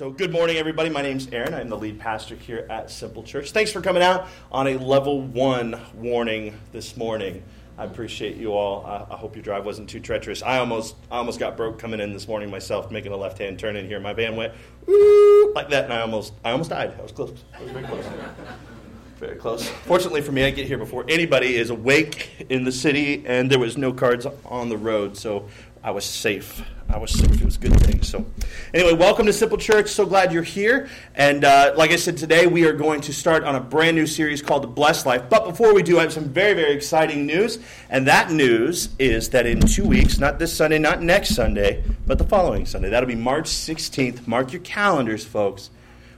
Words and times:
So, 0.00 0.08
good 0.08 0.32
morning, 0.32 0.56
everybody. 0.56 0.88
My 0.88 1.02
name's 1.02 1.28
Aaron. 1.28 1.52
I'm 1.52 1.68
the 1.68 1.76
lead 1.76 2.00
pastor 2.00 2.34
here 2.34 2.66
at 2.70 2.90
Simple 2.90 3.22
Church. 3.22 3.50
Thanks 3.50 3.70
for 3.70 3.82
coming 3.82 4.02
out 4.02 4.28
on 4.50 4.66
a 4.66 4.78
level 4.78 5.20
one 5.20 5.78
warning 5.92 6.58
this 6.72 6.96
morning. 6.96 7.42
I 7.76 7.84
appreciate 7.84 8.38
you 8.38 8.54
all. 8.54 8.86
I, 8.86 9.14
hope 9.14 9.36
your 9.36 9.42
drive 9.42 9.66
wasn't 9.66 9.90
too 9.90 10.00
treacherous. 10.00 10.42
I 10.42 10.56
almost, 10.56 10.96
I 11.10 11.18
almost 11.18 11.38
got 11.38 11.54
broke 11.54 11.78
coming 11.78 12.00
in 12.00 12.14
this 12.14 12.26
morning 12.26 12.50
myself, 12.50 12.90
making 12.90 13.12
a 13.12 13.16
left-hand 13.18 13.58
turn 13.58 13.76
in 13.76 13.86
here. 13.88 14.00
My 14.00 14.14
van 14.14 14.36
went 14.36 14.54
like 15.54 15.68
that, 15.68 15.84
and 15.84 15.92
I 15.92 16.00
almost, 16.00 16.32
I 16.42 16.52
almost 16.52 16.70
died. 16.70 16.94
I 16.98 17.02
was 17.02 17.12
close. 17.12 17.44
I 17.54 17.62
was 17.62 17.70
very 17.72 17.84
close. 17.84 18.06
Very 19.18 19.36
close. 19.36 19.68
Fortunately 19.68 20.22
for 20.22 20.32
me, 20.32 20.44
I 20.44 20.50
get 20.50 20.66
here 20.66 20.78
before 20.78 21.04
anybody 21.10 21.56
is 21.56 21.68
awake 21.68 22.46
in 22.48 22.64
the 22.64 22.72
city, 22.72 23.22
and 23.26 23.50
there 23.50 23.58
was 23.58 23.76
no 23.76 23.92
cards 23.92 24.26
on 24.46 24.70
the 24.70 24.78
road, 24.78 25.18
so 25.18 25.50
I 25.84 25.90
was 25.90 26.06
safe. 26.06 26.62
I 26.92 26.98
was 26.98 27.12
safe. 27.12 27.40
It 27.40 27.44
was 27.44 27.56
a 27.56 27.60
good 27.60 27.78
thing. 27.80 28.02
So, 28.02 28.26
anyway, 28.74 28.94
welcome 28.94 29.24
to 29.26 29.32
Simple 29.32 29.58
Church. 29.58 29.90
So 29.90 30.04
glad 30.04 30.32
you're 30.32 30.42
here. 30.42 30.88
And 31.14 31.44
uh, 31.44 31.72
like 31.76 31.92
I 31.92 31.96
said, 31.96 32.16
today 32.16 32.48
we 32.48 32.66
are 32.66 32.72
going 32.72 33.00
to 33.02 33.12
start 33.12 33.44
on 33.44 33.54
a 33.54 33.60
brand 33.60 33.96
new 33.96 34.06
series 34.06 34.42
called 34.42 34.64
The 34.64 34.68
Blessed 34.68 35.06
Life. 35.06 35.22
But 35.28 35.44
before 35.44 35.72
we 35.72 35.84
do, 35.84 36.00
I 36.00 36.02
have 36.02 36.12
some 36.12 36.24
very, 36.24 36.54
very 36.54 36.72
exciting 36.72 37.26
news. 37.26 37.60
And 37.90 38.08
that 38.08 38.32
news 38.32 38.88
is 38.98 39.30
that 39.30 39.46
in 39.46 39.60
two 39.60 39.86
weeks, 39.86 40.18
not 40.18 40.40
this 40.40 40.52
Sunday, 40.52 40.80
not 40.80 41.00
next 41.00 41.36
Sunday, 41.36 41.84
but 42.06 42.18
the 42.18 42.24
following 42.24 42.66
Sunday, 42.66 42.90
that'll 42.90 43.08
be 43.08 43.14
March 43.14 43.46
16th. 43.46 44.26
Mark 44.26 44.52
your 44.52 44.62
calendars, 44.62 45.24
folks. 45.24 45.70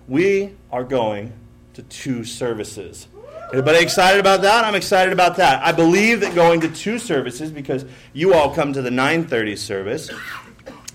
We 0.09 0.55
are 0.71 0.85
going 0.85 1.35
to 1.75 1.83
two 1.83 2.25
services. 2.25 3.09
Anybody 3.53 3.81
excited 3.81 4.19
about 4.19 4.41
that? 4.43 4.65
I'm 4.65 4.75
excited 4.75 5.13
about 5.13 5.37
that. 5.37 5.63
I 5.63 5.73
believe 5.73 6.21
that 6.21 6.35
going 6.35 6.63
to 6.63 6.69
two 6.69 6.99
services 6.99 7.51
because 7.51 7.85
you 8.15 8.33
all 8.33 8.55
come 8.55 8.73
to 8.73 8.81
the 8.81 8.89
9:30 8.89 9.59
service 9.59 10.11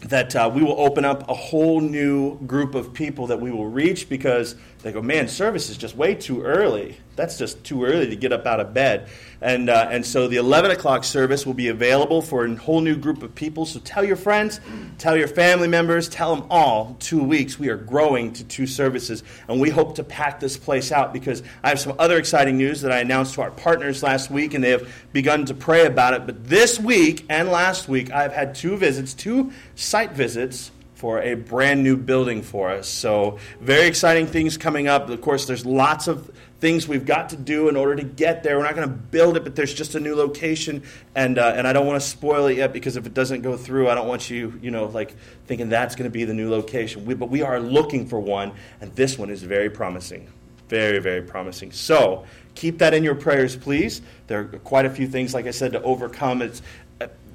that 0.10 0.36
uh, 0.36 0.50
we 0.54 0.64
will 0.64 0.80
open 0.80 1.04
up 1.04 1.30
a 1.30 1.34
whole 1.34 1.82
new 1.82 2.38
group 2.46 2.76
of 2.76 2.94
people 2.94 3.28
that 3.28 3.40
we 3.40 3.52
will 3.52 3.68
reach 3.68 4.08
because 4.08 4.56
they 4.84 4.92
go, 4.92 5.02
man, 5.02 5.28
service 5.28 5.70
is 5.70 5.78
just 5.78 5.96
way 5.96 6.14
too 6.14 6.44
early. 6.44 6.98
That's 7.16 7.38
just 7.38 7.64
too 7.64 7.84
early 7.84 8.08
to 8.10 8.16
get 8.16 8.32
up 8.32 8.46
out 8.46 8.60
of 8.60 8.76
bed. 8.76 9.10
And, 9.42 9.72
uh, 9.72 9.90
and 9.92 10.06
so 10.06 10.28
the 10.28 10.38
11 10.38 10.70
o'clock 10.70 11.04
service 11.04 11.48
will 11.48 11.56
be 11.56 11.70
available 11.70 12.22
for 12.22 12.46
a 12.46 12.56
whole 12.56 12.80
new 12.82 12.96
group 12.96 13.24
of 13.24 13.34
people. 13.34 13.66
So 13.66 13.80
tell 13.80 14.04
your 14.04 14.16
friends, 14.16 14.60
tell 15.00 15.18
your 15.18 15.28
family 15.28 15.68
members, 15.68 16.08
tell 16.08 16.36
them 16.36 16.46
all. 16.52 16.96
Two 17.00 17.24
weeks, 17.24 17.58
we 17.58 17.70
are 17.70 17.76
growing 17.76 18.34
to 18.34 18.44
two 18.44 18.68
services. 18.68 19.24
And 19.48 19.60
we 19.60 19.72
hope 19.72 19.96
to 19.96 20.04
pack 20.04 20.40
this 20.40 20.58
place 20.58 20.92
out 20.92 21.12
because 21.12 21.42
I 21.64 21.70
have 21.70 21.80
some 21.80 21.96
other 21.98 22.18
exciting 22.18 22.58
news 22.58 22.82
that 22.82 22.92
I 22.92 23.00
announced 23.00 23.34
to 23.34 23.42
our 23.42 23.52
partners 23.52 24.04
last 24.04 24.30
week, 24.30 24.54
and 24.54 24.64
they 24.64 24.72
have 24.72 24.88
begun 25.12 25.46
to 25.46 25.56
pray 25.56 25.88
about 25.88 26.14
it. 26.14 26.28
But 26.28 26.48
this 26.48 26.80
week 26.80 27.26
and 27.30 27.50
last 27.50 27.90
week, 27.90 28.12
I've 28.12 28.34
had 28.34 28.54
two 28.54 28.78
visits, 28.78 29.16
two 29.16 29.52
site 29.76 30.12
visits 30.12 30.72
for 30.98 31.22
a 31.22 31.36
brand 31.36 31.84
new 31.84 31.96
building 31.96 32.42
for 32.42 32.72
us. 32.72 32.90
So, 32.90 33.38
very 33.62 33.86
exciting 33.86 34.26
things 34.26 34.58
coming 34.58 34.88
up. 34.88 35.10
Of 35.10 35.22
course, 35.22 35.46
there's 35.46 35.64
lots 35.64 36.08
of 36.08 36.32
things 36.60 36.88
we've 36.88 37.06
got 37.06 37.30
to 37.30 37.38
do 37.38 37.70
in 37.70 37.76
order 37.76 37.96
to 37.98 38.04
get 38.04 38.42
there. 38.42 38.58
We're 38.58 38.64
not 38.64 38.76
going 38.76 38.90
to 38.90 38.96
build 38.96 39.38
it, 39.38 39.44
but 39.44 39.56
there's 39.56 39.76
just 39.76 39.94
a 39.94 40.00
new 40.00 40.16
location, 40.16 40.82
and 41.14 41.38
uh, 41.38 41.54
and 41.56 41.68
I 41.68 41.74
don't 41.74 41.86
want 41.86 42.02
to 42.02 42.08
spoil 42.08 42.48
it 42.48 42.58
yet 42.58 42.74
because 42.74 42.98
if 42.98 43.06
it 43.06 43.14
doesn't 43.14 43.44
go 43.44 43.56
through, 43.56 43.90
I 43.90 43.94
don't 43.94 44.08
want 44.08 44.32
you, 44.32 44.60
you 44.60 44.72
know, 44.72 44.86
like 44.86 45.16
thinking 45.46 45.70
that's 45.70 45.96
going 45.96 46.10
to 46.10 46.14
be 46.14 46.26
the 46.26 46.34
new 46.34 46.50
location. 46.50 47.06
We, 47.06 47.14
but 47.14 47.30
we 47.30 47.44
are 47.44 47.60
looking 47.60 48.08
for 48.08 48.20
one, 48.20 48.54
and 48.82 48.92
this 48.96 49.20
one 49.20 49.30
is 49.30 49.44
very 49.44 49.70
promising, 49.70 50.28
very 50.68 50.98
very 50.98 51.22
promising. 51.22 51.72
So 51.72 52.26
keep 52.56 52.80
that 52.80 52.96
in 52.96 53.04
your 53.04 53.14
prayers, 53.14 53.56
please. 53.56 54.02
There 54.26 54.40
are 54.40 54.46
quite 54.46 54.88
a 54.88 54.90
few 54.90 55.08
things, 55.08 55.36
like 55.36 55.46
I 55.46 55.52
said, 55.52 55.74
to 55.74 55.82
overcome. 55.84 56.42
It's 56.42 56.64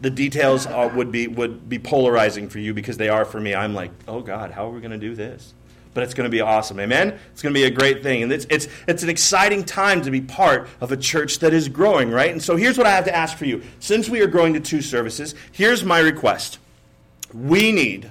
the 0.02 0.10
details 0.10 0.66
are, 0.66 0.88
would 0.88 1.10
be 1.10 1.28
would 1.28 1.68
be 1.68 1.78
polarizing 1.78 2.48
for 2.48 2.58
you 2.58 2.74
because 2.74 2.96
they 2.96 3.08
are 3.08 3.24
for 3.24 3.40
me. 3.40 3.54
I'm 3.54 3.72
like, 3.72 3.92
oh 4.06 4.20
God, 4.20 4.50
how 4.50 4.66
are 4.66 4.70
we 4.70 4.80
going 4.80 4.90
to 4.90 4.98
do 4.98 5.14
this? 5.14 5.54
But 5.94 6.04
it's 6.04 6.14
going 6.14 6.24
to 6.24 6.30
be 6.30 6.40
awesome, 6.40 6.80
amen. 6.80 7.18
It's 7.32 7.42
going 7.42 7.54
to 7.54 7.58
be 7.58 7.64
a 7.64 7.70
great 7.70 8.02
thing, 8.02 8.22
and 8.22 8.32
it's 8.32 8.46
it's 8.50 8.66
it's 8.88 9.02
an 9.02 9.08
exciting 9.08 9.64
time 9.64 10.02
to 10.02 10.10
be 10.10 10.20
part 10.20 10.68
of 10.80 10.90
a 10.90 10.96
church 10.96 11.38
that 11.38 11.54
is 11.54 11.68
growing, 11.68 12.10
right? 12.10 12.30
And 12.30 12.42
so 12.42 12.56
here's 12.56 12.76
what 12.76 12.86
I 12.86 12.90
have 12.90 13.04
to 13.04 13.14
ask 13.14 13.38
for 13.38 13.44
you: 13.44 13.62
since 13.78 14.08
we 14.08 14.20
are 14.20 14.26
growing 14.26 14.54
to 14.54 14.60
two 14.60 14.82
services, 14.82 15.34
here's 15.52 15.84
my 15.84 16.00
request. 16.00 16.58
We 17.32 17.72
need 17.72 18.10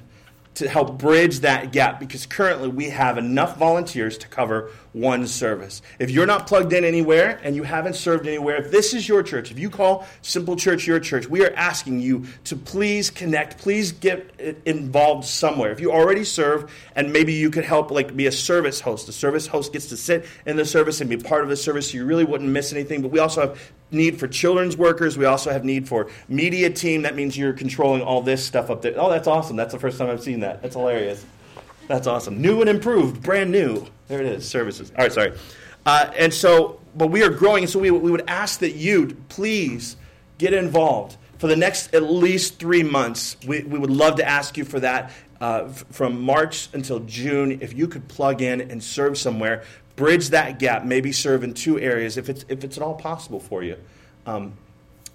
to 0.54 0.68
help 0.68 0.98
bridge 0.98 1.40
that 1.40 1.72
gap 1.72 2.00
because 2.00 2.26
currently 2.26 2.68
we 2.68 2.90
have 2.90 3.18
enough 3.18 3.58
volunteers 3.58 4.18
to 4.18 4.28
cover 4.28 4.70
one 4.92 5.26
service. 5.26 5.82
If 5.98 6.12
you're 6.12 6.26
not 6.26 6.46
plugged 6.46 6.74
in 6.74 6.84
anywhere 6.84 7.40
and 7.44 7.56
you 7.56 7.64
haven't 7.64 7.96
served 7.96 8.28
anywhere, 8.28 8.58
if 8.58 8.70
this 8.70 8.94
is 8.94 9.08
your 9.08 9.24
church, 9.24 9.52
if 9.52 9.58
you 9.58 9.70
call 9.70 10.06
Simple 10.22 10.58
Church 10.58 10.86
your 10.86 11.00
church, 11.00 11.28
we 11.28 11.46
are 11.46 11.54
asking 11.54 12.02
you 12.02 12.26
to 12.46 12.56
please 12.58 13.10
connect, 13.10 13.58
please 13.58 13.94
get 13.94 14.62
involved 14.66 15.26
somewhere. 15.26 15.72
If 15.72 15.80
you 15.80 15.92
already 15.92 16.26
serve 16.26 16.72
and 16.96 17.14
maybe 17.14 17.34
you 17.34 17.50
could 17.50 17.64
help 17.64 17.90
like 17.90 18.16
be 18.16 18.28
a 18.28 18.32
service 18.32 18.82
host. 18.82 19.06
The 19.06 19.14
service 19.14 19.48
host 19.48 19.72
gets 19.72 19.88
to 19.88 19.98
sit 19.98 20.26
in 20.46 20.58
the 20.58 20.66
service 20.66 21.00
and 21.00 21.10
be 21.10 21.18
part 21.18 21.44
of 21.44 21.50
the 21.50 21.58
service 21.58 21.92
so 21.92 21.98
you 21.98 22.06
really 22.06 22.26
wouldn't 22.26 22.50
miss 22.50 22.74
anything. 22.74 23.02
But 23.02 23.12
we 23.12 23.20
also 23.20 23.42
have 23.42 23.72
need 23.92 24.20
for 24.20 24.28
children's 24.28 24.78
workers. 24.78 25.18
We 25.18 25.26
also 25.26 25.52
have 25.52 25.64
need 25.64 25.88
for 25.88 26.10
media 26.28 26.70
team. 26.70 27.04
That 27.04 27.16
means 27.16 27.38
you're 27.38 27.54
controlling 27.54 28.02
all 28.02 28.22
this 28.22 28.46
stuff 28.46 28.70
up 28.70 28.82
there. 28.82 28.94
Oh, 28.98 29.10
that's 29.10 29.28
awesome. 29.28 29.56
That's 29.56 29.74
the 29.74 29.80
first 29.80 29.98
time 29.98 30.10
I've 30.10 30.24
seen 30.24 30.40
that. 30.42 30.62
That's 30.62 30.76
hilarious. 30.76 31.26
That's 31.88 32.08
awesome. 32.08 32.42
New 32.42 32.62
and 32.62 32.70
improved, 32.70 33.22
brand 33.22 33.52
new. 33.52 33.86
There 34.08 34.20
it 34.20 34.26
is, 34.26 34.48
services. 34.48 34.92
All 34.98 35.04
right, 35.04 35.12
sorry. 35.12 35.34
Uh, 35.86 36.12
and 36.18 36.34
so, 36.34 36.80
but 36.96 37.08
we 37.08 37.24
are 37.24 37.30
growing, 37.30 37.68
so 37.68 37.80
we, 37.80 37.92
we 37.92 38.12
would 38.12 38.30
ask 38.30 38.60
that 38.60 38.76
you 38.76 39.18
please 39.30 39.98
get 40.38 40.54
involved. 40.54 41.18
For 41.38 41.48
the 41.48 41.56
next 41.56 41.94
at 41.96 42.04
least 42.04 42.60
three 42.60 42.84
months, 42.84 43.36
we, 43.48 43.64
we 43.64 43.80
would 43.80 43.90
love 43.90 44.18
to 44.18 44.28
ask 44.28 44.58
you 44.58 44.64
for 44.64 44.80
that. 44.80 45.12
Uh, 45.42 45.68
from 45.70 46.22
March 46.22 46.70
until 46.74 47.00
June, 47.00 47.64
if 47.64 47.74
you 47.74 47.88
could 47.88 48.08
plug 48.08 48.44
in 48.44 48.62
and 48.62 48.84
serve 48.84 49.18
somewhere, 49.18 49.64
bridge 49.96 50.30
that 50.30 50.60
gap, 50.60 50.86
maybe 50.86 51.12
serve 51.12 51.44
in 51.44 51.54
two 51.54 51.80
areas 51.80 52.18
if 52.18 52.30
it's, 52.30 52.46
if 52.50 52.64
it's 52.64 52.78
at 52.78 52.84
all 52.84 52.96
possible 52.96 53.40
for 53.40 53.64
you. 53.64 53.78
Um, 54.26 54.54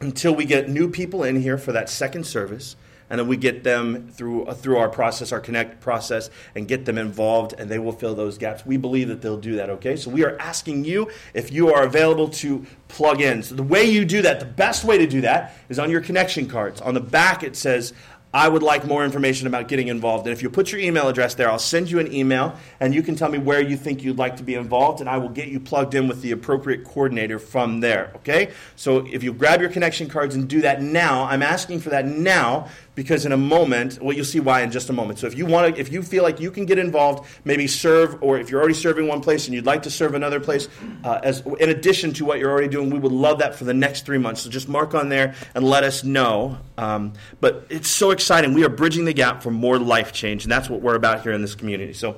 until 0.00 0.34
we 0.34 0.44
get 0.44 0.68
new 0.68 0.90
people 0.90 1.24
in 1.24 1.40
here 1.40 1.56
for 1.56 1.72
that 1.72 1.88
second 1.88 2.24
service, 2.24 2.76
and 3.08 3.20
then 3.20 3.28
we 3.28 3.36
get 3.36 3.62
them 3.62 4.08
through 4.08 4.46
uh, 4.46 4.54
through 4.54 4.78
our 4.78 4.88
process, 4.88 5.32
our 5.32 5.40
connect 5.40 5.80
process, 5.80 6.28
and 6.54 6.66
get 6.66 6.84
them 6.84 6.98
involved, 6.98 7.54
and 7.56 7.70
they 7.70 7.78
will 7.78 7.92
fill 7.92 8.14
those 8.14 8.36
gaps. 8.36 8.66
We 8.66 8.76
believe 8.76 9.08
that 9.08 9.22
they'll 9.22 9.36
do 9.38 9.56
that. 9.56 9.70
Okay, 9.70 9.96
so 9.96 10.10
we 10.10 10.24
are 10.24 10.36
asking 10.38 10.84
you 10.84 11.10
if 11.32 11.52
you 11.52 11.72
are 11.72 11.84
available 11.84 12.28
to 12.28 12.66
plug 12.88 13.20
in. 13.20 13.42
So 13.42 13.54
the 13.54 13.62
way 13.62 13.84
you 13.84 14.04
do 14.04 14.22
that, 14.22 14.40
the 14.40 14.46
best 14.46 14.84
way 14.84 14.98
to 14.98 15.06
do 15.06 15.20
that, 15.20 15.54
is 15.68 15.78
on 15.78 15.90
your 15.90 16.00
connection 16.00 16.48
cards. 16.48 16.80
On 16.80 16.94
the 16.94 17.00
back, 17.00 17.42
it 17.42 17.56
says 17.56 17.92
I 18.36 18.48
would 18.48 18.62
like 18.62 18.84
more 18.84 19.02
information 19.02 19.46
about 19.46 19.66
getting 19.66 19.88
involved. 19.88 20.26
And 20.26 20.32
if 20.34 20.42
you 20.42 20.50
put 20.50 20.70
your 20.70 20.78
email 20.78 21.08
address 21.08 21.34
there, 21.34 21.50
I'll 21.50 21.58
send 21.58 21.90
you 21.90 22.00
an 22.00 22.12
email 22.12 22.54
and 22.80 22.94
you 22.94 23.02
can 23.02 23.16
tell 23.16 23.30
me 23.30 23.38
where 23.38 23.62
you 23.62 23.78
think 23.78 24.04
you'd 24.04 24.18
like 24.18 24.36
to 24.36 24.42
be 24.42 24.56
involved, 24.56 25.00
and 25.00 25.08
I 25.08 25.16
will 25.16 25.30
get 25.30 25.48
you 25.48 25.58
plugged 25.58 25.94
in 25.94 26.06
with 26.06 26.20
the 26.20 26.32
appropriate 26.32 26.84
coordinator 26.84 27.38
from 27.38 27.80
there. 27.80 28.12
Okay? 28.16 28.52
So 28.76 29.06
if 29.10 29.22
you 29.22 29.32
grab 29.32 29.62
your 29.62 29.70
connection 29.70 30.06
cards 30.06 30.34
and 30.34 30.46
do 30.46 30.60
that 30.60 30.82
now, 30.82 31.24
I'm 31.24 31.42
asking 31.42 31.80
for 31.80 31.88
that 31.88 32.04
now 32.04 32.68
because 32.96 33.24
in 33.26 33.30
a 33.30 33.36
moment, 33.36 34.02
well, 34.02 34.16
you'll 34.16 34.24
see 34.24 34.40
why 34.40 34.62
in 34.62 34.72
just 34.72 34.90
a 34.90 34.92
moment. 34.92 35.20
So 35.20 35.28
if 35.28 35.36
you 35.36 35.46
want 35.46 35.72
to, 35.72 35.80
if 35.80 35.92
you 35.92 36.02
feel 36.02 36.24
like 36.24 36.40
you 36.40 36.50
can 36.50 36.66
get 36.66 36.78
involved, 36.78 37.28
maybe 37.44 37.68
serve, 37.68 38.20
or 38.22 38.38
if 38.38 38.50
you're 38.50 38.58
already 38.58 38.74
serving 38.74 39.06
one 39.06 39.20
place 39.20 39.46
and 39.46 39.54
you'd 39.54 39.66
like 39.66 39.84
to 39.84 39.90
serve 39.90 40.14
another 40.14 40.40
place, 40.40 40.68
uh, 41.04 41.20
as 41.22 41.42
in 41.60 41.68
addition 41.68 42.12
to 42.14 42.24
what 42.24 42.40
you're 42.40 42.50
already 42.50 42.68
doing, 42.68 42.90
we 42.90 42.98
would 42.98 43.12
love 43.12 43.38
that 43.38 43.54
for 43.54 43.64
the 43.64 43.74
next 43.74 44.06
three 44.06 44.18
months. 44.18 44.40
So 44.40 44.50
just 44.50 44.68
mark 44.68 44.94
on 44.94 45.10
there 45.10 45.34
and 45.54 45.64
let 45.64 45.84
us 45.84 46.02
know. 46.02 46.58
Um, 46.78 47.12
but 47.40 47.66
it's 47.68 47.88
so 47.88 48.10
exciting. 48.10 48.54
We 48.54 48.64
are 48.64 48.70
bridging 48.70 49.04
the 49.04 49.14
gap 49.14 49.42
for 49.42 49.50
more 49.50 49.78
life 49.78 50.12
change, 50.12 50.44
and 50.44 50.50
that's 50.50 50.68
what 50.68 50.80
we're 50.80 50.96
about 50.96 51.22
here 51.22 51.32
in 51.32 51.42
this 51.42 51.54
community. 51.54 51.92
So. 51.92 52.16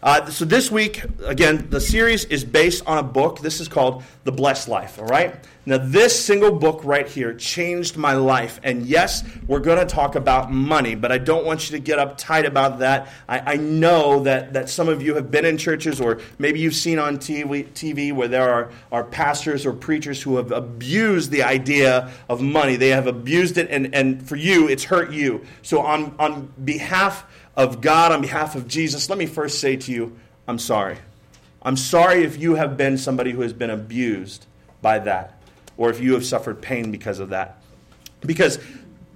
Uh, 0.00 0.30
so 0.30 0.44
this 0.44 0.70
week, 0.70 1.02
again, 1.24 1.68
the 1.70 1.80
series 1.80 2.24
is 2.26 2.44
based 2.44 2.86
on 2.86 2.98
a 2.98 3.02
book. 3.02 3.40
This 3.40 3.60
is 3.60 3.66
called 3.66 4.04
The 4.22 4.30
Blessed 4.30 4.68
Life, 4.68 4.98
all 4.98 5.06
right? 5.06 5.34
Now, 5.66 5.76
this 5.76 6.24
single 6.24 6.52
book 6.52 6.80
right 6.84 7.06
here 7.06 7.34
changed 7.34 7.96
my 7.96 8.14
life. 8.14 8.60
And 8.62 8.86
yes, 8.86 9.22
we're 9.46 9.60
going 9.60 9.78
to 9.78 9.84
talk 9.84 10.14
about 10.14 10.50
money, 10.52 10.94
but 10.94 11.10
I 11.10 11.18
don't 11.18 11.44
want 11.44 11.68
you 11.68 11.76
to 11.76 11.82
get 11.82 11.98
uptight 11.98 12.46
about 12.46 12.78
that. 12.78 13.08
I, 13.28 13.54
I 13.54 13.56
know 13.56 14.22
that, 14.22 14.54
that 14.54 14.70
some 14.70 14.88
of 14.88 15.02
you 15.02 15.16
have 15.16 15.30
been 15.30 15.44
in 15.44 15.58
churches, 15.58 16.00
or 16.00 16.20
maybe 16.38 16.60
you've 16.60 16.76
seen 16.76 16.98
on 16.98 17.18
TV, 17.18 17.68
TV 17.72 18.12
where 18.14 18.28
there 18.28 18.48
are, 18.48 18.70
are 18.92 19.04
pastors 19.04 19.66
or 19.66 19.72
preachers 19.72 20.22
who 20.22 20.36
have 20.36 20.52
abused 20.52 21.32
the 21.32 21.42
idea 21.42 22.10
of 22.30 22.40
money. 22.40 22.76
They 22.76 22.88
have 22.88 23.06
abused 23.08 23.58
it, 23.58 23.68
and, 23.68 23.94
and 23.94 24.26
for 24.26 24.36
you, 24.36 24.68
it's 24.68 24.84
hurt 24.84 25.12
you. 25.12 25.44
So, 25.62 25.80
on, 25.80 26.14
on 26.18 26.52
behalf 26.64 27.26
of 27.58 27.80
God, 27.80 28.12
on 28.12 28.22
behalf 28.22 28.54
of 28.54 28.68
Jesus, 28.68 29.10
let 29.10 29.18
me 29.18 29.26
first 29.26 29.60
say 29.60 29.76
to 29.76 29.92
you, 29.92 30.16
I'm 30.46 30.60
sorry. 30.60 30.96
I'm 31.60 31.76
sorry 31.76 32.22
if 32.22 32.38
you 32.38 32.54
have 32.54 32.76
been 32.76 32.96
somebody 32.96 33.32
who 33.32 33.40
has 33.40 33.52
been 33.52 33.68
abused 33.68 34.46
by 34.80 35.00
that, 35.00 35.42
or 35.76 35.90
if 35.90 36.00
you 36.00 36.14
have 36.14 36.24
suffered 36.24 36.62
pain 36.62 36.92
because 36.92 37.18
of 37.18 37.30
that. 37.30 37.60
Because 38.20 38.60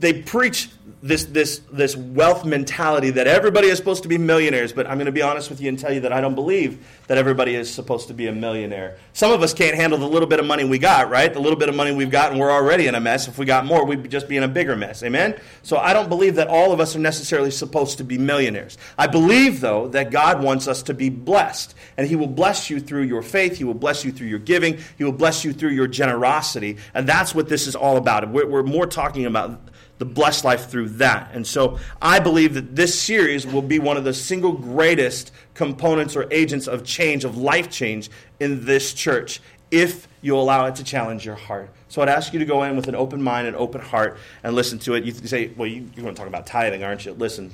they 0.02 0.22
preach 0.22 0.68
this, 1.00 1.24
this, 1.24 1.60
this 1.72 1.96
wealth 1.96 2.44
mentality 2.44 3.10
that 3.10 3.26
everybody 3.26 3.68
is 3.68 3.78
supposed 3.78 4.02
to 4.02 4.08
be 4.08 4.18
millionaires, 4.18 4.72
but 4.72 4.86
I'm 4.86 4.98
going 4.98 5.06
to 5.06 5.12
be 5.12 5.22
honest 5.22 5.48
with 5.48 5.60
you 5.60 5.68
and 5.68 5.78
tell 5.78 5.92
you 5.92 6.00
that 6.00 6.12
I 6.12 6.20
don't 6.20 6.34
believe 6.34 6.84
that 7.06 7.18
everybody 7.18 7.54
is 7.54 7.72
supposed 7.72 8.08
to 8.08 8.14
be 8.14 8.26
a 8.26 8.32
millionaire. 8.32 8.98
Some 9.12 9.32
of 9.32 9.42
us 9.42 9.54
can't 9.54 9.76
handle 9.76 9.98
the 9.98 10.06
little 10.06 10.28
bit 10.28 10.38
of 10.38 10.46
money 10.46 10.64
we 10.64 10.78
got, 10.78 11.08
right? 11.08 11.32
The 11.32 11.40
little 11.40 11.58
bit 11.58 11.68
of 11.68 11.74
money 11.74 11.92
we've 11.92 12.10
got, 12.10 12.30
and 12.30 12.40
we're 12.40 12.50
already 12.50 12.86
in 12.86 12.94
a 12.94 13.00
mess. 13.00 13.26
If 13.26 13.38
we 13.38 13.46
got 13.46 13.64
more, 13.64 13.84
we'd 13.84 14.10
just 14.10 14.28
be 14.28 14.36
in 14.36 14.42
a 14.42 14.48
bigger 14.48 14.76
mess. 14.76 15.02
Amen? 15.02 15.40
So 15.62 15.76
I 15.76 15.92
don't 15.92 16.08
believe 16.08 16.34
that 16.34 16.48
all 16.48 16.72
of 16.72 16.80
us 16.80 16.94
are 16.96 17.00
necessarily 17.00 17.50
supposed 17.50 17.98
to 17.98 18.04
be 18.04 18.18
millionaires. 18.18 18.76
I 18.98 19.06
believe, 19.06 19.60
though, 19.60 19.88
that 19.88 20.10
God 20.10 20.42
wants 20.42 20.66
us 20.68 20.82
to 20.84 20.94
be 20.94 21.10
blessed, 21.10 21.74
and 21.96 22.06
He 22.08 22.16
will 22.16 22.26
bless 22.26 22.70
you 22.70 22.80
through 22.80 23.02
your 23.02 23.22
faith, 23.22 23.56
He 23.56 23.64
will 23.64 23.74
bless 23.74 24.04
you 24.04 24.10
through 24.10 24.28
your 24.28 24.40
giving, 24.40 24.78
He 24.98 25.04
will 25.04 25.12
bless 25.12 25.44
you 25.44 25.52
through 25.52 25.70
your 25.70 25.86
generosity, 25.86 26.78
and 26.94 27.08
that's 27.08 27.34
what 27.34 27.48
this 27.48 27.66
is 27.66 27.76
all 27.76 27.96
about. 27.96 28.28
We're, 28.28 28.46
we're 28.46 28.62
more 28.62 28.86
talking 28.86 29.26
about 29.26 29.60
the 30.02 30.06
blessed 30.06 30.44
life 30.44 30.68
through 30.68 30.88
that. 30.88 31.30
And 31.32 31.46
so 31.46 31.78
I 32.00 32.18
believe 32.18 32.54
that 32.54 32.74
this 32.74 33.00
series 33.00 33.46
will 33.46 33.62
be 33.62 33.78
one 33.78 33.96
of 33.96 34.02
the 34.02 34.12
single 34.12 34.50
greatest 34.50 35.30
components 35.54 36.16
or 36.16 36.26
agents 36.32 36.66
of 36.66 36.82
change, 36.82 37.24
of 37.24 37.36
life 37.36 37.70
change 37.70 38.10
in 38.40 38.64
this 38.64 38.94
church, 38.94 39.40
if 39.70 40.08
you 40.20 40.36
allow 40.36 40.66
it 40.66 40.74
to 40.74 40.82
challenge 40.82 41.24
your 41.24 41.36
heart. 41.36 41.70
So 41.88 42.02
I'd 42.02 42.08
ask 42.08 42.32
you 42.32 42.40
to 42.40 42.44
go 42.44 42.64
in 42.64 42.74
with 42.74 42.88
an 42.88 42.96
open 42.96 43.22
mind 43.22 43.46
and 43.46 43.54
open 43.54 43.80
heart 43.80 44.18
and 44.42 44.56
listen 44.56 44.80
to 44.80 44.94
it. 44.94 45.04
You 45.04 45.12
say, 45.12 45.52
well, 45.56 45.68
you, 45.68 45.88
you're 45.94 46.02
going 46.02 46.16
to 46.16 46.18
talk 46.18 46.26
about 46.26 46.46
tithing, 46.46 46.82
aren't 46.82 47.06
you? 47.06 47.12
Listen, 47.12 47.52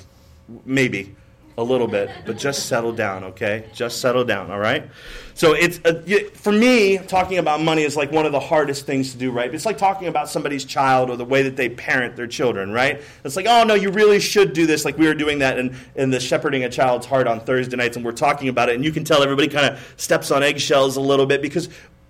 maybe 0.64 1.14
a 1.58 1.62
little 1.62 1.88
bit, 1.88 2.08
but 2.25 2.38
just 2.38 2.66
settle 2.66 2.93
down, 2.93 3.25
okay? 3.25 3.64
Just 3.75 4.00
settle 4.00 4.25
down, 4.25 4.49
all 4.49 4.60
right? 4.60 4.88
So 5.34 5.55
it's 5.55 5.81
uh, 5.84 6.02
for 6.34 6.52
me, 6.52 6.99
talking 6.99 7.38
about 7.38 7.60
money 7.60 7.82
is 7.82 7.96
like 7.96 8.12
one 8.12 8.26
of 8.26 8.32
the 8.32 8.40
hardest 8.40 8.87
things 8.87 9.10
to 9.12 9.19
do, 9.19 9.32
right? 9.32 9.52
It's 9.52 9.66
like 9.66 9.76
talking 9.76 10.06
about 10.06 10.28
somebody's 10.28 10.64
child 10.64 11.10
or 11.10 11.16
the 11.16 11.25
way 11.25 11.43
that 11.43 11.56
they 11.56 11.69
parent 11.69 12.14
their 12.14 12.28
children, 12.28 12.72
right? 12.72 13.02
It's 13.25 13.34
like, 13.34 13.46
oh 13.49 13.64
no, 13.64 13.75
you 13.75 13.90
really 13.90 14.20
should 14.20 14.52
do 14.52 14.66
this. 14.66 14.84
Like 14.84 14.99
we 14.99 15.08
were 15.08 15.14
doing 15.14 15.40
that 15.40 15.58
in, 15.58 15.76
in 15.96 16.10
the 16.10 16.20
shepherding 16.20 16.62
a 16.62 16.69
child's 16.69 17.06
heart 17.06 17.26
on 17.26 17.40
Thursday 17.40 17.76
nights, 17.76 17.96
and 17.96 18.05
we're 18.05 18.12
talking 18.12 18.49
about 18.49 18.69
it, 18.69 18.76
and 18.76 18.84
you 18.84 18.93
can 18.93 19.02
tell 19.02 19.20
everybody 19.20 19.49
kind 19.49 19.66
of 19.66 19.94
steps 19.96 20.31
on 20.31 20.44
eggshells 20.44 20.96
a 20.96 21.00
little 21.00 21.26
bit 21.26 21.43
because 21.43 21.69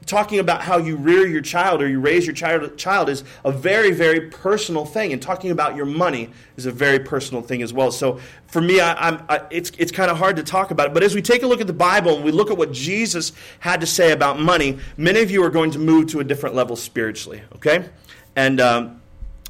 talking 0.08 0.38
about 0.38 0.62
how 0.62 0.78
you 0.78 0.96
rear 0.96 1.26
your 1.26 1.42
child 1.42 1.82
or 1.82 1.88
you 1.88 2.00
raise 2.00 2.26
your 2.26 2.34
child, 2.34 2.76
child 2.76 3.08
is 3.08 3.22
a 3.44 3.52
very, 3.52 3.92
very 3.92 4.22
personal 4.30 4.84
thing. 4.84 5.12
And 5.12 5.22
talking 5.22 5.50
about 5.50 5.76
your 5.76 5.86
money 5.86 6.30
is 6.56 6.66
a 6.66 6.72
very 6.72 6.98
personal 6.98 7.42
thing 7.42 7.62
as 7.62 7.72
well. 7.72 7.92
So 7.92 8.18
for 8.48 8.60
me, 8.60 8.80
I, 8.80 9.10
I, 9.28 9.46
it's, 9.50 9.70
it's 9.78 9.92
kind 9.92 10.10
of 10.10 10.16
hard 10.16 10.36
to 10.36 10.42
talk 10.42 10.70
about 10.70 10.88
it. 10.88 10.94
But 10.94 11.02
as 11.02 11.14
we 11.14 11.22
take 11.22 11.42
a 11.42 11.46
look 11.46 11.60
at 11.60 11.66
the 11.66 11.72
Bible 11.72 12.16
and 12.16 12.24
we 12.24 12.32
look 12.32 12.50
at 12.50 12.56
what 12.56 12.72
Jesus 12.72 13.32
had 13.60 13.80
to 13.82 13.86
say 13.86 14.12
about 14.12 14.40
money, 14.40 14.78
many 14.96 15.20
of 15.20 15.30
you 15.30 15.44
are 15.44 15.50
going 15.50 15.70
to 15.72 15.78
move 15.78 16.08
to 16.08 16.20
a 16.20 16.24
different 16.24 16.56
level 16.56 16.74
spiritually, 16.74 17.42
okay? 17.54 17.88
And, 18.34 18.60
um, 18.60 18.97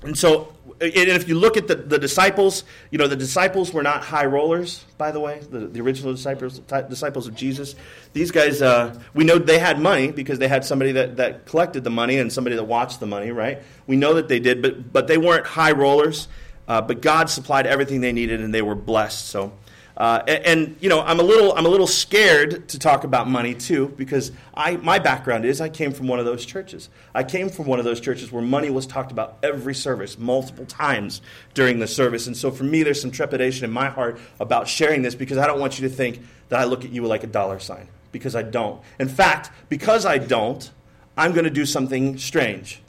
and 0.02 0.16
so 0.16 0.54
and 0.80 0.92
if 0.94 1.28
you 1.28 1.36
look 1.36 1.56
at 1.56 1.66
the, 1.66 1.74
the 1.74 1.98
disciples, 1.98 2.62
you 2.90 2.98
know, 2.98 3.08
the 3.08 3.16
disciples 3.16 3.72
were 3.72 3.82
not 3.82 4.04
high 4.04 4.26
rollers, 4.26 4.84
by 4.96 5.10
the 5.10 5.18
way, 5.18 5.40
the, 5.50 5.60
the 5.60 5.80
original 5.80 6.12
disciples, 6.12 6.60
disciples 6.60 7.26
of 7.26 7.34
Jesus. 7.34 7.74
These 8.12 8.30
guys, 8.30 8.62
uh, 8.62 8.98
we 9.12 9.24
know 9.24 9.38
they 9.38 9.58
had 9.58 9.80
money 9.80 10.12
because 10.12 10.38
they 10.38 10.46
had 10.46 10.64
somebody 10.64 10.92
that, 10.92 11.16
that 11.16 11.46
collected 11.46 11.82
the 11.82 11.90
money 11.90 12.18
and 12.18 12.32
somebody 12.32 12.54
that 12.54 12.64
watched 12.64 13.00
the 13.00 13.06
money, 13.06 13.32
right? 13.32 13.60
We 13.88 13.96
know 13.96 14.14
that 14.14 14.28
they 14.28 14.38
did, 14.38 14.62
but, 14.62 14.92
but 14.92 15.08
they 15.08 15.18
weren't 15.18 15.46
high 15.46 15.72
rollers. 15.72 16.28
Uh, 16.68 16.82
but 16.82 17.00
God 17.00 17.30
supplied 17.30 17.66
everything 17.66 18.00
they 18.00 18.12
needed 18.12 18.40
and 18.40 18.54
they 18.54 18.62
were 18.62 18.74
blessed. 18.74 19.26
So 19.26 19.54
uh, 19.98 20.22
and, 20.28 20.46
and, 20.46 20.76
you 20.78 20.88
know, 20.88 21.02
I'm 21.02 21.18
a 21.18 21.24
little 21.24 21.52
I'm 21.54 21.66
a 21.66 21.68
little 21.68 21.88
scared 21.88 22.68
to 22.68 22.78
talk 22.78 23.02
about 23.02 23.28
money 23.28 23.52
too 23.52 23.88
because 23.96 24.30
I 24.54 24.76
my 24.76 25.00
background 25.00 25.44
is 25.44 25.60
I 25.60 25.68
came 25.68 25.92
from 25.92 26.06
one 26.06 26.20
of 26.20 26.24
those 26.24 26.46
churches. 26.46 26.88
I 27.16 27.24
came 27.24 27.48
from 27.48 27.66
one 27.66 27.80
of 27.80 27.84
those 27.84 28.00
churches 28.00 28.30
where 28.30 28.40
money 28.40 28.70
was 28.70 28.86
talked 28.86 29.10
about 29.10 29.38
every 29.42 29.74
service 29.74 30.16
multiple 30.16 30.66
times 30.66 31.20
during 31.52 31.80
the 31.80 31.88
service. 31.88 32.28
And 32.28 32.36
so 32.36 32.52
for 32.52 32.62
me, 32.62 32.84
there's 32.84 33.00
some 33.00 33.10
trepidation 33.10 33.64
in 33.64 33.72
my 33.72 33.88
heart 33.88 34.20
about 34.38 34.68
sharing 34.68 35.02
this 35.02 35.16
because 35.16 35.36
I 35.36 35.48
don't 35.48 35.58
want 35.58 35.80
you 35.80 35.88
to 35.88 35.92
think 35.92 36.20
that 36.48 36.60
I 36.60 36.64
look 36.64 36.84
at 36.84 36.92
you 36.92 37.04
like 37.04 37.24
a 37.24 37.28
dollar 37.28 37.58
sign 37.58 37.88
because 38.12 38.36
I 38.36 38.42
don't. 38.42 38.80
In 39.00 39.08
fact, 39.08 39.50
because 39.68 40.06
I 40.06 40.18
don't, 40.18 40.70
I'm 41.16 41.32
going 41.32 41.44
to 41.44 41.50
do 41.50 41.66
something 41.66 42.18
strange. 42.18 42.80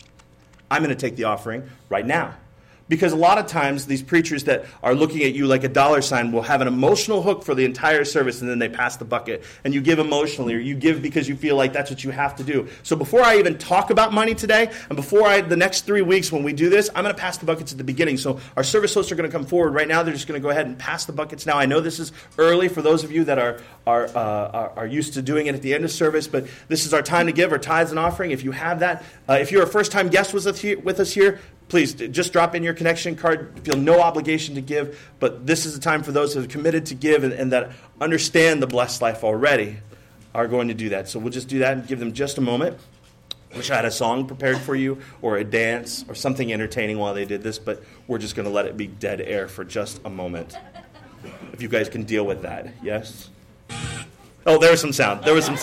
I'm 0.69 0.83
going 0.83 0.95
to 0.95 1.01
take 1.09 1.15
the 1.15 1.23
offering 1.23 1.67
right 1.89 2.05
now. 2.05 2.35
Because 2.89 3.13
a 3.13 3.15
lot 3.15 3.37
of 3.37 3.45
times, 3.45 3.85
these 3.85 4.01
preachers 4.01 4.43
that 4.45 4.65
are 4.83 4.95
looking 4.95 5.23
at 5.23 5.33
you 5.33 5.45
like 5.45 5.63
a 5.63 5.69
dollar 5.69 6.01
sign 6.01 6.31
will 6.31 6.41
have 6.41 6.59
an 6.59 6.67
emotional 6.67 7.21
hook 7.21 7.43
for 7.43 7.55
the 7.55 7.63
entire 7.63 8.03
service 8.03 8.41
and 8.41 8.49
then 8.49 8.59
they 8.59 8.67
pass 8.67 8.97
the 8.97 9.05
bucket. 9.05 9.43
And 9.63 9.73
you 9.73 9.81
give 9.81 9.99
emotionally, 9.99 10.55
or 10.55 10.59
you 10.59 10.75
give 10.75 11.01
because 11.01 11.29
you 11.29 11.35
feel 11.35 11.55
like 11.55 11.71
that's 11.71 11.91
what 11.91 12.03
you 12.03 12.09
have 12.09 12.35
to 12.37 12.43
do. 12.43 12.67
So 12.83 12.95
before 12.95 13.21
I 13.21 13.37
even 13.37 13.57
talk 13.57 13.91
about 13.91 14.11
money 14.11 14.33
today, 14.33 14.71
and 14.89 14.95
before 14.95 15.27
I, 15.27 15.41
the 15.41 15.55
next 15.55 15.85
three 15.85 16.01
weeks 16.01 16.31
when 16.31 16.43
we 16.43 16.51
do 16.51 16.69
this, 16.69 16.89
I'm 16.95 17.03
going 17.03 17.15
to 17.15 17.21
pass 17.21 17.37
the 17.37 17.45
buckets 17.45 17.71
at 17.71 17.77
the 17.77 17.83
beginning. 17.83 18.17
So 18.17 18.39
our 18.57 18.63
service 18.63 18.93
hosts 18.93 19.11
are 19.11 19.15
going 19.15 19.29
to 19.29 19.35
come 19.35 19.45
forward 19.45 19.73
right 19.73 19.87
now. 19.87 20.01
They're 20.01 20.13
just 20.13 20.27
going 20.27 20.41
to 20.41 20.43
go 20.43 20.49
ahead 20.49 20.65
and 20.65 20.77
pass 20.77 21.05
the 21.05 21.13
buckets 21.13 21.45
now. 21.45 21.59
I 21.59 21.67
know 21.67 21.81
this 21.81 21.99
is 21.99 22.11
early 22.39 22.69
for 22.69 22.81
those 22.81 23.03
of 23.03 23.11
you 23.11 23.23
that 23.25 23.37
are, 23.37 23.59
are, 23.85 24.05
uh, 24.05 24.11
are, 24.19 24.69
are, 24.77 24.87
used 24.87 25.13
to 25.13 25.21
doing 25.21 25.45
it 25.45 25.53
at 25.53 25.61
the 25.61 25.75
end 25.75 25.85
of 25.85 25.91
service, 25.91 26.27
but 26.27 26.47
this 26.67 26.87
is 26.87 26.93
our 26.95 27.03
time 27.03 27.27
to 27.27 27.31
give 27.31 27.51
our 27.51 27.59
tithes 27.59 27.91
and 27.91 27.99
offering. 27.99 28.31
If 28.31 28.43
you 28.43 28.51
have 28.51 28.79
that, 28.79 29.03
uh, 29.29 29.33
if 29.33 29.51
you're 29.51 29.61
a 29.61 29.67
first 29.67 29.91
time 29.91 30.09
guest 30.09 30.33
with 30.33 30.47
us, 30.47 30.59
here, 30.59 30.79
with 30.79 30.99
us 30.99 31.13
here, 31.13 31.39
please 31.69 31.93
just 31.93 32.33
drop 32.33 32.55
in 32.55 32.63
your 32.63 32.73
connection 32.73 33.15
card. 33.15 33.57
Feel 33.63 33.77
no 33.77 34.01
obligation 34.01 34.55
to 34.55 34.61
give, 34.61 34.99
but 35.19 35.47
this 35.47 35.65
is 35.65 35.77
a 35.77 35.79
time 35.79 36.03
for 36.03 36.11
those 36.11 36.33
who 36.33 36.41
have 36.41 36.49
committed 36.49 36.87
to 36.87 36.95
give 36.95 37.23
and, 37.23 37.31
and, 37.31 37.51
that 37.53 37.71
understand 38.01 38.61
the 38.61 38.67
blessed 38.67 39.01
life 39.01 39.23
already 39.23 39.77
are 40.33 40.47
going 40.47 40.67
to 40.67 40.73
do 40.73 40.89
that. 40.89 41.07
So 41.07 41.19
we'll 41.19 41.31
just 41.31 41.47
do 41.47 41.59
that 41.59 41.77
and 41.77 41.87
give 41.87 41.99
them 41.99 42.13
just 42.13 42.37
a 42.37 42.41
moment. 42.41 42.77
Wish 43.55 43.71
I 43.71 43.77
had 43.77 43.85
a 43.85 43.91
song 43.91 44.27
prepared 44.27 44.59
for 44.59 44.75
you 44.75 44.99
or 45.21 45.37
a 45.37 45.43
dance 45.43 46.05
or 46.07 46.15
something 46.15 46.51
entertaining 46.53 46.99
while 46.99 47.13
they 47.13 47.25
did 47.25 47.41
this, 47.41 47.57
but 47.57 47.81
we're 48.07 48.19
just 48.19 48.35
going 48.35 48.47
to 48.47 48.51
let 48.51 48.65
it 48.65 48.77
be 48.77 48.87
dead 48.87 49.21
air 49.21 49.47
for 49.47 49.63
just 49.63 50.01
a 50.05 50.09
moment. 50.09 50.55
If 51.53 51.61
you 51.61 51.67
guys 51.67 51.89
can 51.89 52.03
deal 52.03 52.25
with 52.25 52.43
that, 52.43 52.73
yes? 52.83 53.29
Oh, 54.45 54.57
there 54.57 54.71
was 54.71 54.81
some 54.81 54.93
sound. 54.93 55.23
There 55.25 55.33
was 55.33 55.45
some. 55.45 55.55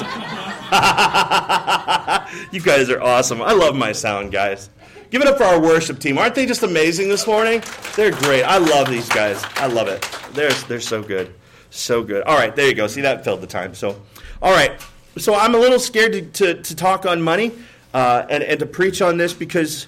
you 2.53 2.61
guys 2.61 2.91
are 2.91 3.01
awesome. 3.01 3.41
I 3.41 3.53
love 3.53 3.75
my 3.75 3.93
sound, 3.93 4.33
guys. 4.33 4.69
Give 5.11 5.23
it 5.23 5.29
up 5.29 5.39
for 5.39 5.45
our 5.45 5.61
worship 5.61 5.99
team. 5.99 6.19
Aren't 6.19 6.35
they 6.35 6.47
just 6.47 6.63
amazing 6.63 7.09
this 7.09 7.27
morning? 7.27 7.63
They're 7.95 8.11
great. 8.11 8.43
I 8.43 8.59
love 8.59 8.89
these 8.89 9.09
guys. 9.09 9.43
I 9.57 9.67
love 9.67 9.89
it. 9.89 10.03
They're, 10.33 10.51
they're 10.69 10.81
so 10.81 11.03
good. 11.03 11.33
So 11.71 12.03
good. 12.03 12.23
All 12.25 12.37
right, 12.37 12.55
there 12.55 12.67
you 12.69 12.75
go. 12.75 12.87
See, 12.87 13.03
that 13.03 13.25
filled 13.25 13.41
the 13.41 13.47
time. 13.47 13.75
So, 13.75 14.03
all 14.43 14.53
right. 14.53 14.81
So 15.19 15.35
I'm 15.35 15.55
a 15.55 15.59
little 15.59 15.79
scared 15.79 16.13
to, 16.13 16.23
to, 16.23 16.63
to 16.63 16.77
talk 16.77 17.07
on 17.07 17.23
money 17.23 17.53
uh, 17.95 18.27
and, 18.29 18.43
and 18.43 18.61
to 18.61 18.67
preach 18.67 19.01
on 19.01 19.17
this 19.17 19.33
because 19.33 19.87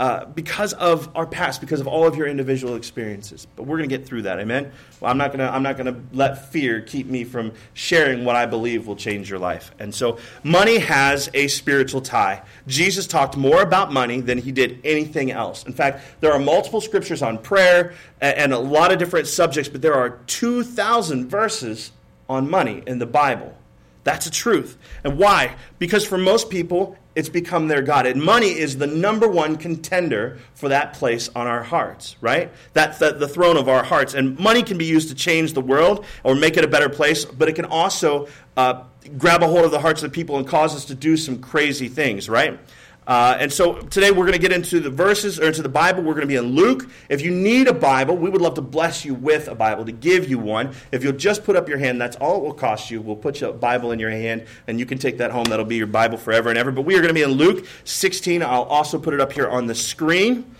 uh, 0.00 0.24
because 0.24 0.72
of 0.72 1.08
our 1.14 1.26
past, 1.26 1.60
because 1.60 1.80
of 1.80 1.86
all 1.86 2.06
of 2.06 2.16
your 2.16 2.26
individual 2.26 2.74
experiences. 2.74 3.46
But 3.54 3.64
we're 3.64 3.76
going 3.76 3.88
to 3.88 3.96
get 3.96 4.06
through 4.06 4.22
that. 4.22 4.40
Amen. 4.40 4.72
Well, 5.00 5.10
I'm 5.10 5.18
not 5.18 5.28
going 5.28 5.38
to. 5.38 5.52
I'm 5.52 5.62
not 5.62 5.76
going 5.76 5.94
to 5.94 6.00
let 6.12 6.50
fear 6.50 6.80
keep 6.80 7.06
me 7.06 7.22
from 7.22 7.52
sharing 7.74 8.24
what 8.24 8.34
I 8.34 8.46
believe 8.46 8.86
will 8.86 8.96
change 8.96 9.30
your 9.30 9.38
life. 9.38 9.72
And 9.78 9.94
so, 9.94 10.18
money 10.42 10.78
has 10.78 11.30
a 11.32 11.46
spiritual 11.46 12.00
tie. 12.00 12.42
Jesus 12.66 13.06
talked 13.06 13.36
more 13.36 13.62
about 13.62 13.92
money 13.92 14.20
than 14.20 14.38
he 14.38 14.50
did 14.50 14.80
anything 14.82 15.30
else. 15.30 15.64
In 15.64 15.72
fact, 15.72 16.02
there 16.20 16.32
are 16.32 16.40
multiple 16.40 16.80
scriptures 16.80 17.22
on 17.22 17.38
prayer 17.38 17.94
and 18.20 18.52
a 18.52 18.58
lot 18.58 18.92
of 18.92 18.98
different 18.98 19.28
subjects, 19.28 19.68
but 19.68 19.82
there 19.82 19.94
are 19.94 20.18
2,000 20.26 21.28
verses 21.28 21.92
on 22.28 22.48
money 22.48 22.82
in 22.86 22.98
the 22.98 23.06
Bible. 23.06 23.56
That's 24.02 24.26
a 24.26 24.30
truth. 24.30 24.76
And 25.02 25.18
why? 25.18 25.56
Because 25.78 26.06
for 26.06 26.18
most 26.18 26.50
people, 26.50 26.96
it's 27.14 27.28
become 27.28 27.68
their 27.68 27.82
God. 27.82 28.06
And 28.06 28.20
money 28.22 28.48
is 28.48 28.76
the 28.76 28.86
number 28.86 29.28
one 29.28 29.56
contender 29.56 30.38
for 30.54 30.68
that 30.68 30.94
place 30.94 31.28
on 31.34 31.46
our 31.46 31.62
hearts, 31.62 32.16
right? 32.20 32.50
That's 32.72 32.98
the, 32.98 33.12
the 33.12 33.28
throne 33.28 33.56
of 33.56 33.68
our 33.68 33.84
hearts. 33.84 34.14
And 34.14 34.38
money 34.38 34.62
can 34.62 34.78
be 34.78 34.84
used 34.84 35.08
to 35.10 35.14
change 35.14 35.52
the 35.52 35.60
world 35.60 36.04
or 36.24 36.34
make 36.34 36.56
it 36.56 36.64
a 36.64 36.68
better 36.68 36.88
place, 36.88 37.24
but 37.24 37.48
it 37.48 37.54
can 37.54 37.66
also 37.66 38.28
uh, 38.56 38.84
grab 39.18 39.42
a 39.42 39.46
hold 39.46 39.64
of 39.64 39.70
the 39.70 39.80
hearts 39.80 40.02
of 40.02 40.12
people 40.12 40.38
and 40.38 40.46
cause 40.46 40.74
us 40.74 40.84
to 40.86 40.94
do 40.94 41.16
some 41.16 41.38
crazy 41.38 41.88
things, 41.88 42.28
right? 42.28 42.58
Uh, 43.06 43.36
and 43.38 43.52
so 43.52 43.74
today 43.74 44.10
we're 44.10 44.24
going 44.24 44.32
to 44.32 44.38
get 44.38 44.52
into 44.52 44.80
the 44.80 44.90
verses 44.90 45.38
or 45.38 45.44
into 45.44 45.62
the 45.62 45.68
Bible. 45.68 46.02
We're 46.02 46.14
going 46.14 46.22
to 46.22 46.26
be 46.26 46.36
in 46.36 46.54
Luke. 46.54 46.88
If 47.08 47.20
you 47.20 47.30
need 47.30 47.68
a 47.68 47.74
Bible, 47.74 48.16
we 48.16 48.30
would 48.30 48.40
love 48.40 48.54
to 48.54 48.62
bless 48.62 49.04
you 49.04 49.14
with 49.14 49.48
a 49.48 49.54
Bible, 49.54 49.84
to 49.84 49.92
give 49.92 50.28
you 50.28 50.38
one. 50.38 50.74
If 50.90 51.04
you'll 51.04 51.12
just 51.12 51.44
put 51.44 51.54
up 51.54 51.68
your 51.68 51.78
hand, 51.78 52.00
that's 52.00 52.16
all 52.16 52.38
it 52.38 52.42
will 52.42 52.54
cost 52.54 52.90
you. 52.90 53.02
We'll 53.02 53.16
put 53.16 53.42
a 53.42 53.52
Bible 53.52 53.92
in 53.92 53.98
your 53.98 54.10
hand, 54.10 54.46
and 54.66 54.78
you 54.78 54.86
can 54.86 54.98
take 54.98 55.18
that 55.18 55.30
home. 55.30 55.44
That'll 55.44 55.66
be 55.66 55.76
your 55.76 55.86
Bible 55.86 56.16
forever 56.16 56.48
and 56.48 56.56
ever. 56.56 56.70
But 56.70 56.82
we 56.82 56.94
are 56.94 57.00
going 57.00 57.08
to 57.08 57.14
be 57.14 57.22
in 57.22 57.32
Luke 57.32 57.66
16. 57.84 58.42
I'll 58.42 58.62
also 58.62 58.98
put 58.98 59.12
it 59.12 59.20
up 59.20 59.32
here 59.32 59.48
on 59.48 59.66
the 59.66 59.74
screen. 59.74 60.54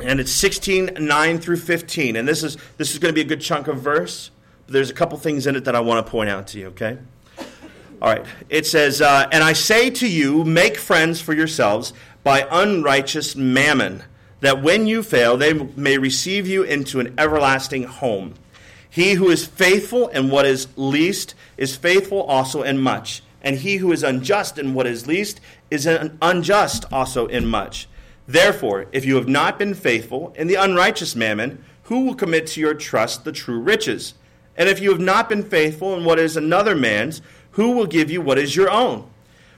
And 0.00 0.20
it's 0.20 0.30
16, 0.32 0.96
9 1.00 1.38
through 1.38 1.56
15. 1.56 2.16
And 2.16 2.28
this 2.28 2.44
is, 2.44 2.56
this 2.76 2.92
is 2.92 2.98
going 2.98 3.12
to 3.12 3.14
be 3.14 3.22
a 3.22 3.28
good 3.28 3.40
chunk 3.40 3.66
of 3.66 3.80
verse. 3.80 4.30
But 4.66 4.74
there's 4.74 4.90
a 4.90 4.94
couple 4.94 5.18
things 5.18 5.46
in 5.46 5.56
it 5.56 5.64
that 5.64 5.74
I 5.74 5.80
want 5.80 6.04
to 6.04 6.10
point 6.10 6.30
out 6.30 6.46
to 6.48 6.58
you, 6.58 6.66
okay? 6.68 6.98
All 8.00 8.08
right. 8.08 8.24
It 8.48 8.66
says, 8.66 9.00
uh, 9.00 9.28
And 9.32 9.42
I 9.42 9.52
say 9.52 9.90
to 9.90 10.08
you, 10.08 10.44
make 10.44 10.76
friends 10.76 11.20
for 11.20 11.34
yourselves 11.34 11.92
by 12.22 12.46
unrighteous 12.50 13.34
mammon, 13.34 14.04
that 14.40 14.62
when 14.62 14.86
you 14.86 15.02
fail, 15.02 15.36
they 15.36 15.52
may 15.52 15.98
receive 15.98 16.46
you 16.46 16.62
into 16.62 17.00
an 17.00 17.14
everlasting 17.18 17.84
home. 17.84 18.34
He 18.88 19.14
who 19.14 19.28
is 19.30 19.46
faithful 19.46 20.08
in 20.08 20.30
what 20.30 20.46
is 20.46 20.68
least 20.76 21.34
is 21.56 21.76
faithful 21.76 22.22
also 22.22 22.62
in 22.62 22.78
much, 22.78 23.22
and 23.42 23.56
he 23.56 23.76
who 23.76 23.92
is 23.92 24.02
unjust 24.02 24.58
in 24.58 24.74
what 24.74 24.86
is 24.86 25.06
least 25.06 25.40
is 25.70 25.86
unjust 25.86 26.84
also 26.92 27.26
in 27.26 27.46
much. 27.46 27.88
Therefore, 28.26 28.86
if 28.92 29.04
you 29.04 29.16
have 29.16 29.28
not 29.28 29.58
been 29.58 29.74
faithful 29.74 30.34
in 30.36 30.46
the 30.46 30.56
unrighteous 30.56 31.16
mammon, 31.16 31.64
who 31.84 32.04
will 32.04 32.14
commit 32.14 32.46
to 32.48 32.60
your 32.60 32.74
trust 32.74 33.24
the 33.24 33.32
true 33.32 33.58
riches? 33.58 34.14
And 34.56 34.68
if 34.68 34.80
you 34.80 34.90
have 34.90 35.00
not 35.00 35.28
been 35.28 35.44
faithful 35.44 35.94
in 35.96 36.04
what 36.04 36.18
is 36.18 36.36
another 36.36 36.74
man's, 36.74 37.22
who 37.58 37.72
will 37.72 37.86
give 37.86 38.08
you 38.08 38.20
what 38.20 38.38
is 38.38 38.54
your 38.54 38.70
own? 38.70 39.04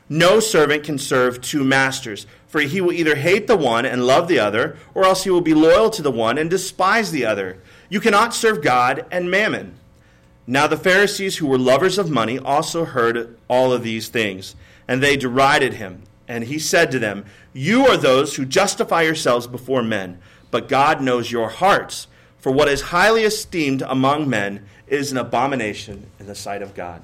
No 0.08 0.40
servant 0.40 0.84
can 0.84 0.96
serve 0.96 1.42
two 1.42 1.62
masters, 1.62 2.26
for 2.48 2.62
he 2.62 2.80
will 2.80 2.94
either 2.94 3.14
hate 3.14 3.46
the 3.46 3.58
one 3.58 3.84
and 3.84 4.06
love 4.06 4.26
the 4.26 4.38
other, 4.38 4.78
or 4.94 5.04
else 5.04 5.24
he 5.24 5.28
will 5.28 5.42
be 5.42 5.52
loyal 5.52 5.90
to 5.90 6.00
the 6.00 6.10
one 6.10 6.38
and 6.38 6.48
despise 6.48 7.10
the 7.10 7.26
other. 7.26 7.58
You 7.90 8.00
cannot 8.00 8.32
serve 8.32 8.62
God 8.62 9.04
and 9.10 9.30
mammon. 9.30 9.74
Now 10.46 10.66
the 10.66 10.78
Pharisees, 10.78 11.36
who 11.36 11.46
were 11.46 11.58
lovers 11.58 11.98
of 11.98 12.08
money, 12.08 12.38
also 12.38 12.86
heard 12.86 13.36
all 13.48 13.70
of 13.70 13.82
these 13.82 14.08
things, 14.08 14.56
and 14.88 15.02
they 15.02 15.18
derided 15.18 15.74
him. 15.74 16.04
And 16.26 16.44
he 16.44 16.58
said 16.58 16.90
to 16.92 16.98
them, 16.98 17.26
You 17.52 17.86
are 17.86 17.98
those 17.98 18.36
who 18.36 18.46
justify 18.46 19.02
yourselves 19.02 19.46
before 19.46 19.82
men, 19.82 20.20
but 20.50 20.70
God 20.70 21.02
knows 21.02 21.30
your 21.30 21.50
hearts. 21.50 22.06
For 22.38 22.50
what 22.50 22.68
is 22.68 22.80
highly 22.80 23.24
esteemed 23.24 23.82
among 23.82 24.26
men 24.26 24.64
is 24.86 25.12
an 25.12 25.18
abomination 25.18 26.06
in 26.18 26.26
the 26.26 26.34
sight 26.34 26.62
of 26.62 26.74
God. 26.74 27.02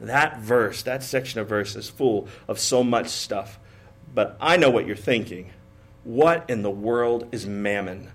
That 0.00 0.38
verse, 0.38 0.82
that 0.82 1.02
section 1.02 1.40
of 1.40 1.48
verse 1.48 1.76
is 1.76 1.88
full 1.88 2.28
of 2.48 2.58
so 2.58 2.82
much 2.82 3.08
stuff. 3.08 3.58
But 4.14 4.36
I 4.40 4.56
know 4.56 4.70
what 4.70 4.86
you're 4.86 4.96
thinking. 4.96 5.50
What 6.04 6.48
in 6.48 6.62
the 6.62 6.70
world 6.70 7.28
is 7.32 7.46
mammon? 7.46 8.10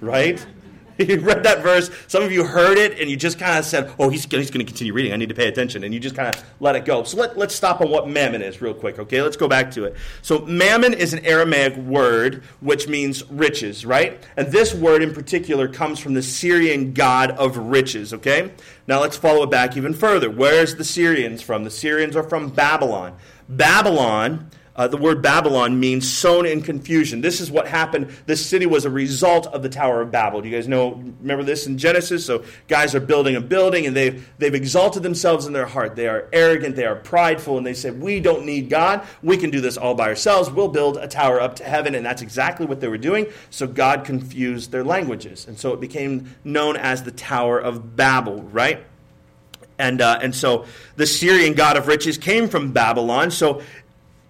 Right? 0.00 0.44
you 0.98 1.20
read 1.20 1.42
that 1.44 1.62
verse. 1.62 1.90
Some 2.06 2.22
of 2.22 2.32
you 2.32 2.44
heard 2.44 2.78
it 2.78 3.00
and 3.00 3.10
you 3.10 3.16
just 3.16 3.38
kind 3.38 3.58
of 3.58 3.64
said, 3.64 3.92
oh, 3.98 4.08
he's, 4.08 4.24
he's 4.24 4.50
going 4.50 4.64
to 4.64 4.70
continue 4.70 4.92
reading. 4.92 5.12
I 5.12 5.16
need 5.16 5.28
to 5.28 5.34
pay 5.34 5.48
attention. 5.48 5.84
And 5.84 5.92
you 5.92 6.00
just 6.00 6.14
kind 6.14 6.34
of 6.34 6.44
let 6.60 6.76
it 6.76 6.84
go. 6.84 7.04
So 7.04 7.16
let, 7.16 7.36
let's 7.36 7.54
stop 7.54 7.80
on 7.80 7.90
what 7.90 8.08
mammon 8.08 8.42
is 8.42 8.60
real 8.60 8.74
quick, 8.74 8.98
okay? 8.98 9.22
Let's 9.22 9.36
go 9.36 9.48
back 9.48 9.70
to 9.72 9.84
it. 9.84 9.96
So 10.22 10.40
mammon 10.40 10.94
is 10.94 11.12
an 11.12 11.24
Aramaic 11.24 11.76
word 11.76 12.42
which 12.60 12.88
means 12.88 13.28
riches, 13.30 13.84
right? 13.86 14.22
And 14.36 14.48
this 14.48 14.74
word 14.74 15.02
in 15.02 15.12
particular 15.12 15.68
comes 15.68 15.98
from 15.98 16.14
the 16.14 16.22
Syrian 16.22 16.92
god 16.92 17.32
of 17.32 17.56
riches, 17.56 18.12
okay? 18.14 18.52
Now 18.86 19.00
let's 19.00 19.16
follow 19.16 19.42
it 19.44 19.50
back 19.50 19.76
even 19.76 19.94
further. 19.94 20.30
Where's 20.30 20.76
the 20.76 20.84
Syrians 20.84 21.42
from? 21.42 21.64
The 21.64 21.70
Syrians 21.70 22.16
are 22.16 22.22
from 22.22 22.48
Babylon. 22.48 23.16
Babylon 23.48 24.50
uh, 24.74 24.88
the 24.88 24.96
word 24.96 25.20
Babylon 25.20 25.78
means 25.78 26.10
sown 26.10 26.46
in 26.46 26.62
confusion. 26.62 27.20
This 27.20 27.42
is 27.42 27.50
what 27.50 27.68
happened. 27.68 28.10
This 28.24 28.44
city 28.44 28.64
was 28.64 28.86
a 28.86 28.90
result 28.90 29.46
of 29.48 29.62
the 29.62 29.68
Tower 29.68 30.00
of 30.00 30.10
Babel. 30.10 30.40
Do 30.40 30.48
you 30.48 30.56
guys 30.56 30.66
know, 30.66 30.94
remember 31.20 31.44
this 31.44 31.66
in 31.66 31.76
Genesis? 31.76 32.24
So 32.24 32.44
guys 32.68 32.94
are 32.94 33.00
building 33.00 33.36
a 33.36 33.40
building 33.40 33.86
and 33.86 33.94
they've, 33.94 34.26
they've 34.38 34.54
exalted 34.54 35.02
themselves 35.02 35.46
in 35.46 35.52
their 35.52 35.66
heart. 35.66 35.94
They 35.94 36.08
are 36.08 36.26
arrogant, 36.32 36.74
they 36.76 36.86
are 36.86 36.96
prideful, 36.96 37.58
and 37.58 37.66
they 37.66 37.74
say, 37.74 37.90
We 37.90 38.20
don't 38.20 38.46
need 38.46 38.70
God. 38.70 39.06
We 39.22 39.36
can 39.36 39.50
do 39.50 39.60
this 39.60 39.76
all 39.76 39.94
by 39.94 40.08
ourselves. 40.08 40.50
We'll 40.50 40.68
build 40.68 40.96
a 40.96 41.06
tower 41.06 41.38
up 41.38 41.56
to 41.56 41.64
heaven. 41.64 41.94
And 41.94 42.06
that's 42.06 42.22
exactly 42.22 42.64
what 42.64 42.80
they 42.80 42.88
were 42.88 42.98
doing. 42.98 43.26
So 43.50 43.66
God 43.66 44.04
confused 44.04 44.72
their 44.72 44.84
languages. 44.84 45.46
And 45.46 45.58
so 45.58 45.74
it 45.74 45.80
became 45.80 46.34
known 46.44 46.78
as 46.78 47.02
the 47.02 47.12
Tower 47.12 47.58
of 47.58 47.94
Babel, 47.94 48.42
right? 48.44 48.84
And, 49.78 50.00
uh, 50.00 50.20
and 50.22 50.34
so 50.34 50.66
the 50.96 51.06
Syrian 51.06 51.54
god 51.54 51.76
of 51.76 51.88
riches 51.88 52.16
came 52.16 52.48
from 52.48 52.72
Babylon. 52.72 53.30
So 53.30 53.62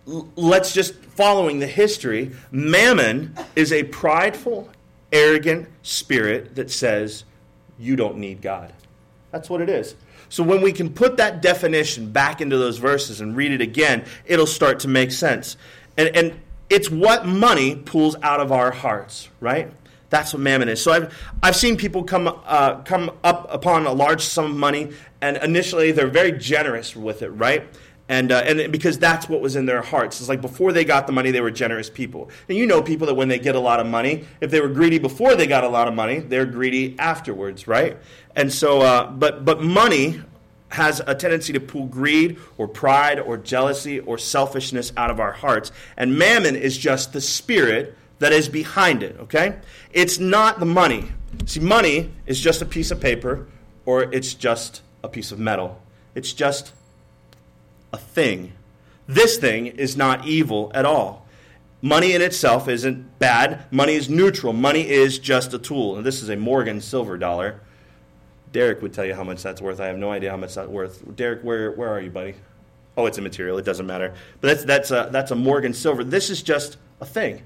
let's 0.07 0.73
just 0.73 0.95
following 0.95 1.59
the 1.59 1.67
history, 1.67 2.33
mammon 2.51 3.35
is 3.55 3.73
a 3.73 3.85
prideful, 3.85 4.71
arrogant 5.13 5.69
spirit 5.83 6.55
that 6.57 6.71
says 6.71 7.25
you 7.79 7.97
don't 7.97 8.19
need 8.19 8.43
God. 8.43 8.73
That's 9.31 9.49
what 9.49 9.61
it 9.61 9.69
is. 9.69 9.95
So 10.29 10.43
when 10.43 10.63
we 10.63 10.73
can 10.73 10.93
put 10.93 11.19
that 11.19 11.43
definition 11.43 12.11
back 12.11 12.41
into 12.41 12.57
those 12.57 12.79
verses 12.79 13.21
and 13.21 13.37
read 13.37 13.53
it 13.53 13.61
again, 13.61 14.05
it'll 14.25 14.47
start 14.47 14.81
to 14.81 14.89
make 14.89 15.13
sense. 15.13 15.57
And, 15.97 16.17
and 16.17 16.41
it's 16.71 16.91
what 16.91 17.27
money 17.27 17.77
pulls 17.77 18.17
out 18.23 18.41
of 18.41 18.51
our 18.51 18.71
hearts, 18.71 19.29
right? 19.41 19.71
That's 20.09 20.33
what 20.33 20.41
mammon 20.41 20.69
is. 20.69 20.83
So 20.83 20.93
I've, 20.93 21.15
I've 21.43 21.57
seen 21.57 21.77
people 21.77 22.05
come, 22.05 22.29
uh, 22.47 22.77
come 22.83 23.11
up 23.23 23.47
upon 23.53 23.87
a 23.87 23.93
large 23.93 24.23
sum 24.23 24.47
of 24.47 24.57
money, 24.57 24.93
and 25.21 25.37
initially 25.39 25.93
they're 25.93 26.07
very 26.07 26.33
generous 26.33 26.97
with 26.97 27.23
it, 27.23 27.29
right? 27.31 27.67
And, 28.13 28.31
uh, 28.31 28.43
and 28.45 28.71
because 28.71 28.99
that's 28.99 29.27
what 29.27 29.41
was 29.41 29.57
in 29.57 29.65
their 29.65 29.81
hearts. 29.81 30.21
It's 30.21 30.29
like 30.29 30.43
before 30.43 30.71
they 30.71 30.85
got 30.85 31.07
the 31.07 31.15
money, 31.15 31.31
they 31.31 31.41
were 31.41 31.51
generous 31.51 31.89
people. 31.89 32.29
And 32.47 32.59
you 32.59 32.67
know 32.67 32.83
people 32.83 33.07
that 33.07 33.15
when 33.15 33.29
they 33.29 33.39
get 33.39 33.55
a 33.55 33.59
lot 33.59 33.81
of 33.81 33.87
money, 33.87 34.27
if 34.43 34.51
they 34.51 34.61
were 34.61 34.69
greedy 34.69 34.99
before 34.99 35.35
they 35.35 35.47
got 35.47 35.65
a 35.65 35.69
lot 35.69 35.89
of 35.89 35.95
money, 35.95 36.19
they're 36.19 36.45
greedy 36.45 36.95
afterwards, 36.99 37.67
right? 37.67 37.97
And 38.37 38.53
so, 38.53 38.83
uh, 38.83 39.11
but, 39.11 39.47
but 39.47 39.63
money 39.63 40.21
has 40.69 41.01
a 41.07 41.15
tendency 41.15 41.55
to 41.55 41.61
pull 41.61 41.87
greed 41.87 42.39
or 42.59 42.69
pride 42.69 43.19
or 43.19 43.39
jealousy 43.39 44.01
or 44.01 44.19
selfishness 44.19 44.93
out 44.99 45.11
of 45.11 45.19
our 45.19 45.33
hearts. 45.33 45.73
And 45.97 46.19
mammon 46.19 46.55
is 46.55 46.77
just 46.77 47.15
the 47.15 47.21
spirit 47.23 47.97
that 48.19 48.35
is 48.35 48.47
behind 48.47 49.03
it, 49.03 49.17
okay? 49.21 49.57
It's 49.91 50.19
not 50.19 50.61
the 50.61 50.67
money. 50.67 51.11
See, 51.47 51.61
money 51.61 52.11
is 52.27 52.39
just 52.39 52.61
a 52.61 52.67
piece 52.67 52.91
of 52.91 53.01
paper 53.01 53.49
or 53.87 54.03
it's 54.03 54.35
just 54.35 54.83
a 55.03 55.09
piece 55.09 55.33
of 55.33 55.39
metal. 55.39 55.81
It's 56.15 56.35
just 56.35 56.75
a 57.93 57.99
thing. 57.99 58.53
This 59.07 59.37
thing 59.37 59.67
is 59.67 59.97
not 59.97 60.27
evil 60.27 60.71
at 60.75 60.85
all. 60.85 61.27
Money 61.81 62.13
in 62.13 62.23
itself 62.23 62.69
isn't 62.69 63.19
bad. 63.19 63.65
Money 63.73 63.95
is 63.95 64.09
neutral. 64.09 64.53
Money 64.53 64.89
is 64.89 65.19
just 65.19 65.53
a 65.53 65.59
tool. 65.59 65.97
And 65.97 66.07
this 66.07 66.23
is 66.23 66.29
a 66.29 66.37
Morgan 66.37 66.81
silver 66.81 67.19
dollar. 67.19 67.61
Derek 68.53 68.83
would 68.83 68.93
tell 68.93 69.05
you 69.05 69.15
how 69.15 69.25
much 69.25 69.43
that's 69.43 69.61
worth. 69.61 69.81
I 69.81 69.87
have 69.87 69.99
no 69.99 70.13
idea 70.13 70.31
how 70.31 70.37
much 70.37 70.55
that's 70.55 70.69
worth. 70.69 71.17
Derek, 71.17 71.43
where, 71.43 71.73
where 71.73 71.89
are 71.89 72.01
you, 72.01 72.11
buddy? 72.11 72.35
Oh, 72.97 73.07
it's 73.07 73.19
immaterial. 73.19 73.59
It 73.59 73.65
doesn't 73.65 73.87
matter. 73.87 74.15
But 74.41 74.49
that's, 74.49 74.65
that's, 74.65 74.91
a, 74.91 75.09
that's 75.11 75.31
a 75.31 75.35
Morgan 75.35 75.75
silver. 75.75 76.05
This 76.05 76.31
is 76.31 76.43
just 76.43 76.77
a 77.01 77.07
thing, 77.07 77.43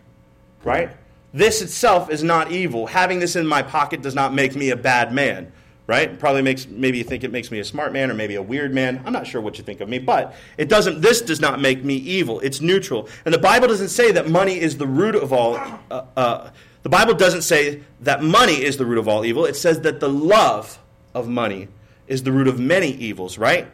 right? 0.64 0.90
This 1.32 1.62
itself 1.62 2.10
is 2.10 2.22
not 2.22 2.50
evil. 2.50 2.86
Having 2.86 3.20
this 3.20 3.36
in 3.36 3.46
my 3.46 3.62
pocket 3.62 4.02
does 4.02 4.14
not 4.14 4.34
make 4.34 4.56
me 4.56 4.70
a 4.70 4.76
bad 4.76 5.12
man 5.12 5.52
right? 5.86 6.18
Probably 6.18 6.42
makes 6.42 6.66
maybe 6.66 6.98
you 6.98 7.04
think 7.04 7.24
it 7.24 7.30
makes 7.30 7.50
me 7.50 7.60
a 7.60 7.64
smart 7.64 7.92
man 7.92 8.10
or 8.10 8.14
maybe 8.14 8.34
a 8.34 8.42
weird 8.42 8.74
man. 8.74 9.02
I'm 9.04 9.12
not 9.12 9.26
sure 9.26 9.40
what 9.40 9.58
you 9.58 9.64
think 9.64 9.80
of 9.80 9.88
me, 9.88 9.98
but 9.98 10.34
it 10.58 10.68
doesn't. 10.68 11.00
This 11.00 11.20
does 11.20 11.40
not 11.40 11.60
make 11.60 11.84
me 11.84 11.94
evil. 11.94 12.40
It's 12.40 12.60
neutral, 12.60 13.08
and 13.24 13.32
the 13.32 13.38
Bible 13.38 13.68
doesn't 13.68 13.88
say 13.88 14.12
that 14.12 14.28
money 14.28 14.60
is 14.60 14.78
the 14.78 14.86
root 14.86 15.14
of 15.14 15.32
all. 15.32 15.56
Uh, 15.90 16.04
uh, 16.16 16.50
the 16.82 16.88
Bible 16.88 17.14
doesn't 17.14 17.42
say 17.42 17.82
that 18.00 18.22
money 18.22 18.62
is 18.62 18.76
the 18.76 18.86
root 18.86 18.98
of 18.98 19.08
all 19.08 19.24
evil. 19.24 19.44
It 19.44 19.56
says 19.56 19.80
that 19.80 20.00
the 20.00 20.08
love 20.08 20.78
of 21.14 21.28
money 21.28 21.68
is 22.06 22.22
the 22.22 22.32
root 22.32 22.46
of 22.48 22.60
many 22.60 22.90
evils, 22.90 23.38
right? 23.38 23.68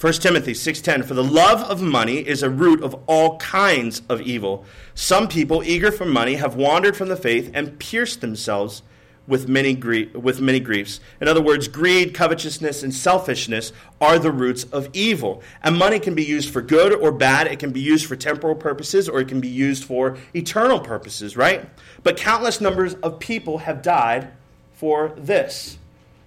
1 0.00 0.12
Timothy 0.20 0.52
6:10 0.52 1.02
For 1.04 1.14
the 1.14 1.24
love 1.24 1.62
of 1.62 1.80
money 1.80 2.18
is 2.18 2.42
a 2.42 2.50
root 2.50 2.82
of 2.82 2.94
all 3.06 3.38
kinds 3.38 4.02
of 4.08 4.20
evil. 4.20 4.64
Some 4.94 5.28
people 5.28 5.62
eager 5.64 5.90
for 5.90 6.04
money 6.04 6.34
have 6.34 6.54
wandered 6.56 6.96
from 6.96 7.08
the 7.08 7.16
faith 7.16 7.50
and 7.54 7.78
pierced 7.78 8.20
themselves 8.20 8.82
with 9.26 9.48
many, 9.48 9.74
grie- 9.74 10.06
with 10.06 10.40
many 10.40 10.60
griefs. 10.60 11.00
In 11.20 11.28
other 11.28 11.40
words, 11.42 11.68
greed, 11.68 12.14
covetousness, 12.14 12.82
and 12.82 12.92
selfishness 12.92 13.72
are 14.00 14.18
the 14.18 14.30
roots 14.30 14.64
of 14.64 14.88
evil. 14.92 15.42
And 15.62 15.78
money 15.78 15.98
can 15.98 16.14
be 16.14 16.24
used 16.24 16.52
for 16.52 16.60
good 16.60 16.92
or 16.92 17.10
bad. 17.10 17.46
It 17.46 17.58
can 17.58 17.72
be 17.72 17.80
used 17.80 18.06
for 18.06 18.16
temporal 18.16 18.54
purposes 18.54 19.08
or 19.08 19.20
it 19.20 19.28
can 19.28 19.40
be 19.40 19.48
used 19.48 19.84
for 19.84 20.18
eternal 20.34 20.78
purposes, 20.78 21.36
right? 21.36 21.68
But 22.02 22.16
countless 22.16 22.60
numbers 22.60 22.94
of 22.94 23.18
people 23.18 23.58
have 23.58 23.82
died 23.82 24.28
for 24.74 25.14
this. 25.16 25.78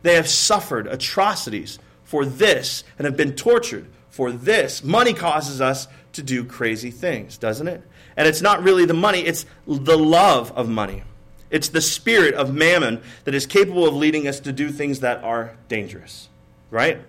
They 0.02 0.16
have 0.16 0.28
suffered 0.28 0.88
atrocities 0.88 1.80
for 2.04 2.26
this 2.26 2.84
and 2.98 3.06
have 3.06 3.18
been 3.18 3.34
tortured 3.34 3.88
for 4.10 4.32
this. 4.32 4.84
Money 4.84 5.14
causes 5.14 5.62
us 5.62 5.88
to 6.14 6.24
do 6.24 6.44
crazy 6.44 6.90
things, 6.90 7.38
doesn't 7.38 7.68
it? 7.68 7.84
And 8.16 8.28
it's 8.28 8.42
not 8.42 8.64
really 8.64 8.86
the 8.86 8.96
money, 8.96 9.20
it's 9.20 9.46
the 9.68 9.98
love 9.98 10.52
of 10.54 10.68
money. 10.68 11.04
It's 11.50 11.70
the 11.70 11.82
spirit 11.82 12.34
of 12.34 12.54
mammon 12.54 13.02
that 13.24 13.34
is 13.34 13.46
capable 13.46 13.88
of 13.88 13.96
leading 13.96 14.28
us 14.28 14.40
to 14.42 14.52
do 14.52 14.70
things 14.70 15.00
that 15.00 15.24
are 15.24 15.56
dangerous, 15.70 16.30
right? 16.72 17.02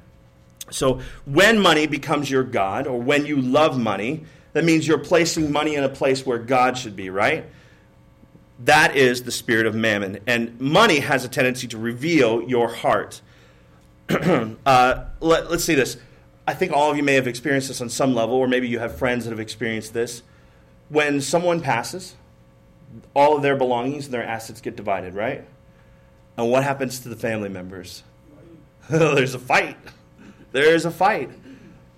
So 0.70 1.00
when 1.24 1.58
money 1.60 1.86
becomes 1.86 2.30
your 2.30 2.44
God, 2.44 2.86
or 2.86 3.00
when 3.00 3.26
you 3.26 3.40
love 3.40 3.78
money, 3.78 4.24
That 4.54 4.64
means 4.64 4.88
you're 4.88 4.98
placing 4.98 5.52
money 5.52 5.74
in 5.74 5.84
a 5.84 5.88
place 5.88 6.26
where 6.26 6.38
God 6.38 6.76
should 6.76 6.96
be, 6.96 7.10
right? 7.10 7.44
That 8.64 8.96
is 8.96 9.22
the 9.22 9.30
spirit 9.30 9.66
of 9.66 9.74
mammon. 9.74 10.18
And 10.26 10.58
money 10.60 10.98
has 10.98 11.24
a 11.24 11.28
tendency 11.28 11.68
to 11.68 11.78
reveal 11.78 12.42
your 12.42 12.68
heart. 12.68 13.20
uh, 14.08 15.04
let, 15.20 15.44
us 15.44 15.64
see 15.64 15.74
this. 15.74 15.96
I 16.46 16.54
think 16.54 16.72
all 16.72 16.90
of 16.90 16.96
you 16.96 17.02
may 17.02 17.14
have 17.14 17.28
experienced 17.28 17.68
this 17.68 17.80
on 17.80 17.88
some 17.88 18.14
level, 18.14 18.34
or 18.34 18.48
maybe 18.48 18.66
you 18.66 18.78
have 18.78 18.96
friends 18.96 19.24
that 19.24 19.30
have 19.30 19.38
experienced 19.38 19.92
this. 19.92 20.22
When 20.88 21.20
someone 21.20 21.60
passes, 21.60 22.16
all 23.14 23.36
of 23.36 23.42
their 23.42 23.56
belongings 23.56 24.06
and 24.06 24.14
their 24.14 24.24
assets 24.24 24.60
get 24.60 24.76
divided, 24.76 25.14
right? 25.14 25.44
And 26.36 26.50
what 26.50 26.62
happens 26.62 27.00
to 27.00 27.08
the 27.08 27.16
family 27.16 27.48
members? 27.48 28.02
There's 28.90 29.34
a 29.34 29.38
fight. 29.38 29.76
There's 30.52 30.84
a 30.84 30.90
fight. 30.90 31.30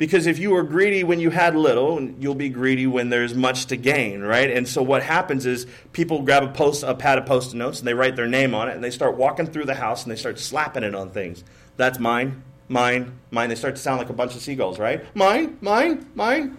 Because 0.01 0.27
if 0.27 0.39
you 0.39 0.53
were 0.53 0.63
greedy 0.63 1.05
when 1.05 1.21
you 1.21 1.29
had 1.29 1.55
little, 1.55 2.01
you'll 2.01 2.35
be 2.35 2.49
greedy 2.49 2.87
when 2.87 3.11
there's 3.11 3.35
much 3.35 3.67
to 3.67 3.77
gain, 3.77 4.23
right? 4.23 4.51
And 4.51 4.67
so 4.67 4.83
what 4.83 5.03
happens 5.03 5.45
is 5.45 5.67
people 5.93 6.23
grab 6.23 6.43
a 6.43 6.49
post, 6.49 6.83
a 6.83 6.95
pad 6.95 7.19
of 7.19 7.27
post-it 7.27 7.59
notes, 7.59 7.81
and 7.81 7.87
they 7.87 7.93
write 7.93 8.17
their 8.17 8.27
name 8.27 8.55
on 8.55 8.71
it, 8.71 8.75
and 8.75 8.83
they 8.83 8.91
start 8.91 9.19
walking 9.19 9.45
through 9.45 9.67
the 9.67 9.75
house 9.75 10.03
and 10.03 10.11
they 10.11 10.17
start 10.17 10.39
slapping 10.39 10.85
it 10.85 10.95
on 10.95 11.11
things. 11.11 11.45
That's 11.77 11.99
mine, 11.99 12.43
mine, 12.67 13.19
mine. 13.31 13.51
They 13.51 13.55
start 13.57 13.77
to 13.77 13.83
sound 13.83 13.99
like 13.99 14.09
a 14.09 14.15
bunch 14.15 14.35
of 14.35 14.41
seagulls, 14.41 14.79
right? 14.79 15.05
Mine, 15.15 15.59
mine, 15.61 16.07
mine. 16.15 16.57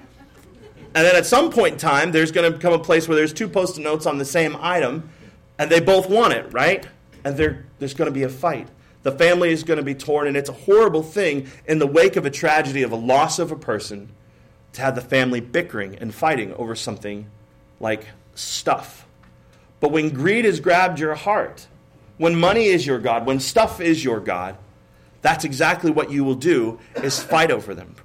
And 0.93 1.05
then 1.05 1.15
at 1.15 1.25
some 1.25 1.51
point 1.51 1.73
in 1.73 1.79
time, 1.79 2.11
there's 2.11 2.31
going 2.31 2.51
to 2.51 2.57
come 2.59 2.73
a 2.73 2.79
place 2.79 3.07
where 3.07 3.15
there's 3.15 3.33
two 3.33 3.47
post-it 3.47 3.81
notes 3.81 4.05
on 4.05 4.17
the 4.17 4.25
same 4.25 4.57
item, 4.59 5.09
and 5.57 5.71
they 5.71 5.79
both 5.79 6.09
want 6.09 6.33
it, 6.33 6.51
right? 6.51 6.85
And 7.23 7.37
there's 7.37 7.93
going 7.93 8.09
to 8.09 8.13
be 8.13 8.23
a 8.23 8.29
fight. 8.29 8.67
The 9.03 9.11
family 9.11 9.51
is 9.51 9.63
going 9.63 9.77
to 9.77 9.83
be 9.83 9.95
torn, 9.95 10.27
and 10.27 10.35
it's 10.35 10.49
a 10.49 10.53
horrible 10.53 11.01
thing 11.01 11.47
in 11.65 11.79
the 11.79 11.87
wake 11.87 12.17
of 12.17 12.25
a 12.25 12.29
tragedy 12.29 12.83
of 12.83 12.91
a 12.91 12.97
loss 12.97 13.39
of 13.39 13.51
a 13.51 13.55
person 13.55 14.09
to 14.73 14.81
have 14.81 14.95
the 14.95 15.01
family 15.01 15.39
bickering 15.39 15.95
and 15.95 16.13
fighting 16.13 16.53
over 16.55 16.75
something 16.75 17.27
like 17.79 18.07
stuff. 18.35 19.07
But 19.79 19.91
when 19.91 20.09
greed 20.09 20.45
has 20.45 20.59
grabbed 20.59 20.99
your 20.99 21.15
heart, 21.15 21.67
when 22.17 22.39
money 22.39 22.65
is 22.65 22.85
your 22.85 22.99
God, 22.99 23.25
when 23.25 23.39
stuff 23.39 23.81
is 23.81 24.03
your 24.03 24.19
God, 24.19 24.57
that's 25.21 25.45
exactly 25.45 25.89
what 25.89 26.11
you 26.11 26.23
will 26.23 26.35
do 26.35 26.79
is 26.95 27.21
fight 27.21 27.49
over 27.49 27.73
them. 27.73 27.95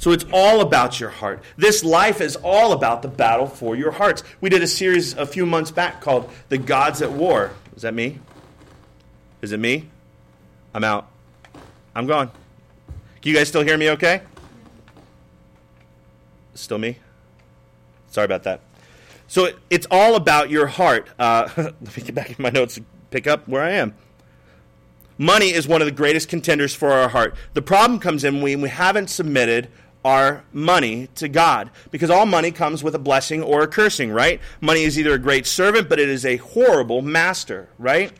So 0.00 0.12
it's 0.12 0.24
all 0.32 0.62
about 0.62 0.98
your 0.98 1.10
heart. 1.10 1.44
This 1.58 1.84
life 1.84 2.22
is 2.22 2.34
all 2.36 2.72
about 2.72 3.02
the 3.02 3.08
battle 3.08 3.46
for 3.46 3.76
your 3.76 3.90
hearts. 3.90 4.24
We 4.40 4.48
did 4.48 4.62
a 4.62 4.66
series 4.66 5.12
a 5.12 5.26
few 5.26 5.44
months 5.44 5.70
back 5.70 6.00
called 6.00 6.30
The 6.48 6.56
Gods 6.56 7.02
at 7.02 7.12
War. 7.12 7.50
Is 7.76 7.82
that 7.82 7.92
me? 7.92 8.18
Is 9.42 9.52
it 9.52 9.60
me? 9.60 9.90
I'm 10.72 10.84
out. 10.84 11.06
I'm 11.94 12.06
gone. 12.06 12.28
Can 13.20 13.30
you 13.30 13.34
guys 13.34 13.48
still 13.48 13.60
hear 13.60 13.76
me 13.76 13.90
okay? 13.90 14.22
Still 16.54 16.78
me? 16.78 16.96
Sorry 18.08 18.24
about 18.24 18.44
that. 18.44 18.62
So 19.28 19.50
it's 19.68 19.86
all 19.90 20.14
about 20.14 20.48
your 20.48 20.66
heart. 20.66 21.08
Uh, 21.18 21.46
let 21.58 21.96
me 21.96 22.02
get 22.04 22.14
back 22.14 22.30
in 22.30 22.36
my 22.38 22.48
notes 22.48 22.78
and 22.78 22.86
pick 23.10 23.26
up 23.26 23.46
where 23.46 23.62
I 23.62 23.72
am. 23.72 23.94
Money 25.18 25.52
is 25.52 25.68
one 25.68 25.82
of 25.82 25.84
the 25.84 25.92
greatest 25.92 26.30
contenders 26.30 26.74
for 26.74 26.90
our 26.90 27.10
heart. 27.10 27.34
The 27.52 27.60
problem 27.60 28.00
comes 28.00 28.24
in 28.24 28.40
when 28.40 28.62
we 28.62 28.70
haven't 28.70 29.10
submitted 29.10 29.68
our 30.04 30.44
money 30.52 31.08
to 31.16 31.28
God. 31.28 31.70
Because 31.90 32.10
all 32.10 32.26
money 32.26 32.50
comes 32.50 32.82
with 32.82 32.94
a 32.94 32.98
blessing 32.98 33.42
or 33.42 33.62
a 33.62 33.66
cursing, 33.66 34.10
right? 34.10 34.40
Money 34.60 34.84
is 34.84 34.98
either 34.98 35.14
a 35.14 35.18
great 35.18 35.46
servant, 35.46 35.88
but 35.88 35.98
it 35.98 36.08
is 36.08 36.24
a 36.24 36.36
horrible 36.36 37.02
master, 37.02 37.68
right? 37.78 38.12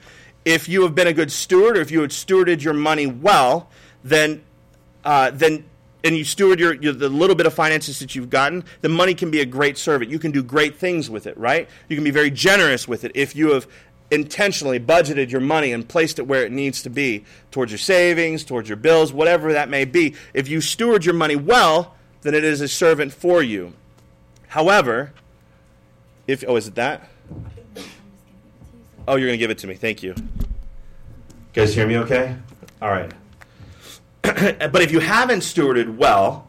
if 0.45 0.69
you 0.69 0.83
have 0.83 0.95
been 0.95 1.07
a 1.07 1.13
good 1.13 1.31
steward 1.31 1.77
or 1.77 1.81
if 1.81 1.91
you 1.91 2.01
had 2.01 2.11
stewarded 2.11 2.63
your 2.63 2.75
money 2.75 3.07
well, 3.07 3.69
then, 4.03 4.43
uh, 5.05 5.31
then 5.31 5.65
and 6.03 6.17
you 6.17 6.25
steward 6.25 6.59
your, 6.59 6.75
your, 6.75 6.95
the 6.95 7.11
little 7.11 7.37
bit 7.37 7.45
of 7.45 7.53
finances 7.53 7.99
that 7.99 8.15
you've 8.15 8.31
gotten, 8.31 8.65
the 8.81 8.89
money 8.89 9.15
can 9.15 9.31
be 9.31 9.41
a 9.41 9.45
great 9.45 9.77
servant. 9.77 10.11
You 10.11 10.19
can 10.19 10.31
do 10.31 10.43
great 10.43 10.79
things 10.79 11.11
with 11.11 11.27
it, 11.27 11.37
right? 11.37 11.69
You 11.89 11.97
can 11.97 12.05
be 12.05 12.11
very 12.11 12.31
generous 12.31 12.89
with 12.89 13.05
it 13.05 13.13
if 13.15 13.37
you 13.37 13.53
have 13.53 13.67
intentionally 14.11 14.81
budgeted 14.81 15.31
your 15.31 15.41
money 15.41 15.73
and 15.73 15.89
placed 15.89 16.19
it 16.19 16.27
where 16.27 16.45
it 16.45 16.53
needs 16.53 16.83
to 16.83 16.91
be 16.91 17.25
towards 17.51 17.71
your 17.71 17.79
savings, 17.79 18.45
towards 18.45 18.69
your 18.69 18.77
bills, 18.77 19.13
whatever 19.13 19.53
that 19.53 19.69
may 19.69 19.85
be. 19.85 20.15
If 20.35 20.49
you 20.49 20.61
steward 20.61 21.05
your 21.05 21.15
money 21.15 21.37
well, 21.37 21.95
then 22.23 22.35
it 22.35 22.45
is 22.45 22.61
a 22.61 22.69
servant 22.69 23.13
for 23.13 23.43
you. 23.43 23.73
However, 24.49 25.13
if 26.27 26.45
oh, 26.47 26.57
is 26.57 26.69
it 26.69 26.75
that? 26.75 27.09
Oh, 29.07 29.17
you're 29.17 29.29
going 29.29 29.39
to 29.39 29.39
give 29.39 29.51
it 29.51 29.59
to 29.59 29.67
me. 29.67 29.75
Thank 29.75 30.03
you. 30.03 30.15
You 30.17 30.45
guys 31.53 31.75
hear 31.75 31.87
me 31.87 31.97
okay? 31.99 32.37
All 32.83 32.91
right. 32.91 33.13
but 34.23 34.83
if 34.83 34.93
you 34.93 35.01
haven't 35.01 35.41
stewarded 35.41 35.97
well, 35.97 36.49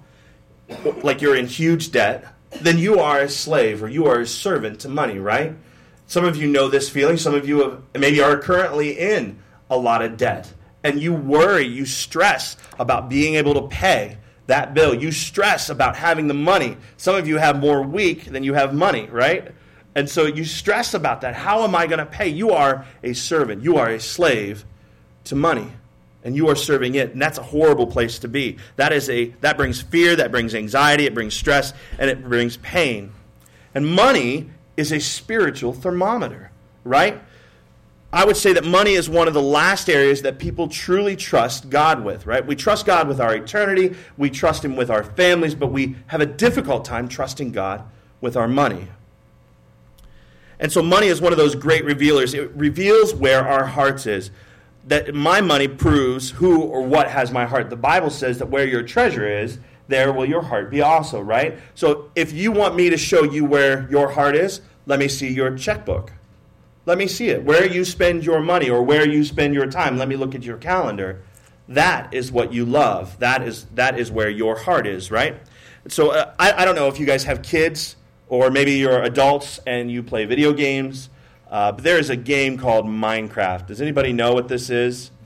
like 1.03 1.21
you're 1.21 1.35
in 1.35 1.47
huge 1.47 1.91
debt, 1.91 2.25
then 2.61 2.77
you 2.77 2.99
are 2.99 3.19
a 3.19 3.29
slave 3.29 3.81
or 3.81 3.89
you 3.89 4.07
are 4.07 4.19
a 4.19 4.27
servant 4.27 4.81
to 4.81 4.89
money, 4.89 5.19
right? 5.19 5.55
Some 6.11 6.25
of 6.25 6.35
you 6.35 6.45
know 6.45 6.67
this 6.67 6.89
feeling. 6.89 7.15
Some 7.15 7.33
of 7.33 7.47
you 7.47 7.61
have, 7.61 7.81
maybe 7.97 8.19
are 8.19 8.37
currently 8.37 8.99
in 8.99 9.39
a 9.69 9.77
lot 9.77 10.01
of 10.01 10.17
debt. 10.17 10.53
And 10.83 11.01
you 11.01 11.13
worry, 11.13 11.65
you 11.65 11.85
stress 11.85 12.57
about 12.77 13.07
being 13.07 13.35
able 13.35 13.53
to 13.53 13.73
pay 13.73 14.17
that 14.47 14.73
bill. 14.73 14.93
You 14.93 15.13
stress 15.13 15.69
about 15.69 15.95
having 15.95 16.27
the 16.27 16.33
money. 16.33 16.75
Some 16.97 17.15
of 17.15 17.29
you 17.29 17.37
have 17.37 17.61
more 17.61 17.81
week 17.81 18.25
than 18.25 18.43
you 18.43 18.55
have 18.55 18.73
money, 18.73 19.07
right? 19.09 19.53
And 19.95 20.09
so 20.09 20.25
you 20.25 20.43
stress 20.43 20.93
about 20.93 21.21
that. 21.21 21.33
How 21.33 21.63
am 21.63 21.75
I 21.75 21.87
going 21.87 21.99
to 21.99 22.05
pay? 22.05 22.27
You 22.27 22.51
are 22.51 22.85
a 23.01 23.13
servant, 23.13 23.63
you 23.63 23.77
are 23.77 23.87
a 23.87 23.97
slave 23.97 24.65
to 25.23 25.35
money. 25.37 25.71
And 26.25 26.35
you 26.35 26.49
are 26.49 26.57
serving 26.57 26.95
it, 26.95 27.13
and 27.13 27.21
that's 27.21 27.37
a 27.37 27.43
horrible 27.43 27.87
place 27.87 28.19
to 28.19 28.27
be. 28.27 28.57
That 28.75 28.91
is 28.91 29.09
a 29.09 29.27
that 29.39 29.55
brings 29.55 29.81
fear, 29.81 30.17
that 30.17 30.29
brings 30.29 30.53
anxiety, 30.53 31.05
it 31.05 31.13
brings 31.13 31.33
stress, 31.33 31.73
and 31.97 32.09
it 32.09 32.21
brings 32.21 32.57
pain. 32.57 33.13
And 33.73 33.87
money 33.87 34.49
is 34.81 34.91
a 34.91 34.99
spiritual 34.99 35.71
thermometer, 35.71 36.51
right? 36.83 37.21
I 38.13 38.25
would 38.25 38.35
say 38.35 38.51
that 38.53 38.65
money 38.65 38.93
is 38.93 39.09
one 39.09 39.29
of 39.29 39.33
the 39.33 39.41
last 39.41 39.89
areas 39.89 40.21
that 40.23 40.37
people 40.37 40.67
truly 40.67 41.15
trust 41.15 41.69
God 41.69 42.03
with, 42.03 42.25
right? 42.25 42.45
We 42.45 42.57
trust 42.57 42.85
God 42.85 43.07
with 43.07 43.21
our 43.21 43.33
eternity, 43.33 43.95
we 44.17 44.29
trust 44.29 44.65
Him 44.65 44.75
with 44.75 44.89
our 44.89 45.03
families, 45.03 45.55
but 45.55 45.67
we 45.67 45.95
have 46.07 46.19
a 46.19 46.25
difficult 46.25 46.83
time 46.83 47.07
trusting 47.07 47.53
God 47.53 47.83
with 48.19 48.35
our 48.35 48.49
money. 48.49 48.89
And 50.59 50.71
so 50.71 50.83
money 50.83 51.07
is 51.07 51.21
one 51.21 51.31
of 51.31 51.37
those 51.37 51.55
great 51.55 51.85
revealers. 51.85 52.33
It 52.33 52.51
reveals 52.51 53.15
where 53.15 53.47
our 53.47 53.65
hearts 53.65 54.05
is. 54.05 54.29
That 54.87 55.13
my 55.13 55.41
money 55.41 55.67
proves 55.67 56.31
who 56.31 56.61
or 56.61 56.81
what 56.81 57.09
has 57.09 57.31
my 57.31 57.45
heart. 57.45 57.69
The 57.69 57.75
Bible 57.75 58.09
says 58.09 58.39
that 58.39 58.47
where 58.47 58.65
your 58.65 58.83
treasure 58.83 59.27
is, 59.27 59.59
there 59.87 60.11
will 60.11 60.25
your 60.25 60.41
heart 60.41 60.69
be 60.69 60.81
also, 60.81 61.21
right? 61.21 61.57
So 61.75 62.11
if 62.15 62.31
you 62.31 62.51
want 62.51 62.75
me 62.75 62.89
to 62.89 62.97
show 62.97 63.23
you 63.23 63.45
where 63.45 63.89
your 63.89 64.11
heart 64.11 64.35
is, 64.35 64.61
let 64.85 64.99
me 64.99 65.07
see 65.07 65.29
your 65.29 65.55
checkbook. 65.57 66.13
Let 66.85 66.97
me 66.97 67.07
see 67.07 67.29
it. 67.29 67.43
Where 67.43 67.65
you 67.65 67.85
spend 67.85 68.25
your 68.25 68.41
money 68.41 68.69
or 68.69 68.81
where 68.81 69.07
you 69.07 69.23
spend 69.23 69.53
your 69.53 69.67
time. 69.67 69.97
Let 69.97 70.07
me 70.07 70.15
look 70.15 70.33
at 70.33 70.43
your 70.43 70.57
calendar. 70.57 71.21
That 71.67 72.13
is 72.13 72.31
what 72.31 72.51
you 72.51 72.65
love. 72.65 73.19
That 73.19 73.43
is 73.47 73.65
that 73.75 73.99
is 73.99 74.11
where 74.11 74.29
your 74.29 74.57
heart 74.57 74.87
is, 74.87 75.11
right? 75.11 75.37
So 75.87 76.11
uh, 76.11 76.33
I, 76.39 76.53
I 76.53 76.65
don't 76.65 76.75
know 76.75 76.87
if 76.87 76.99
you 76.99 77.05
guys 77.05 77.23
have 77.25 77.41
kids. 77.41 77.95
Or 78.31 78.49
maybe 78.49 78.71
you're 78.71 79.03
adults 79.03 79.59
and 79.67 79.91
you 79.91 80.01
play 80.01 80.23
video 80.23 80.53
games. 80.53 81.09
Uh, 81.49 81.73
but 81.73 81.83
there 81.83 81.99
is 81.99 82.09
a 82.09 82.15
game 82.15 82.57
called 82.57 82.85
Minecraft. 82.85 83.67
Does 83.67 83.81
anybody 83.81 84.13
know 84.13 84.33
what 84.33 84.47
this 84.47 84.69
is? 84.69 85.11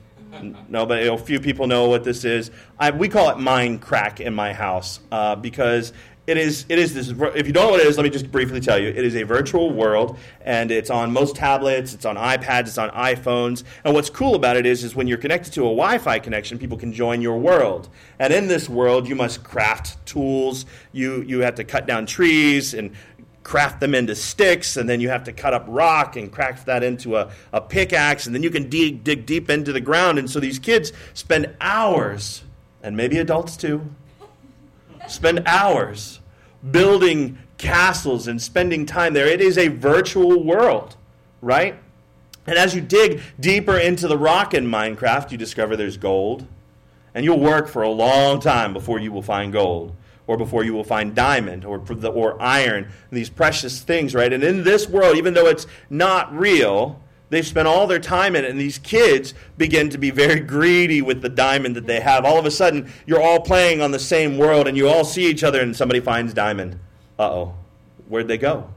No, 0.68 0.84
but 0.84 1.02
a 1.02 1.16
few 1.16 1.40
people 1.40 1.66
know 1.66 1.88
what 1.88 2.04
this 2.04 2.24
is. 2.24 2.50
I, 2.78 2.90
we 2.90 3.08
call 3.08 3.30
it 3.30 3.38
Minecraft 3.38 4.20
in 4.20 4.34
my 4.34 4.52
house 4.52 5.00
uh, 5.10 5.34
because 5.34 5.94
it 6.26 6.36
is, 6.36 6.66
it 6.68 6.78
is 6.78 6.92
this. 6.92 7.08
If 7.08 7.46
you 7.46 7.52
don't 7.52 7.66
know 7.66 7.70
what 7.70 7.80
it 7.80 7.86
is, 7.86 7.96
let 7.96 8.02
me 8.02 8.10
just 8.10 8.32
briefly 8.32 8.60
tell 8.60 8.78
you. 8.78 8.88
It 8.88 9.04
is 9.04 9.14
a 9.14 9.22
virtual 9.22 9.72
world, 9.72 10.18
and 10.40 10.72
it's 10.72 10.90
on 10.90 11.12
most 11.12 11.36
tablets, 11.36 11.94
it's 11.94 12.04
on 12.04 12.16
iPads, 12.16 12.62
it's 12.62 12.78
on 12.78 12.90
iPhones. 12.90 13.62
And 13.84 13.94
what's 13.94 14.10
cool 14.10 14.34
about 14.34 14.56
it 14.56 14.66
is, 14.66 14.82
is 14.82 14.96
when 14.96 15.06
you're 15.06 15.18
connected 15.18 15.52
to 15.52 15.60
a 15.60 15.70
Wi-Fi 15.70 16.18
connection, 16.18 16.58
people 16.58 16.76
can 16.76 16.92
join 16.92 17.22
your 17.22 17.38
world. 17.38 17.88
And 18.18 18.32
in 18.32 18.48
this 18.48 18.68
world, 18.68 19.08
you 19.08 19.14
must 19.14 19.44
craft 19.44 20.04
tools. 20.04 20.66
You 20.92 21.22
you 21.22 21.40
have 21.40 21.54
to 21.56 21.64
cut 21.64 21.86
down 21.86 22.06
trees 22.06 22.74
and 22.74 22.90
craft 23.44 23.78
them 23.78 23.94
into 23.94 24.16
sticks, 24.16 24.76
and 24.76 24.88
then 24.88 25.00
you 25.00 25.08
have 25.08 25.22
to 25.24 25.32
cut 25.32 25.54
up 25.54 25.64
rock 25.68 26.16
and 26.16 26.32
craft 26.32 26.66
that 26.66 26.82
into 26.82 27.16
a, 27.16 27.30
a 27.52 27.60
pickaxe, 27.60 28.26
and 28.26 28.34
then 28.34 28.42
you 28.42 28.50
can 28.50 28.68
dig, 28.68 29.04
dig 29.04 29.24
deep 29.24 29.48
into 29.48 29.72
the 29.72 29.80
ground. 29.80 30.18
And 30.18 30.28
so 30.28 30.40
these 30.40 30.58
kids 30.58 30.92
spend 31.14 31.54
hours, 31.60 32.42
and 32.82 32.96
maybe 32.96 33.18
adults 33.18 33.56
too 33.56 33.88
spend 35.08 35.42
hours 35.46 36.20
building 36.70 37.38
castles 37.58 38.28
and 38.28 38.40
spending 38.40 38.86
time 38.86 39.14
there. 39.14 39.26
It 39.26 39.40
is 39.40 39.58
a 39.58 39.68
virtual 39.68 40.42
world, 40.42 40.96
right? 41.40 41.78
And 42.46 42.56
as 42.56 42.74
you 42.74 42.80
dig 42.80 43.20
deeper 43.40 43.76
into 43.76 44.08
the 44.08 44.18
rock 44.18 44.54
in 44.54 44.66
Minecraft, 44.66 45.32
you 45.32 45.38
discover 45.38 45.76
there's 45.76 45.96
gold. 45.96 46.46
And 47.14 47.24
you'll 47.24 47.40
work 47.40 47.66
for 47.66 47.82
a 47.82 47.88
long 47.88 48.40
time 48.40 48.72
before 48.72 49.00
you 49.00 49.10
will 49.10 49.22
find 49.22 49.52
gold, 49.52 49.96
or 50.26 50.36
before 50.36 50.64
you 50.64 50.74
will 50.74 50.84
find 50.84 51.14
diamond, 51.14 51.64
or, 51.64 51.82
or 52.08 52.42
iron, 52.42 52.90
these 53.10 53.30
precious 53.30 53.80
things, 53.80 54.14
right? 54.14 54.32
And 54.32 54.44
in 54.44 54.64
this 54.64 54.86
world, 54.86 55.16
even 55.16 55.32
though 55.32 55.46
it's 55.46 55.66
not 55.88 56.36
real, 56.36 57.00
They've 57.28 57.46
spent 57.46 57.66
all 57.66 57.86
their 57.86 57.98
time 57.98 58.36
in 58.36 58.44
it, 58.44 58.50
and 58.50 58.60
these 58.60 58.78
kids 58.78 59.34
begin 59.58 59.90
to 59.90 59.98
be 59.98 60.10
very 60.10 60.38
greedy 60.38 61.02
with 61.02 61.22
the 61.22 61.28
diamond 61.28 61.74
that 61.74 61.86
they 61.86 62.00
have. 62.00 62.24
All 62.24 62.38
of 62.38 62.46
a 62.46 62.50
sudden, 62.50 62.92
you're 63.04 63.20
all 63.20 63.40
playing 63.40 63.80
on 63.80 63.90
the 63.90 63.98
same 63.98 64.38
world, 64.38 64.68
and 64.68 64.76
you 64.76 64.88
all 64.88 65.04
see 65.04 65.26
each 65.26 65.42
other, 65.42 65.60
and 65.60 65.74
somebody 65.76 65.98
finds 65.98 66.32
diamond. 66.32 66.78
Uh 67.18 67.30
oh, 67.30 67.54
where'd 68.08 68.28
they 68.28 68.38
go? 68.38 68.70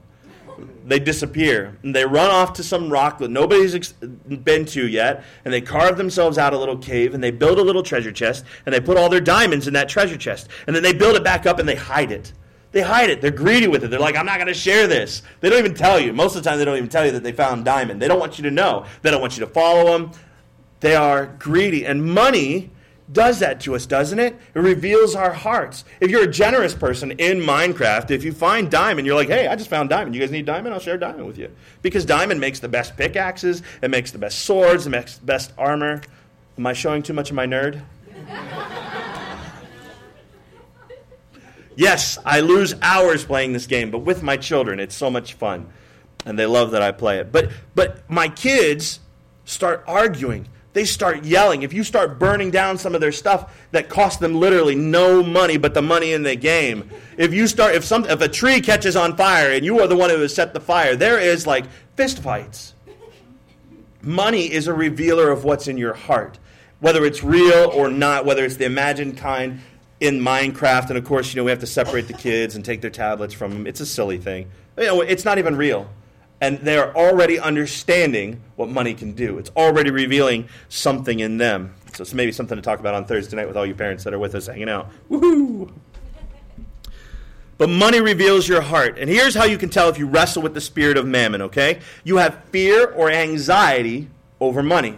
They 0.85 0.97
disappear. 0.97 1.77
And 1.83 1.95
they 1.95 2.05
run 2.05 2.31
off 2.31 2.53
to 2.53 2.63
some 2.63 2.89
rock 2.89 3.19
that 3.19 3.29
nobody's 3.29 3.75
ex- 3.75 3.91
been 3.91 4.65
to 4.67 4.87
yet, 4.87 5.23
and 5.45 5.53
they 5.53 5.61
carve 5.61 5.97
themselves 5.97 6.39
out 6.39 6.53
a 6.53 6.57
little 6.57 6.77
cave, 6.77 7.13
and 7.13 7.23
they 7.23 7.31
build 7.31 7.59
a 7.59 7.63
little 7.63 7.83
treasure 7.83 8.11
chest, 8.11 8.43
and 8.65 8.73
they 8.73 8.79
put 8.79 8.97
all 8.97 9.09
their 9.09 9.21
diamonds 9.21 9.67
in 9.67 9.73
that 9.75 9.89
treasure 9.89 10.17
chest. 10.17 10.47
And 10.65 10.75
then 10.75 10.81
they 10.81 10.93
build 10.93 11.15
it 11.15 11.23
back 11.23 11.45
up, 11.45 11.59
and 11.59 11.69
they 11.69 11.75
hide 11.75 12.11
it. 12.11 12.33
They 12.71 12.81
hide 12.81 13.09
it. 13.09 13.21
They're 13.21 13.31
greedy 13.31 13.67
with 13.67 13.83
it. 13.83 13.89
They're 13.89 13.99
like, 13.99 14.15
I'm 14.15 14.25
not 14.25 14.35
going 14.35 14.47
to 14.47 14.53
share 14.53 14.87
this. 14.87 15.23
They 15.39 15.49
don't 15.49 15.59
even 15.59 15.73
tell 15.73 15.99
you. 15.99 16.13
Most 16.13 16.35
of 16.35 16.43
the 16.43 16.49
time, 16.49 16.59
they 16.59 16.65
don't 16.65 16.77
even 16.77 16.89
tell 16.89 17.05
you 17.05 17.11
that 17.13 17.23
they 17.23 17.31
found 17.31 17.65
diamond. 17.65 18.01
They 18.01 18.07
don't 18.07 18.19
want 18.19 18.37
you 18.37 18.43
to 18.43 18.51
know. 18.51 18.85
They 19.01 19.09
don't 19.09 19.21
want 19.21 19.37
you 19.37 19.45
to 19.45 19.51
follow 19.51 19.97
them. 19.97 20.11
They 20.79 20.95
are 20.95 21.25
greedy. 21.39 21.85
And 21.85 22.05
money 22.05 22.69
does 23.11 23.39
that 23.39 23.59
to 23.61 23.75
us, 23.75 23.87
doesn't 23.87 24.19
it? 24.19 24.35
It 24.53 24.59
reveals 24.59 25.15
our 25.15 25.33
hearts. 25.33 25.83
If 25.99 26.11
you're 26.11 26.23
a 26.23 26.31
generous 26.31 26.75
person 26.75 27.11
in 27.11 27.39
Minecraft, 27.39 28.11
if 28.11 28.23
you 28.23 28.31
find 28.31 28.69
diamond, 28.69 29.07
you're 29.07 29.15
like, 29.15 29.29
hey, 29.29 29.47
I 29.47 29.55
just 29.55 29.69
found 29.69 29.89
diamond. 29.89 30.13
You 30.13 30.21
guys 30.21 30.31
need 30.31 30.45
diamond? 30.45 30.73
I'll 30.73 30.79
share 30.79 30.97
diamond 30.97 31.25
with 31.25 31.39
you. 31.39 31.51
Because 31.81 32.05
diamond 32.05 32.39
makes 32.39 32.59
the 32.59 32.67
best 32.67 32.95
pickaxes, 32.95 33.63
it 33.81 33.89
makes 33.89 34.11
the 34.11 34.19
best 34.19 34.39
swords, 34.39 34.85
it 34.85 34.91
makes 34.91 35.17
the 35.17 35.25
best 35.25 35.53
armor. 35.57 36.01
Am 36.57 36.67
I 36.67 36.73
showing 36.73 37.01
too 37.01 37.13
much 37.13 37.31
of 37.31 37.35
my 37.35 37.47
nerd? 37.47 37.81
Yes, 41.79 42.17
I 42.25 42.41
lose 42.41 42.75
hours 42.81 43.23
playing 43.23 43.53
this 43.53 43.65
game, 43.65 43.89
but 43.89 43.99
with 43.99 44.21
my 44.21 44.35
children, 44.35 44.81
it's 44.81 44.93
so 44.93 45.09
much 45.09 45.35
fun. 45.35 45.65
And 46.25 46.37
they 46.37 46.45
love 46.45 46.71
that 46.71 46.81
I 46.81 46.91
play 46.91 47.19
it. 47.19 47.31
But 47.31 47.51
but 47.73 48.07
my 48.09 48.27
kids 48.27 48.99
start 49.45 49.85
arguing. 49.87 50.49
They 50.73 50.83
start 50.83 51.23
yelling. 51.23 51.63
If 51.63 51.71
you 51.71 51.85
start 51.85 52.19
burning 52.19 52.51
down 52.51 52.77
some 52.77 52.95
of 52.95 52.99
their 52.99 53.13
stuff 53.13 53.57
that 53.71 53.87
cost 53.87 54.19
them 54.19 54.35
literally 54.35 54.75
no 54.75 55.23
money 55.23 55.55
but 55.55 55.73
the 55.73 55.81
money 55.81 56.11
in 56.11 56.23
the 56.23 56.35
game. 56.35 56.89
If 57.15 57.33
you 57.33 57.47
start 57.47 57.75
if 57.75 57.85
some 57.85 58.03
if 58.07 58.19
a 58.19 58.27
tree 58.27 58.59
catches 58.59 58.97
on 58.97 59.15
fire 59.15 59.49
and 59.53 59.63
you 59.63 59.79
are 59.79 59.87
the 59.87 59.95
one 59.95 60.09
who 60.09 60.19
has 60.19 60.35
set 60.35 60.53
the 60.53 60.59
fire, 60.59 60.97
there 60.97 61.17
is 61.17 61.47
like 61.47 61.63
fist 61.95 62.19
fights. 62.19 62.73
Money 64.01 64.51
is 64.51 64.67
a 64.67 64.73
revealer 64.73 65.31
of 65.31 65.45
what's 65.45 65.69
in 65.69 65.77
your 65.77 65.93
heart 65.93 66.39
whether 66.79 67.05
it's 67.05 67.23
real 67.23 67.69
or 67.73 67.89
not, 67.89 68.25
whether 68.25 68.45
it's 68.45 68.55
the 68.55 68.65
imagined 68.65 69.17
kind, 69.17 69.59
in 69.99 70.19
Minecraft, 70.19 70.89
and 70.89 70.97
of 70.97 71.05
course, 71.05 71.33
you 71.33 71.39
know, 71.39 71.43
we 71.43 71.51
have 71.51 71.59
to 71.59 71.67
separate 71.67 72.07
the 72.07 72.13
kids 72.13 72.55
and 72.55 72.63
take 72.63 72.81
their 72.81 72.89
tablets 72.89 73.33
from 73.33 73.51
them. 73.51 73.67
It's 73.67 73.81
a 73.81 73.85
silly 73.85 74.17
thing. 74.17 74.49
You 74.77 74.85
know, 74.85 75.01
it's 75.01 75.25
not 75.25 75.37
even 75.37 75.55
real. 75.55 75.89
And 76.41 76.59
they're 76.59 76.95
already 76.95 77.37
understanding 77.37 78.41
what 78.55 78.69
money 78.69 78.93
can 78.93 79.11
do. 79.11 79.37
It's 79.39 79.49
already 79.57 79.91
revealing 79.91 80.47
something 80.69 81.19
in 81.19 81.37
them. 81.37 81.73
So 81.93 82.03
it's 82.03 82.13
maybe 82.13 82.31
something 82.31 82.55
to 82.55 82.61
talk 82.61 82.79
about 82.79 82.93
on 82.93 83.03
Thursday 83.05 83.35
night 83.35 83.47
with 83.47 83.57
all 83.57 83.65
you 83.65 83.75
parents 83.75 84.05
that 84.05 84.13
are 84.13 84.19
with 84.19 84.35
us 84.35 84.47
hanging 84.47 84.69
out. 84.69 84.89
Woohoo! 85.09 85.69
But 87.57 87.69
money 87.69 87.99
reveals 87.99 88.47
your 88.47 88.61
heart. 88.61 88.97
And 88.97 89.09
here's 89.09 89.35
how 89.35 89.43
you 89.43 89.57
can 89.57 89.69
tell 89.69 89.89
if 89.89 89.97
you 89.97 90.07
wrestle 90.07 90.41
with 90.41 90.53
the 90.53 90.61
spirit 90.61 90.95
of 90.95 91.05
mammon, 91.05 91.41
okay? 91.41 91.81
You 92.05 92.15
have 92.15 92.41
fear 92.45 92.89
or 92.89 93.11
anxiety 93.11 94.07
over 94.39 94.63
money. 94.63 94.95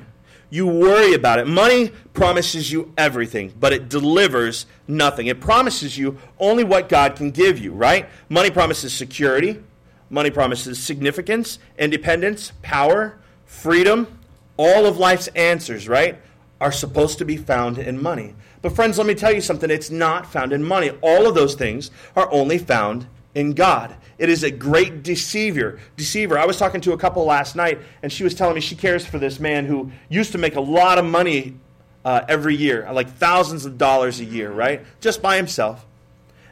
You 0.51 0.67
worry 0.67 1.13
about 1.13 1.39
it. 1.39 1.47
Money 1.47 1.91
promises 2.13 2.71
you 2.71 2.93
everything, 2.97 3.53
but 3.57 3.71
it 3.71 3.87
delivers 3.87 4.65
nothing. 4.85 5.27
It 5.27 5.39
promises 5.39 5.97
you 5.97 6.17
only 6.39 6.65
what 6.65 6.89
God 6.89 7.15
can 7.15 7.31
give 7.31 7.57
you, 7.57 7.71
right? 7.71 8.07
Money 8.27 8.51
promises 8.51 8.93
security, 8.93 9.63
money 10.09 10.29
promises 10.29 10.77
significance, 10.77 11.57
independence, 11.79 12.51
power, 12.61 13.17
freedom. 13.45 14.19
All 14.57 14.85
of 14.85 14.97
life's 14.97 15.27
answers, 15.29 15.87
right, 15.87 16.19
are 16.59 16.73
supposed 16.73 17.17
to 17.19 17.25
be 17.25 17.37
found 17.37 17.77
in 17.77 18.01
money. 18.01 18.35
But, 18.61 18.75
friends, 18.75 18.97
let 18.97 19.07
me 19.07 19.15
tell 19.15 19.33
you 19.33 19.41
something. 19.41 19.71
It's 19.71 19.89
not 19.89 20.31
found 20.31 20.51
in 20.51 20.63
money. 20.63 20.91
All 21.01 21.27
of 21.27 21.33
those 21.33 21.55
things 21.55 21.91
are 22.15 22.31
only 22.31 22.57
found 22.57 23.07
in 23.33 23.53
God. 23.53 23.95
It 24.17 24.29
is 24.29 24.43
a 24.43 24.51
great 24.51 25.03
deceiver. 25.03 25.79
Deceiver. 25.97 26.37
I 26.37 26.45
was 26.45 26.57
talking 26.57 26.81
to 26.81 26.93
a 26.93 26.97
couple 26.97 27.25
last 27.25 27.55
night, 27.55 27.79
and 28.03 28.11
she 28.11 28.23
was 28.23 28.35
telling 28.35 28.55
me 28.55 28.61
she 28.61 28.75
cares 28.75 29.05
for 29.05 29.17
this 29.17 29.39
man 29.39 29.65
who 29.65 29.91
used 30.09 30.33
to 30.33 30.37
make 30.37 30.55
a 30.55 30.61
lot 30.61 30.97
of 30.97 31.05
money 31.05 31.57
uh, 32.03 32.21
every 32.27 32.55
year, 32.55 32.87
like 32.91 33.09
thousands 33.15 33.65
of 33.65 33.77
dollars 33.77 34.19
a 34.19 34.25
year, 34.25 34.51
right? 34.51 34.85
Just 34.99 35.21
by 35.21 35.37
himself. 35.37 35.85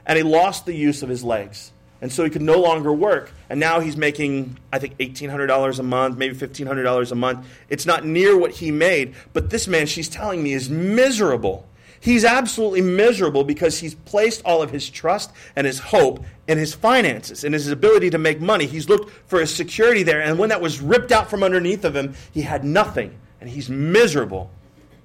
And 0.06 0.18
he 0.18 0.24
lost 0.24 0.66
the 0.66 0.74
use 0.74 1.04
of 1.04 1.10
his 1.10 1.24
legs. 1.24 1.72
And 2.02 2.12
so 2.12 2.24
he 2.24 2.30
could 2.30 2.42
no 2.42 2.60
longer 2.60 2.94
work. 2.94 3.32
And 3.50 3.60
now 3.60 3.82
he's 3.82 3.98
making, 3.98 4.58
I 4.72 4.80
think, 4.80 4.98
$1,800 4.98 5.80
a 5.80 5.84
month, 5.84 6.18
maybe 6.18 6.36
$1,500 6.36 7.12
a 7.12 7.16
month. 7.16 7.46
It's 7.68 7.86
not 7.86 8.06
near 8.06 8.38
what 8.38 8.52
he 8.52 8.72
made. 8.72 9.16
But 9.34 9.50
this 9.50 9.68
man, 9.68 9.86
she's 9.86 10.08
telling 10.08 10.42
me, 10.42 10.54
is 10.54 10.70
miserable. 10.70 11.68
He's 12.02 12.24
absolutely 12.24 12.82
miserable 12.82 13.44
because 13.44 13.80
he's 13.80 13.94
placed 13.94 14.42
all 14.46 14.62
of 14.62 14.72
his 14.72 14.90
trust 14.90 15.32
and 15.56 15.68
his 15.68 15.80
hope 15.80 16.24
in 16.48 16.58
his 16.58 16.74
finances 16.74 17.44
and 17.44 17.54
his 17.54 17.68
ability 17.68 18.10
to 18.12 18.18
make 18.18 18.40
money. 18.40 18.66
He's 18.66 18.88
looked 18.88 19.12
for 19.28 19.40
his 19.40 19.54
security 19.54 20.04
there, 20.04 20.22
and 20.22 20.40
when 20.40 20.50
that 20.50 20.62
was 20.62 20.80
ripped 20.80 21.12
out 21.12 21.30
from 21.30 21.44
underneath 21.44 21.84
of 21.84 21.96
him, 21.96 22.16
he 22.32 22.42
had 22.42 22.64
nothing, 22.64 23.18
and 23.42 23.50
he's 23.50 23.70
miserable. 23.70 24.50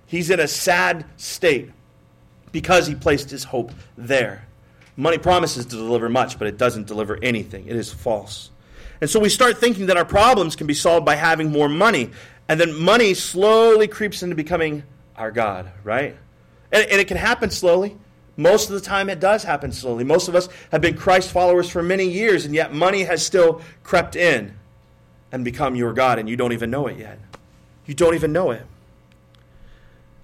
He's 0.07 0.31
in 0.31 0.39
a 0.39 0.47
sad 0.47 1.05
state 1.17 1.71
because 2.53 2.87
he 2.87 2.95
placed 2.95 3.31
his 3.31 3.45
hope 3.45 3.73
there. 3.99 4.47
Money 4.97 5.19
promises 5.19 5.67
to 5.67 5.77
deliver 5.77 6.09
much, 6.09 6.39
but 6.39 6.47
it 6.47 6.57
doesn't 6.57 6.87
deliver 6.87 7.19
anything. 7.21 7.67
It 7.67 7.75
is 7.75 7.93
false. 7.93 8.51
And 9.01 9.11
so 9.11 9.19
we 9.19 9.29
start 9.29 9.59
thinking 9.59 9.87
that 9.87 9.97
our 9.97 10.05
problems 10.05 10.55
can 10.55 10.69
be 10.69 10.75
solved 10.75 11.05
by 11.05 11.17
having 11.17 11.51
more 11.51 11.69
money. 11.69 12.11
And 12.49 12.61
then 12.61 12.73
money 12.73 13.15
slowly 13.15 13.89
creeps 13.89 14.23
into 14.23 14.37
becoming 14.37 14.85
our 15.17 15.33
God, 15.33 15.73
right? 15.83 16.17
And, 16.75 16.91
and 16.91 17.01
it 17.01 17.09
can 17.09 17.17
happen 17.17 17.51
slowly. 17.51 17.97
Most 18.37 18.69
of 18.69 18.75
the 18.75 18.81
time, 18.81 19.09
it 19.09 19.21
does 19.21 19.45
happen 19.45 19.71
slowly. 19.71 20.03
Most 20.03 20.27
of 20.29 20.35
us 20.35 20.49
have 20.73 20.81
been 20.81 20.97
Christ 20.97 21.31
followers 21.31 21.71
for 21.71 21.83
many 21.83 22.09
years, 22.09 22.45
and 22.45 22.55
yet 22.55 22.75
money 22.75 23.05
has 23.05 23.25
still 23.25 23.63
crept 23.85 24.17
in 24.17 24.57
and 25.31 25.45
become 25.45 25.77
your 25.77 25.93
God, 25.93 26.19
and 26.19 26.29
you 26.29 26.37
don't 26.37 26.53
even 26.53 26.71
know 26.71 26.89
it 26.89 26.99
yet. 26.99 27.19
You 27.87 27.95
don't 27.95 28.15
even 28.15 28.33
know 28.33 28.51
it. 28.51 28.67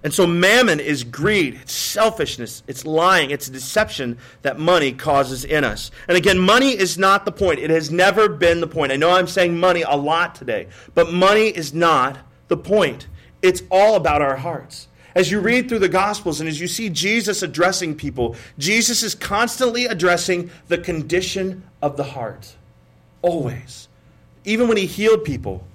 And 0.03 0.13
so, 0.13 0.25
mammon 0.25 0.79
is 0.79 1.03
greed, 1.03 1.59
it's 1.61 1.73
selfishness, 1.73 2.63
it's 2.67 2.85
lying, 2.85 3.29
it's 3.29 3.47
deception 3.47 4.17
that 4.41 4.59
money 4.59 4.93
causes 4.93 5.45
in 5.45 5.63
us. 5.63 5.91
And 6.07 6.17
again, 6.17 6.39
money 6.39 6.71
is 6.71 6.97
not 6.97 7.23
the 7.23 7.31
point. 7.31 7.59
It 7.59 7.69
has 7.69 7.91
never 7.91 8.27
been 8.27 8.61
the 8.61 8.67
point. 8.67 8.91
I 8.91 8.95
know 8.95 9.11
I'm 9.11 9.27
saying 9.27 9.59
money 9.59 9.83
a 9.83 9.95
lot 9.95 10.33
today, 10.33 10.67
but 10.95 11.13
money 11.13 11.49
is 11.49 11.71
not 11.71 12.17
the 12.47 12.57
point. 12.57 13.07
It's 13.43 13.61
all 13.69 13.95
about 13.95 14.23
our 14.23 14.37
hearts. 14.37 14.87
As 15.13 15.29
you 15.29 15.39
read 15.39 15.67
through 15.67 15.79
the 15.79 15.89
Gospels 15.89 16.39
and 16.39 16.47
as 16.47 16.59
you 16.59 16.67
see 16.67 16.89
Jesus 16.89 17.41
addressing 17.41 17.95
people, 17.95 18.35
Jesus 18.57 19.03
is 19.03 19.13
constantly 19.13 19.85
addressing 19.85 20.49
the 20.67 20.77
condition 20.77 21.63
of 21.81 21.97
the 21.97 22.03
heart. 22.03 22.55
Always. 23.21 23.87
Even 24.45 24.67
when 24.67 24.77
he 24.77 24.85
healed 24.85 25.23
people, 25.23 25.67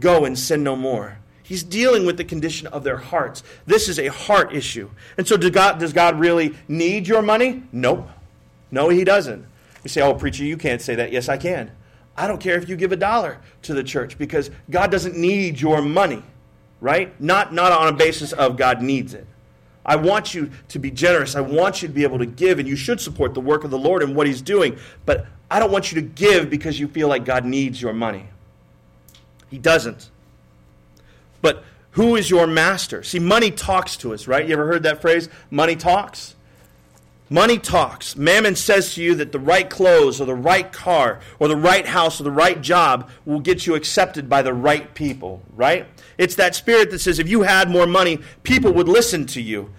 go 0.00 0.24
and 0.24 0.38
sin 0.38 0.62
no 0.62 0.76
more. 0.76 1.18
He's 1.42 1.62
dealing 1.62 2.04
with 2.04 2.18
the 2.18 2.24
condition 2.24 2.66
of 2.68 2.84
their 2.84 2.98
hearts. 2.98 3.42
This 3.66 3.88
is 3.88 3.98
a 3.98 4.08
heart 4.08 4.54
issue. 4.54 4.90
And 5.16 5.26
so, 5.26 5.36
does 5.36 5.50
God, 5.50 5.78
does 5.78 5.92
God 5.92 6.20
really 6.20 6.54
need 6.68 7.08
your 7.08 7.22
money? 7.22 7.62
Nope. 7.72 8.08
No, 8.70 8.90
he 8.90 9.02
doesn't. 9.02 9.46
You 9.82 9.88
say, 9.88 10.02
oh, 10.02 10.14
preacher, 10.14 10.44
you 10.44 10.56
can't 10.56 10.82
say 10.82 10.94
that. 10.96 11.10
Yes, 11.10 11.28
I 11.28 11.38
can. 11.38 11.70
I 12.16 12.26
don't 12.26 12.40
care 12.40 12.58
if 12.58 12.68
you 12.68 12.76
give 12.76 12.92
a 12.92 12.96
dollar 12.96 13.38
to 13.62 13.74
the 13.74 13.82
church 13.82 14.18
because 14.18 14.50
God 14.70 14.90
doesn't 14.90 15.16
need 15.16 15.60
your 15.60 15.80
money 15.80 16.22
right? 16.80 17.18
Not, 17.20 17.52
not 17.52 17.72
on 17.72 17.88
a 17.88 17.92
basis 17.92 18.32
of 18.32 18.56
God 18.56 18.82
needs 18.82 19.14
it. 19.14 19.26
I 19.84 19.96
want 19.96 20.34
you 20.34 20.50
to 20.68 20.78
be 20.78 20.90
generous. 20.90 21.34
I 21.34 21.40
want 21.40 21.80
you 21.80 21.88
to 21.88 21.94
be 21.94 22.02
able 22.02 22.18
to 22.18 22.26
give, 22.26 22.58
and 22.58 22.68
you 22.68 22.76
should 22.76 23.00
support 23.00 23.32
the 23.32 23.40
work 23.40 23.64
of 23.64 23.70
the 23.70 23.78
Lord 23.78 24.02
and 24.02 24.14
what 24.14 24.26
He's 24.26 24.42
doing. 24.42 24.78
But 25.06 25.26
I 25.50 25.58
don't 25.58 25.72
want 25.72 25.90
you 25.90 26.00
to 26.00 26.06
give 26.06 26.50
because 26.50 26.78
you 26.78 26.88
feel 26.88 27.08
like 27.08 27.24
God 27.24 27.46
needs 27.46 27.80
your 27.80 27.94
money. 27.94 28.26
He 29.50 29.56
doesn't. 29.56 30.10
But 31.40 31.64
who 31.92 32.16
is 32.16 32.28
your 32.28 32.46
master? 32.46 33.02
See, 33.02 33.18
money 33.18 33.50
talks 33.50 33.96
to 33.98 34.12
us, 34.12 34.28
right? 34.28 34.46
You 34.46 34.52
ever 34.52 34.66
heard 34.66 34.82
that 34.82 35.00
phrase? 35.00 35.30
Money 35.50 35.74
talks? 35.74 36.34
Money 37.30 37.58
talks. 37.58 38.16
Mammon 38.16 38.56
says 38.56 38.94
to 38.94 39.02
you 39.02 39.14
that 39.16 39.32
the 39.32 39.38
right 39.38 39.68
clothes 39.68 40.20
or 40.20 40.24
the 40.24 40.34
right 40.34 40.72
car 40.72 41.20
or 41.38 41.48
the 41.48 41.56
right 41.56 41.86
house 41.86 42.20
or 42.20 42.24
the 42.24 42.30
right 42.30 42.60
job 42.60 43.10
will 43.26 43.40
get 43.40 43.66
you 43.66 43.74
accepted 43.74 44.28
by 44.28 44.42
the 44.42 44.52
right 44.54 44.94
people, 44.94 45.42
right? 45.54 45.86
It's 46.18 46.34
that 46.34 46.54
spirit 46.54 46.90
that 46.90 46.98
says 46.98 47.18
if 47.18 47.28
you 47.28 47.42
had 47.42 47.70
more 47.70 47.86
money, 47.86 48.18
people 48.42 48.72
would 48.74 48.88
listen 48.88 49.24
to 49.26 49.40
you. 49.40 49.72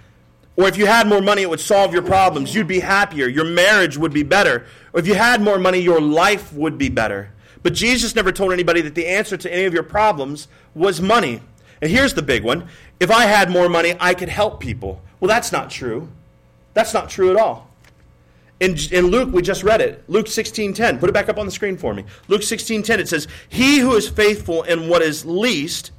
Or 0.55 0.67
if 0.67 0.77
you 0.77 0.87
had 0.87 1.07
more 1.07 1.21
money, 1.21 1.41
it 1.41 1.49
would 1.49 1.59
solve 1.59 1.93
your 1.93 2.01
problems. 2.01 2.55
You'd 2.55 2.67
be 2.67 2.79
happier. 2.79 3.27
Your 3.27 3.45
marriage 3.45 3.97
would 3.97 4.13
be 4.13 4.23
better. 4.23 4.65
Or 4.93 4.99
if 4.99 5.07
you 5.07 5.13
had 5.13 5.41
more 5.41 5.59
money, 5.59 5.79
your 5.79 6.01
life 6.01 6.51
would 6.53 6.77
be 6.77 6.89
better. 6.89 7.31
But 7.61 7.73
Jesus 7.73 8.15
never 8.15 8.31
told 8.31 8.53
anybody 8.53 8.81
that 8.81 8.95
the 8.95 9.07
answer 9.07 9.37
to 9.37 9.53
any 9.53 9.65
of 9.65 9.73
your 9.73 9.83
problems 9.83 10.47
was 10.73 11.01
money. 11.01 11.41
And 11.81 11.91
here's 11.91 12.13
the 12.13 12.21
big 12.21 12.43
one 12.43 12.67
if 12.99 13.11
I 13.11 13.25
had 13.25 13.49
more 13.49 13.69
money, 13.69 13.95
I 13.99 14.13
could 14.13 14.29
help 14.29 14.59
people. 14.59 15.01
Well, 15.19 15.29
that's 15.29 15.51
not 15.51 15.69
true. 15.69 16.09
That's 16.73 16.93
not 16.93 17.09
true 17.09 17.31
at 17.31 17.37
all. 17.37 17.69
In, 18.59 18.75
in 18.91 19.07
Luke, 19.07 19.31
we 19.31 19.41
just 19.41 19.63
read 19.63 19.79
it. 19.79 20.03
Luke 20.09 20.25
16.10. 20.25 20.99
Put 20.99 21.09
it 21.09 21.13
back 21.13 21.29
up 21.29 21.37
on 21.37 21.45
the 21.45 21.51
screen 21.51 21.77
for 21.77 21.93
me. 21.93 22.03
Luke 22.27 22.41
16.10, 22.41 22.99
it 22.99 23.07
says, 23.07 23.27
He 23.47 23.79
who 23.79 23.93
is 23.93 24.09
faithful 24.09 24.63
in 24.63 24.89
what 24.89 25.01
is 25.01 25.25
least 25.25 25.91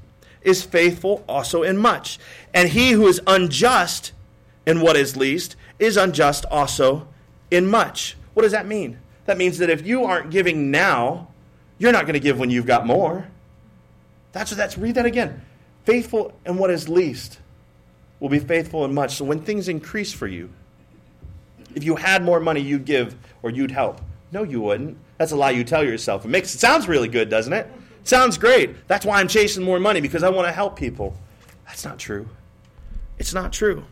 is 0.42 0.62
faithful 0.62 1.24
also 1.28 1.62
in 1.62 1.76
much. 1.76 2.18
And 2.54 2.68
he 2.68 2.92
who 2.92 3.06
is 3.06 3.20
unjust 3.26 4.12
in 4.66 4.80
what 4.80 4.96
is 4.96 5.16
least 5.16 5.56
is 5.78 5.96
unjust 5.96 6.44
also 6.50 7.08
in 7.50 7.66
much. 7.66 8.16
What 8.34 8.42
does 8.42 8.52
that 8.52 8.66
mean? 8.66 8.98
That 9.26 9.38
means 9.38 9.58
that 9.58 9.70
if 9.70 9.86
you 9.86 10.04
aren't 10.04 10.30
giving 10.30 10.70
now, 10.70 11.28
you're 11.78 11.92
not 11.92 12.02
going 12.02 12.14
to 12.14 12.20
give 12.20 12.38
when 12.38 12.50
you've 12.50 12.66
got 12.66 12.86
more. 12.86 13.28
That's 14.32 14.50
what 14.50 14.58
that's 14.58 14.78
read 14.78 14.94
that 14.96 15.06
again. 15.06 15.42
Faithful 15.84 16.32
in 16.46 16.56
what 16.56 16.70
is 16.70 16.88
least 16.88 17.38
will 18.20 18.28
be 18.28 18.38
faithful 18.38 18.84
in 18.84 18.94
much. 18.94 19.16
So 19.16 19.24
when 19.24 19.40
things 19.40 19.68
increase 19.68 20.12
for 20.12 20.26
you, 20.26 20.50
if 21.74 21.84
you 21.84 21.96
had 21.96 22.22
more 22.22 22.40
money, 22.40 22.60
you'd 22.60 22.84
give 22.84 23.16
or 23.42 23.50
you'd 23.50 23.70
help. 23.70 24.00
No, 24.32 24.42
you 24.42 24.60
wouldn't. 24.60 24.98
That's 25.18 25.32
a 25.32 25.36
lie 25.36 25.50
you 25.50 25.64
tell 25.64 25.84
yourself. 25.84 26.24
It 26.24 26.28
makes 26.28 26.54
it 26.54 26.58
sounds 26.58 26.88
really 26.88 27.08
good, 27.08 27.28
doesn't 27.28 27.52
it? 27.52 27.70
Sounds 28.10 28.38
great. 28.38 28.88
That's 28.88 29.06
why 29.06 29.20
I'm 29.20 29.28
chasing 29.28 29.62
more 29.62 29.78
money 29.78 30.00
because 30.00 30.24
I 30.24 30.30
want 30.30 30.48
to 30.48 30.52
help 30.52 30.74
people. 30.74 31.14
That's 31.64 31.84
not 31.84 32.00
true. 32.00 32.28
It's 33.20 33.32
not 33.32 33.52
true. 33.52 33.84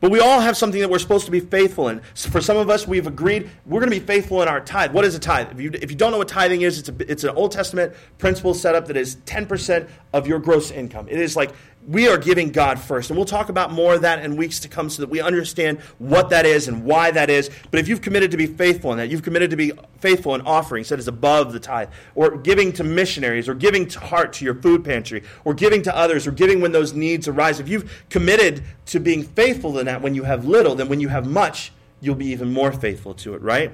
But 0.00 0.10
we 0.10 0.20
all 0.20 0.40
have 0.40 0.58
something 0.58 0.78
that 0.82 0.90
we're 0.90 0.98
supposed 0.98 1.24
to 1.24 1.30
be 1.30 1.40
faithful 1.40 1.88
in. 1.88 2.02
So 2.12 2.28
for 2.28 2.42
some 2.42 2.58
of 2.58 2.68
us, 2.68 2.86
we've 2.86 3.06
agreed 3.06 3.48
we're 3.64 3.80
going 3.80 3.90
to 3.90 3.98
be 3.98 4.04
faithful 4.04 4.42
in 4.42 4.48
our 4.48 4.60
tithe. 4.60 4.92
What 4.92 5.06
is 5.06 5.14
a 5.14 5.18
tithe? 5.18 5.50
If 5.52 5.58
you, 5.58 5.70
if 5.72 5.90
you 5.90 5.96
don't 5.96 6.12
know 6.12 6.18
what 6.18 6.28
tithing 6.28 6.60
is, 6.60 6.78
it's, 6.80 6.90
a, 6.90 7.10
it's 7.10 7.24
an 7.24 7.30
Old 7.30 7.50
Testament 7.50 7.94
principle 8.18 8.52
set 8.52 8.74
up 8.74 8.88
that 8.88 8.96
is 8.98 9.16
10% 9.24 9.88
of 10.12 10.26
your 10.26 10.38
gross 10.38 10.70
income. 10.70 11.08
It 11.08 11.18
is 11.18 11.34
like 11.34 11.52
we 11.88 12.06
are 12.06 12.18
giving 12.18 12.50
God 12.50 12.78
first. 12.78 13.08
And 13.08 13.16
we'll 13.16 13.24
talk 13.24 13.48
about 13.48 13.72
more 13.72 13.94
of 13.94 14.02
that 14.02 14.22
in 14.22 14.36
weeks 14.36 14.60
to 14.60 14.68
come 14.68 14.90
so 14.90 15.00
that 15.00 15.08
we 15.08 15.22
understand 15.22 15.80
what 15.96 16.28
that 16.30 16.44
is 16.44 16.68
and 16.68 16.84
why 16.84 17.10
that 17.10 17.30
is. 17.30 17.50
But 17.70 17.80
if 17.80 17.88
you've 17.88 18.02
committed 18.02 18.30
to 18.32 18.36
be 18.36 18.46
faithful 18.46 18.92
in 18.92 18.98
that, 18.98 19.08
you've 19.08 19.22
committed 19.22 19.48
to 19.50 19.56
be 19.56 19.72
faithful 19.98 20.34
in 20.34 20.42
offerings 20.42 20.90
that 20.90 20.98
is 20.98 21.08
above 21.08 21.54
the 21.54 21.58
tithe, 21.58 21.88
or 22.14 22.36
giving 22.36 22.74
to 22.74 22.84
missionaries, 22.84 23.48
or 23.48 23.54
giving 23.54 23.88
to 23.88 24.00
heart 24.00 24.34
to 24.34 24.44
your 24.44 24.54
food 24.54 24.84
pantry, 24.84 25.22
or 25.44 25.54
giving 25.54 25.80
to 25.82 25.96
others, 25.96 26.26
or 26.26 26.30
giving 26.30 26.60
when 26.60 26.72
those 26.72 26.92
needs 26.92 27.26
arise, 27.26 27.58
if 27.58 27.68
you've 27.68 28.04
committed 28.10 28.62
to 28.86 29.00
being 29.00 29.22
faithful 29.22 29.78
in 29.78 29.86
that 29.86 30.02
when 30.02 30.14
you 30.14 30.24
have 30.24 30.44
little, 30.44 30.74
then 30.74 30.88
when 30.90 31.00
you 31.00 31.08
have 31.08 31.26
much, 31.26 31.72
you'll 32.02 32.14
be 32.14 32.26
even 32.26 32.52
more 32.52 32.70
faithful 32.70 33.14
to 33.14 33.32
it, 33.34 33.40
right? 33.40 33.72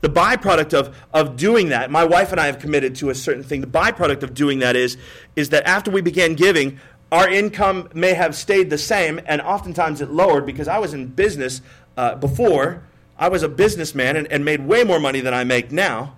The 0.00 0.10
byproduct 0.10 0.74
of, 0.74 0.94
of 1.14 1.36
doing 1.36 1.70
that, 1.70 1.90
my 1.90 2.04
wife 2.04 2.30
and 2.30 2.38
I 2.38 2.46
have 2.46 2.58
committed 2.58 2.94
to 2.96 3.08
a 3.08 3.14
certain 3.14 3.42
thing. 3.42 3.62
The 3.62 3.66
byproduct 3.66 4.22
of 4.22 4.34
doing 4.34 4.58
that 4.58 4.76
is, 4.76 4.98
is 5.34 5.48
that 5.48 5.66
after 5.66 5.90
we 5.90 6.02
began 6.02 6.34
giving, 6.34 6.78
our 7.14 7.28
income 7.28 7.88
may 7.94 8.12
have 8.12 8.34
stayed 8.34 8.70
the 8.70 8.76
same, 8.76 9.20
and 9.26 9.40
oftentimes 9.40 10.00
it 10.00 10.10
lowered 10.10 10.44
because 10.44 10.66
I 10.66 10.78
was 10.78 10.94
in 10.94 11.06
business 11.06 11.62
uh, 11.96 12.16
before. 12.16 12.82
I 13.16 13.28
was 13.28 13.44
a 13.44 13.48
businessman 13.48 14.16
and, 14.16 14.26
and 14.32 14.44
made 14.44 14.66
way 14.66 14.82
more 14.82 14.98
money 14.98 15.20
than 15.20 15.32
I 15.32 15.44
make 15.44 15.70
now 15.70 16.16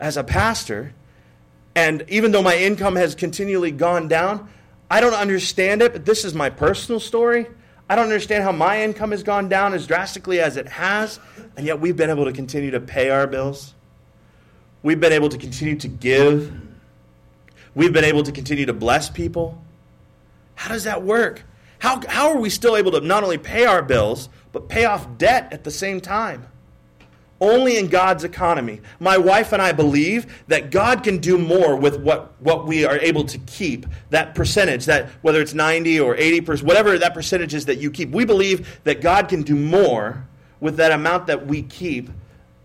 as 0.00 0.16
a 0.16 0.24
pastor. 0.24 0.94
And 1.74 2.06
even 2.08 2.32
though 2.32 2.40
my 2.40 2.56
income 2.56 2.96
has 2.96 3.14
continually 3.14 3.72
gone 3.72 4.08
down, 4.08 4.48
I 4.90 5.02
don't 5.02 5.12
understand 5.12 5.82
it, 5.82 5.92
but 5.92 6.06
this 6.06 6.24
is 6.24 6.32
my 6.32 6.48
personal 6.48 6.98
story. 6.98 7.46
I 7.90 7.94
don't 7.94 8.04
understand 8.04 8.42
how 8.42 8.52
my 8.52 8.82
income 8.82 9.10
has 9.10 9.22
gone 9.22 9.50
down 9.50 9.74
as 9.74 9.86
drastically 9.86 10.40
as 10.40 10.56
it 10.56 10.66
has, 10.66 11.20
and 11.58 11.66
yet 11.66 11.78
we've 11.78 11.96
been 11.96 12.08
able 12.08 12.24
to 12.24 12.32
continue 12.32 12.70
to 12.70 12.80
pay 12.80 13.10
our 13.10 13.26
bills. 13.26 13.74
We've 14.82 14.98
been 14.98 15.12
able 15.12 15.28
to 15.28 15.36
continue 15.36 15.76
to 15.76 15.88
give. 15.88 16.58
We've 17.74 17.92
been 17.92 18.04
able 18.04 18.22
to 18.22 18.32
continue 18.32 18.64
to 18.64 18.72
bless 18.72 19.10
people. 19.10 19.61
How 20.54 20.68
does 20.68 20.84
that 20.84 21.02
work? 21.02 21.44
How, 21.78 22.00
how 22.08 22.30
are 22.30 22.38
we 22.38 22.48
still 22.48 22.76
able 22.76 22.92
to 22.92 23.00
not 23.00 23.24
only 23.24 23.38
pay 23.38 23.64
our 23.64 23.82
bills, 23.82 24.28
but 24.52 24.68
pay 24.68 24.84
off 24.84 25.18
debt 25.18 25.52
at 25.52 25.64
the 25.64 25.70
same 25.70 26.00
time? 26.00 26.46
Only 27.40 27.76
in 27.76 27.88
God's 27.88 28.22
economy. 28.22 28.80
My 29.00 29.18
wife 29.18 29.52
and 29.52 29.60
I 29.60 29.72
believe 29.72 30.44
that 30.46 30.70
God 30.70 31.02
can 31.02 31.18
do 31.18 31.36
more 31.36 31.74
with 31.74 31.98
what, 31.98 32.40
what 32.40 32.68
we 32.68 32.84
are 32.84 32.98
able 32.98 33.24
to 33.24 33.38
keep. 33.38 33.84
That 34.10 34.36
percentage, 34.36 34.84
that 34.84 35.08
whether 35.22 35.40
it's 35.40 35.54
90 35.54 35.98
or 35.98 36.14
80%, 36.14 36.62
whatever 36.62 36.96
that 36.96 37.14
percentage 37.14 37.52
is 37.52 37.64
that 37.64 37.78
you 37.78 37.90
keep, 37.90 38.12
we 38.12 38.24
believe 38.24 38.78
that 38.84 39.00
God 39.00 39.28
can 39.28 39.42
do 39.42 39.56
more 39.56 40.24
with 40.60 40.76
that 40.76 40.92
amount 40.92 41.26
that 41.26 41.48
we 41.48 41.62
keep 41.62 42.10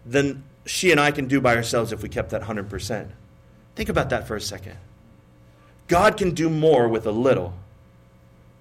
than 0.05 0.43
she 0.67 0.91
and 0.91 0.99
I 0.99 1.09
can 1.09 1.27
do 1.27 1.41
by 1.41 1.55
ourselves 1.55 1.91
if 1.91 2.03
we 2.03 2.09
kept 2.09 2.29
that 2.29 2.43
100%. 2.43 3.09
Think 3.75 3.89
about 3.89 4.11
that 4.11 4.27
for 4.27 4.35
a 4.35 4.41
second. 4.41 4.77
God 5.87 6.17
can 6.17 6.35
do 6.35 6.51
more 6.51 6.87
with 6.87 7.07
a 7.07 7.11
little 7.11 7.55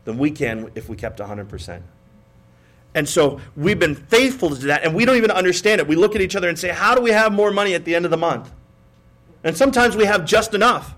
than 0.06 0.16
we 0.16 0.30
can 0.30 0.70
if 0.74 0.88
we 0.88 0.96
kept 0.96 1.18
100%. 1.18 1.82
And 2.94 3.06
so 3.06 3.40
we've 3.54 3.78
been 3.78 3.94
faithful 3.94 4.56
to 4.56 4.66
that, 4.68 4.82
and 4.82 4.94
we 4.94 5.04
don't 5.04 5.16
even 5.16 5.30
understand 5.30 5.82
it. 5.82 5.86
We 5.86 5.96
look 5.96 6.14
at 6.14 6.22
each 6.22 6.34
other 6.34 6.48
and 6.48 6.58
say, 6.58 6.70
How 6.70 6.94
do 6.94 7.02
we 7.02 7.10
have 7.10 7.30
more 7.30 7.50
money 7.50 7.74
at 7.74 7.84
the 7.84 7.94
end 7.94 8.06
of 8.06 8.10
the 8.10 8.16
month? 8.16 8.50
And 9.44 9.54
sometimes 9.54 9.94
we 9.94 10.06
have 10.06 10.24
just 10.24 10.54
enough. 10.54 10.94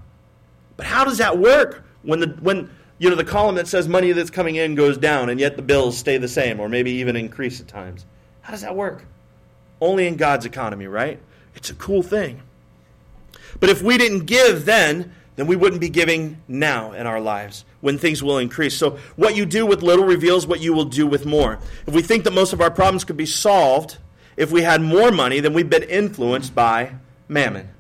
But 0.77 0.87
how 0.87 1.05
does 1.05 1.19
that 1.19 1.39
work 1.39 1.85
when 2.03 2.21
the, 2.21 2.29
when, 2.41 2.71
you 2.99 3.11
know, 3.11 3.17
the 3.17 3.25
column 3.25 3.57
that 3.57 3.67
says 3.67 3.89
money 3.89 4.13
that's 4.13 4.31
coming 4.31 4.55
in 4.55 4.77
goes 4.77 4.97
down, 4.97 5.29
and 5.29 5.41
yet 5.41 5.57
the 5.57 5.63
bills 5.63 5.99
stay 5.99 6.19
the 6.19 6.29
same, 6.29 6.61
or 6.61 6.69
maybe 6.69 6.93
even 6.93 7.17
increase 7.17 7.61
at 7.61 7.67
times? 7.67 8.07
How 8.43 8.53
does 8.53 8.61
that 8.61 8.77
work? 8.77 9.05
Only 9.81 10.07
in 10.07 10.17
God's 10.17 10.47
economy, 10.47 10.87
right? 10.87 11.19
It's 11.57 11.71
a 11.71 11.75
cool 11.75 12.03
thing. 12.03 12.43
But 13.59 13.71
if 13.71 13.83
we 13.83 13.99
didn't 13.99 14.27
give 14.27 14.67
then, 14.67 15.13
then 15.35 15.49
we 15.49 15.57
wouldn't 15.57 15.81
be 15.81 15.89
giving 15.89 16.41
now 16.47 16.93
in 16.93 17.07
our 17.09 17.21
lives 17.21 17.65
when 17.81 17.99
things 17.99 18.23
will 18.23 18.39
increase. 18.39 18.77
So, 18.77 18.99
what 19.17 19.37
you 19.37 19.47
do 19.47 19.67
with 19.67 19.83
little 19.83 20.05
reveals 20.05 20.47
what 20.47 20.61
you 20.61 20.73
will 20.73 20.85
do 20.85 21.07
with 21.07 21.27
more. 21.27 21.59
If 21.87 21.95
we 21.95 22.03
think 22.03 22.25
that 22.25 22.33
most 22.33 22.53
of 22.53 22.61
our 22.61 22.71
problems 22.71 23.05
could 23.05 23.17
be 23.17 23.27
solved 23.27 23.99
if 24.37 24.53
we 24.53 24.63
had 24.63 24.81
more 24.81 25.11
money, 25.11 25.41
then 25.41 25.53
we've 25.53 25.71
been 25.71 25.83
influenced 25.83 26.55
by 26.55 26.95
mammon 27.29 27.71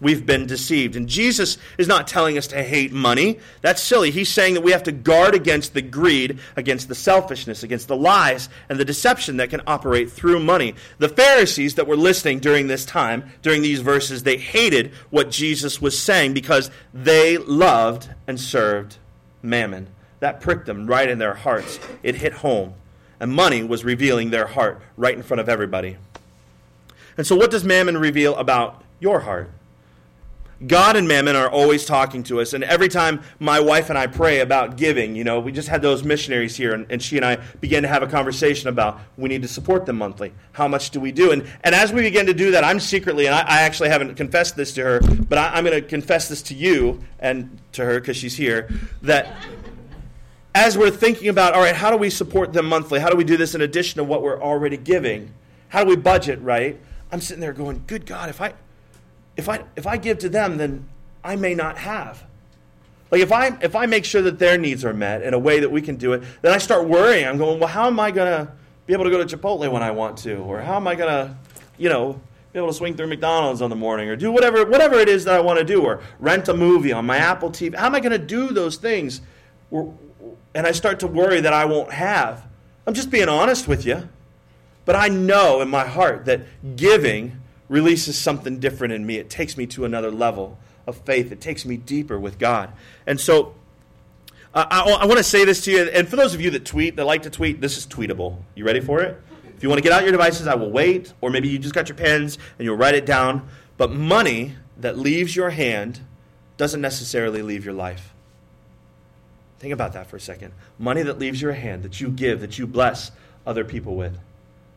we've 0.00 0.26
been 0.26 0.46
deceived. 0.46 0.96
And 0.96 1.08
Jesus 1.08 1.58
is 1.78 1.88
not 1.88 2.06
telling 2.06 2.36
us 2.36 2.46
to 2.48 2.62
hate 2.62 2.92
money. 2.92 3.38
That's 3.62 3.82
silly. 3.82 4.10
He's 4.10 4.28
saying 4.28 4.54
that 4.54 4.62
we 4.62 4.72
have 4.72 4.82
to 4.84 4.92
guard 4.92 5.34
against 5.34 5.74
the 5.74 5.82
greed, 5.82 6.38
against 6.56 6.88
the 6.88 6.94
selfishness, 6.94 7.62
against 7.62 7.88
the 7.88 7.96
lies 7.96 8.48
and 8.68 8.78
the 8.78 8.84
deception 8.84 9.38
that 9.38 9.50
can 9.50 9.62
operate 9.66 10.10
through 10.10 10.40
money. 10.40 10.74
The 10.98 11.08
Pharisees 11.08 11.76
that 11.76 11.86
were 11.86 11.96
listening 11.96 12.40
during 12.40 12.66
this 12.66 12.84
time, 12.84 13.30
during 13.42 13.62
these 13.62 13.80
verses, 13.80 14.22
they 14.22 14.36
hated 14.36 14.92
what 15.10 15.30
Jesus 15.30 15.80
was 15.80 15.98
saying 15.98 16.34
because 16.34 16.70
they 16.92 17.38
loved 17.38 18.08
and 18.26 18.38
served 18.38 18.98
mammon. 19.46 19.88
That 20.20 20.40
pricked 20.40 20.66
them 20.66 20.86
right 20.86 21.08
in 21.08 21.18
their 21.18 21.34
hearts. 21.34 21.78
It 22.02 22.16
hit 22.16 22.34
home. 22.34 22.74
And 23.18 23.32
money 23.32 23.62
was 23.62 23.84
revealing 23.84 24.30
their 24.30 24.46
heart 24.46 24.80
right 24.96 25.14
in 25.14 25.22
front 25.22 25.40
of 25.40 25.48
everybody. 25.48 25.96
And 27.16 27.26
so, 27.26 27.34
what 27.34 27.50
does 27.50 27.64
mammon 27.64 27.96
reveal 27.96 28.34
about 28.36 28.82
your 29.00 29.20
heart? 29.20 29.50
God 30.66 30.96
and 30.96 31.06
mammon 31.06 31.36
are 31.36 31.50
always 31.50 31.84
talking 31.84 32.22
to 32.24 32.40
us. 32.40 32.54
And 32.54 32.64
every 32.64 32.88
time 32.88 33.20
my 33.38 33.60
wife 33.60 33.90
and 33.90 33.98
I 33.98 34.06
pray 34.06 34.40
about 34.40 34.78
giving, 34.78 35.14
you 35.14 35.22
know, 35.22 35.38
we 35.38 35.52
just 35.52 35.68
had 35.68 35.82
those 35.82 36.02
missionaries 36.02 36.56
here, 36.56 36.72
and, 36.72 36.86
and, 36.88 37.02
she 37.02 37.16
and 37.16 37.26
I 37.26 37.36
began 37.60 37.82
to 37.82 37.88
have 37.88 38.02
a 38.02 38.06
conversation 38.06 38.70
about 38.70 39.00
we 39.18 39.28
need 39.28 39.42
to 39.42 39.48
support 39.48 39.84
them 39.84 39.98
monthly. 39.98 40.32
How 40.52 40.66
much 40.66 40.90
do 40.90 41.00
we 41.00 41.12
do? 41.12 41.32
And, 41.32 41.46
and 41.62 41.74
as 41.74 41.92
we 41.92 42.00
begin 42.00 42.24
to 42.26 42.32
do 42.32 42.52
that, 42.52 42.64
I'm 42.64 42.80
secretly, 42.80 43.26
and 43.26 43.34
I, 43.34 43.40
I 43.40 43.62
actually 43.62 43.90
haven't 43.90 44.14
confessed 44.14 44.56
this 44.56 44.72
to 44.74 44.82
her, 44.82 45.00
but 45.00 45.36
I, 45.36 45.50
I'm 45.50 45.64
going 45.64 45.80
to 45.80 45.86
confess 45.86 46.28
this 46.28 46.40
to 46.44 46.54
you 46.54 47.04
and 47.18 47.58
to 47.72 47.84
her 47.84 48.00
because 48.00 48.16
she's 48.16 48.36
here, 48.36 48.70
that 49.02 49.30
as 50.54 50.78
we're 50.78 50.90
thinking 50.90 51.28
about, 51.28 51.52
all 51.52 51.60
right, 51.60 51.76
how 51.76 51.90
do 51.90 51.98
we 51.98 52.08
support 52.08 52.54
them 52.54 52.64
monthly? 52.64 52.98
How 52.98 53.10
do 53.10 53.16
we 53.16 53.24
do 53.24 53.36
this 53.36 53.54
in 53.54 53.60
addition 53.60 53.98
to 53.98 54.04
what 54.04 54.22
we're 54.22 54.40
already 54.40 54.78
giving? 54.78 55.34
How 55.68 55.84
do 55.84 55.90
we 55.90 55.96
budget 55.96 56.40
right? 56.40 56.80
I'm 57.12 57.20
sitting 57.20 57.42
there 57.42 57.52
going, 57.52 57.84
good 57.86 58.06
God, 58.06 58.30
if 58.30 58.40
I 58.40 58.54
if 59.36 59.48
I 59.48 59.64
if 59.76 59.86
I 59.86 59.96
give 59.96 60.18
to 60.18 60.28
them, 60.28 60.56
then 60.56 60.88
I 61.22 61.36
may 61.36 61.54
not 61.54 61.78
have. 61.78 62.24
Like 63.10 63.20
if 63.20 63.32
I 63.32 63.56
if 63.60 63.76
I 63.76 63.86
make 63.86 64.04
sure 64.04 64.22
that 64.22 64.38
their 64.38 64.58
needs 64.58 64.84
are 64.84 64.94
met 64.94 65.22
in 65.22 65.34
a 65.34 65.38
way 65.38 65.60
that 65.60 65.70
we 65.70 65.80
can 65.80 65.96
do 65.96 66.12
it, 66.12 66.22
then 66.42 66.52
I 66.52 66.58
start 66.58 66.88
worrying. 66.88 67.26
I'm 67.26 67.38
going, 67.38 67.60
well, 67.60 67.68
how 67.68 67.86
am 67.86 68.00
I 68.00 68.10
gonna 68.10 68.52
be 68.86 68.92
able 68.92 69.04
to 69.04 69.10
go 69.10 69.22
to 69.22 69.36
Chipotle 69.36 69.70
when 69.70 69.82
I 69.82 69.90
want 69.90 70.18
to, 70.18 70.36
or 70.36 70.60
how 70.60 70.76
am 70.76 70.86
I 70.86 70.94
gonna, 70.94 71.36
you 71.76 71.88
know, 71.88 72.20
be 72.52 72.58
able 72.58 72.68
to 72.68 72.74
swing 72.74 72.96
through 72.96 73.08
McDonald's 73.08 73.60
in 73.60 73.70
the 73.70 73.76
morning, 73.76 74.08
or 74.08 74.16
do 74.16 74.32
whatever 74.32 74.64
whatever 74.64 74.98
it 74.98 75.08
is 75.08 75.24
that 75.24 75.34
I 75.34 75.40
want 75.40 75.58
to 75.58 75.64
do, 75.64 75.82
or 75.82 76.00
rent 76.18 76.48
a 76.48 76.54
movie 76.54 76.92
on 76.92 77.06
my 77.06 77.18
Apple 77.18 77.50
TV. 77.50 77.74
How 77.76 77.86
am 77.86 77.94
I 77.94 78.00
gonna 78.00 78.18
do 78.18 78.48
those 78.48 78.76
things? 78.76 79.20
And 79.70 80.66
I 80.66 80.72
start 80.72 81.00
to 81.00 81.06
worry 81.06 81.40
that 81.40 81.52
I 81.52 81.64
won't 81.66 81.92
have. 81.92 82.46
I'm 82.86 82.94
just 82.94 83.10
being 83.10 83.28
honest 83.28 83.68
with 83.68 83.84
you, 83.84 84.08
but 84.84 84.96
I 84.96 85.08
know 85.08 85.60
in 85.60 85.68
my 85.68 85.84
heart 85.84 86.24
that 86.24 86.42
giving 86.76 87.40
releases 87.68 88.18
something 88.18 88.58
different 88.58 88.92
in 88.92 89.04
me. 89.04 89.16
It 89.16 89.30
takes 89.30 89.56
me 89.56 89.66
to 89.68 89.84
another 89.84 90.10
level 90.10 90.58
of 90.86 90.96
faith. 90.98 91.32
It 91.32 91.40
takes 91.40 91.64
me 91.64 91.76
deeper 91.76 92.18
with 92.18 92.38
God. 92.38 92.72
And 93.06 93.20
so 93.20 93.54
I, 94.54 94.96
I 95.00 95.06
want 95.06 95.18
to 95.18 95.24
say 95.24 95.44
this 95.44 95.64
to 95.64 95.70
you. 95.70 95.82
And 95.82 96.08
for 96.08 96.16
those 96.16 96.34
of 96.34 96.40
you 96.40 96.50
that 96.50 96.64
tweet, 96.64 96.96
that 96.96 97.04
like 97.04 97.22
to 97.24 97.30
tweet, 97.30 97.60
this 97.60 97.76
is 97.76 97.86
tweetable. 97.86 98.38
You 98.54 98.64
ready 98.64 98.80
for 98.80 99.02
it? 99.02 99.20
If 99.56 99.62
you 99.62 99.68
want 99.68 99.78
to 99.78 99.82
get 99.82 99.92
out 99.92 100.02
your 100.02 100.12
devices, 100.12 100.46
I 100.46 100.54
will 100.54 100.70
wait. 100.70 101.12
Or 101.20 101.30
maybe 101.30 101.48
you 101.48 101.58
just 101.58 101.74
got 101.74 101.88
your 101.88 101.96
pens 101.96 102.38
and 102.58 102.64
you'll 102.64 102.76
write 102.76 102.94
it 102.94 103.04
down. 103.04 103.48
But 103.76 103.92
money 103.92 104.54
that 104.78 104.98
leaves 104.98 105.34
your 105.34 105.50
hand 105.50 106.00
doesn't 106.56 106.80
necessarily 106.80 107.42
leave 107.42 107.64
your 107.64 107.74
life. 107.74 108.14
Think 109.58 109.72
about 109.72 109.94
that 109.94 110.06
for 110.08 110.16
a 110.16 110.20
second. 110.20 110.52
Money 110.78 111.02
that 111.02 111.18
leaves 111.18 111.40
your 111.40 111.52
hand, 111.52 111.82
that 111.82 112.00
you 112.00 112.08
give, 112.08 112.40
that 112.40 112.58
you 112.58 112.66
bless 112.66 113.10
other 113.46 113.64
people 113.64 113.96
with, 113.96 114.18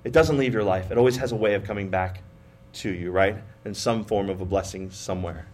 it 0.04 0.14
doesn't 0.14 0.38
leave 0.38 0.54
your 0.54 0.64
life. 0.64 0.92
It 0.92 0.98
always 0.98 1.18
has 1.18 1.32
a 1.32 1.36
way 1.36 1.54
of 1.54 1.64
coming 1.64 1.90
back 1.90 2.22
to 2.74 2.90
you, 2.94 3.12
right? 3.12 3.38
In 3.66 3.74
some 3.74 4.04
form 4.04 4.30
of 4.30 4.42
a 4.42 4.46
blessing 4.46 4.92
somewhere. 4.92 5.48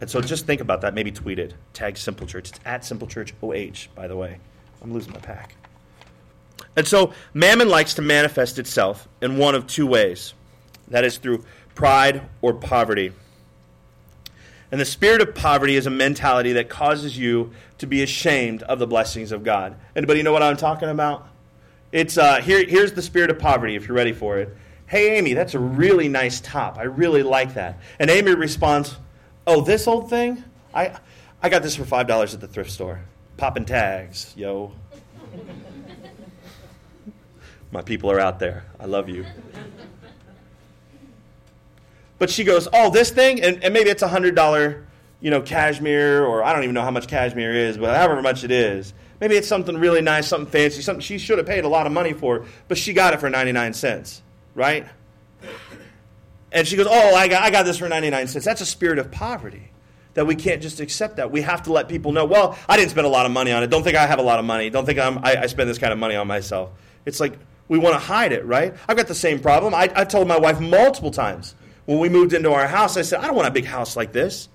And 0.00 0.10
so 0.10 0.20
just 0.20 0.46
think 0.46 0.60
about 0.60 0.82
that. 0.82 0.94
Maybe 0.94 1.10
tweet 1.10 1.38
it. 1.38 1.54
Tag 1.72 1.96
Simple 1.96 2.26
Church. 2.26 2.50
It's 2.50 2.60
at 2.64 2.84
Simple 2.84 3.08
Church 3.08 3.32
OH, 3.42 3.88
by 3.94 4.06
the 4.06 4.16
way. 4.16 4.38
I'm 4.82 4.92
losing 4.92 5.12
my 5.12 5.20
pack. 5.20 5.54
And 6.76 6.86
so 6.86 7.12
mammon 7.32 7.68
likes 7.68 7.94
to 7.94 8.02
manifest 8.02 8.58
itself 8.58 9.08
in 9.22 9.38
one 9.38 9.54
of 9.54 9.66
two 9.66 9.86
ways 9.86 10.34
that 10.88 11.04
is, 11.04 11.18
through 11.18 11.44
pride 11.74 12.22
or 12.42 12.52
poverty. 12.54 13.12
And 14.70 14.80
the 14.80 14.84
spirit 14.84 15.20
of 15.20 15.34
poverty 15.34 15.76
is 15.76 15.86
a 15.86 15.90
mentality 15.90 16.52
that 16.52 16.68
causes 16.68 17.16
you 17.16 17.52
to 17.78 17.86
be 17.86 18.02
ashamed 18.02 18.62
of 18.64 18.78
the 18.78 18.86
blessings 18.86 19.32
of 19.32 19.44
God. 19.44 19.76
Anybody 19.94 20.22
know 20.22 20.32
what 20.32 20.42
I'm 20.42 20.56
talking 20.56 20.88
about? 20.88 21.28
It's 21.92 22.18
uh, 22.18 22.42
here, 22.42 22.64
here's 22.66 22.92
the 22.92 23.02
spirit 23.02 23.30
of 23.30 23.38
poverty, 23.38 23.76
if 23.76 23.86
you're 23.86 23.96
ready 23.96 24.12
for 24.12 24.38
it. 24.38 24.54
Hey, 24.86 25.18
Amy, 25.18 25.34
that's 25.34 25.54
a 25.54 25.58
really 25.58 26.08
nice 26.08 26.40
top. 26.40 26.78
I 26.78 26.84
really 26.84 27.22
like 27.22 27.54
that. 27.54 27.78
And 27.98 28.08
Amy 28.10 28.34
responds, 28.34 28.96
Oh, 29.46 29.60
this 29.60 29.86
old 29.86 30.10
thing? 30.10 30.42
I, 30.74 30.96
I 31.42 31.48
got 31.48 31.62
this 31.62 31.76
for 31.76 31.84
$5 31.84 32.34
at 32.34 32.40
the 32.40 32.48
thrift 32.48 32.70
store. 32.70 33.00
Popping 33.36 33.64
tags, 33.64 34.32
yo. 34.36 34.72
My 37.72 37.82
people 37.82 38.10
are 38.10 38.20
out 38.20 38.38
there. 38.38 38.64
I 38.78 38.86
love 38.86 39.08
you. 39.08 39.26
But 42.18 42.30
she 42.30 42.44
goes, 42.44 42.68
Oh, 42.72 42.90
this 42.90 43.10
thing? 43.10 43.42
And, 43.42 43.62
and 43.64 43.74
maybe 43.74 43.90
it's 43.90 44.02
a 44.02 44.08
$100 44.08 44.86
you 45.20 45.30
know, 45.30 45.40
cashmere, 45.40 46.24
or 46.24 46.44
I 46.44 46.52
don't 46.52 46.62
even 46.62 46.74
know 46.74 46.82
how 46.82 46.90
much 46.90 47.08
cashmere 47.08 47.52
is, 47.52 47.78
but 47.78 47.96
however 47.96 48.20
much 48.22 48.44
it 48.44 48.50
is. 48.50 48.92
Maybe 49.20 49.34
it's 49.36 49.48
something 49.48 49.76
really 49.78 50.02
nice, 50.02 50.28
something 50.28 50.50
fancy, 50.50 50.82
something 50.82 51.00
she 51.00 51.18
should 51.18 51.38
have 51.38 51.46
paid 51.46 51.64
a 51.64 51.68
lot 51.68 51.86
of 51.86 51.92
money 51.92 52.12
for, 52.12 52.44
but 52.68 52.76
she 52.76 52.92
got 52.92 53.14
it 53.14 53.20
for 53.20 53.30
99 53.30 53.72
cents, 53.72 54.22
right? 54.56 54.86
And 56.50 56.66
she 56.66 56.76
goes, 56.76 56.88
Oh, 56.90 57.14
I 57.14 57.28
got, 57.28 57.42
I 57.42 57.50
got 57.50 57.64
this 57.64 57.78
for 57.78 57.88
99 57.88 58.26
cents. 58.26 58.44
That's 58.44 58.60
a 58.60 58.66
spirit 58.66 58.98
of 58.98 59.12
poverty 59.12 59.70
that 60.14 60.26
we 60.26 60.34
can't 60.34 60.62
just 60.62 60.80
accept 60.80 61.16
that. 61.16 61.30
We 61.30 61.42
have 61.42 61.62
to 61.64 61.72
let 61.72 61.88
people 61.88 62.10
know, 62.10 62.24
well, 62.24 62.58
I 62.68 62.78
didn't 62.78 62.90
spend 62.90 63.06
a 63.06 63.10
lot 63.10 63.26
of 63.26 63.32
money 63.32 63.52
on 63.52 63.62
it. 63.62 63.66
Don't 63.68 63.84
think 63.84 63.96
I 63.96 64.06
have 64.06 64.18
a 64.18 64.22
lot 64.22 64.38
of 64.38 64.46
money. 64.46 64.70
Don't 64.70 64.86
think 64.86 64.98
I'm, 64.98 65.18
I, 65.18 65.42
I 65.42 65.46
spend 65.46 65.68
this 65.68 65.76
kind 65.76 65.92
of 65.92 65.98
money 65.98 66.16
on 66.16 66.26
myself. 66.26 66.70
It's 67.04 67.20
like 67.20 67.38
we 67.68 67.78
want 67.78 67.94
to 67.94 67.98
hide 67.98 68.32
it, 68.32 68.44
right? 68.46 68.74
I've 68.88 68.96
got 68.96 69.08
the 69.08 69.14
same 69.14 69.38
problem. 69.38 69.74
I, 69.74 69.92
I 69.94 70.04
told 70.04 70.26
my 70.26 70.38
wife 70.38 70.58
multiple 70.58 71.10
times 71.10 71.54
when 71.84 71.98
we 71.98 72.08
moved 72.08 72.32
into 72.32 72.50
our 72.50 72.66
house, 72.66 72.96
I 72.96 73.02
said, 73.02 73.20
I 73.20 73.26
don't 73.26 73.36
want 73.36 73.48
a 73.48 73.52
big 73.52 73.66
house 73.66 73.94
like 73.94 74.12
this. 74.12 74.48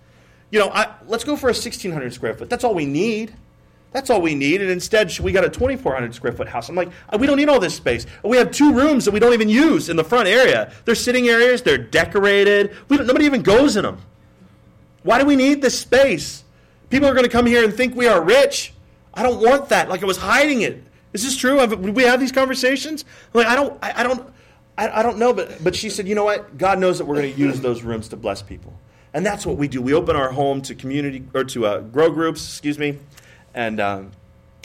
You 0.49 0.59
know, 0.59 0.69
I, 0.69 0.95
let's 1.05 1.23
go 1.23 1.35
for 1.35 1.47
a 1.47 1.53
1,600 1.53 2.13
square 2.13 2.33
foot. 2.33 2.49
That's 2.49 2.63
all 2.63 2.73
we 2.73 2.85
need. 2.85 3.33
That's 3.91 4.09
all 4.09 4.21
we 4.21 4.35
need. 4.35 4.61
And 4.61 4.69
instead, 4.69 5.17
we 5.19 5.31
got 5.31 5.43
a 5.43 5.49
2,400 5.49 6.15
square 6.15 6.31
foot 6.31 6.47
house. 6.47 6.69
I'm 6.69 6.75
like, 6.75 6.89
uh, 7.09 7.17
we 7.19 7.27
don't 7.27 7.37
need 7.37 7.49
all 7.49 7.59
this 7.59 7.75
space. 7.75 8.05
We 8.23 8.37
have 8.37 8.51
two 8.51 8.73
rooms 8.73 9.05
that 9.05 9.11
we 9.11 9.19
don't 9.19 9.33
even 9.33 9.49
use 9.49 9.89
in 9.89 9.97
the 9.97 10.03
front 10.03 10.27
area. 10.27 10.71
They're 10.85 10.95
sitting 10.95 11.27
areas, 11.27 11.61
they're 11.61 11.77
decorated. 11.77 12.75
nobody 12.89 13.25
even 13.25 13.41
goes 13.41 13.75
in 13.75 13.83
them. 13.83 13.97
Why 15.03 15.19
do 15.19 15.25
we 15.25 15.35
need 15.35 15.61
this 15.61 15.77
space? 15.77 16.43
People 16.89 17.07
are 17.07 17.13
going 17.13 17.25
to 17.25 17.29
come 17.29 17.45
here 17.45 17.63
and 17.63 17.73
think 17.73 17.95
we 17.95 18.07
are 18.07 18.21
rich. 18.21 18.73
I 19.13 19.23
don't 19.23 19.41
want 19.41 19.69
that. 19.69 19.89
Like 19.89 20.03
I 20.03 20.05
was 20.05 20.17
hiding 20.17 20.61
it. 20.61 20.83
Is 21.13 21.23
this 21.23 21.35
true? 21.35 21.57
Have, 21.57 21.77
we 21.79 22.03
have 22.03 22.19
these 22.19 22.31
conversations? 22.31 23.03
I'm 23.33 23.39
like 23.39 23.47
I 23.47 23.55
don't, 23.55 23.77
I, 23.83 23.93
I 23.97 24.03
don't, 24.03 24.33
I, 24.77 24.99
I, 24.99 25.03
don't 25.03 25.17
know. 25.17 25.33
But 25.33 25.61
but 25.63 25.75
she 25.75 25.89
said, 25.89 26.07
you 26.07 26.15
know 26.15 26.23
what? 26.23 26.57
God 26.57 26.79
knows 26.79 26.97
that 26.97 27.05
we're 27.05 27.15
going 27.15 27.33
to 27.33 27.39
use 27.39 27.59
those 27.59 27.83
rooms 27.83 28.07
to 28.09 28.17
bless 28.17 28.41
people, 28.41 28.73
and 29.13 29.25
that's 29.25 29.45
what 29.45 29.57
we 29.57 29.67
do. 29.67 29.81
We 29.81 29.93
open 29.93 30.15
our 30.15 30.31
home 30.31 30.61
to 30.63 30.75
community 30.75 31.23
or 31.33 31.43
to 31.45 31.65
uh, 31.65 31.79
grow 31.81 32.09
groups. 32.09 32.47
Excuse 32.47 32.79
me, 32.79 32.97
and. 33.53 33.79
Um, 33.79 34.11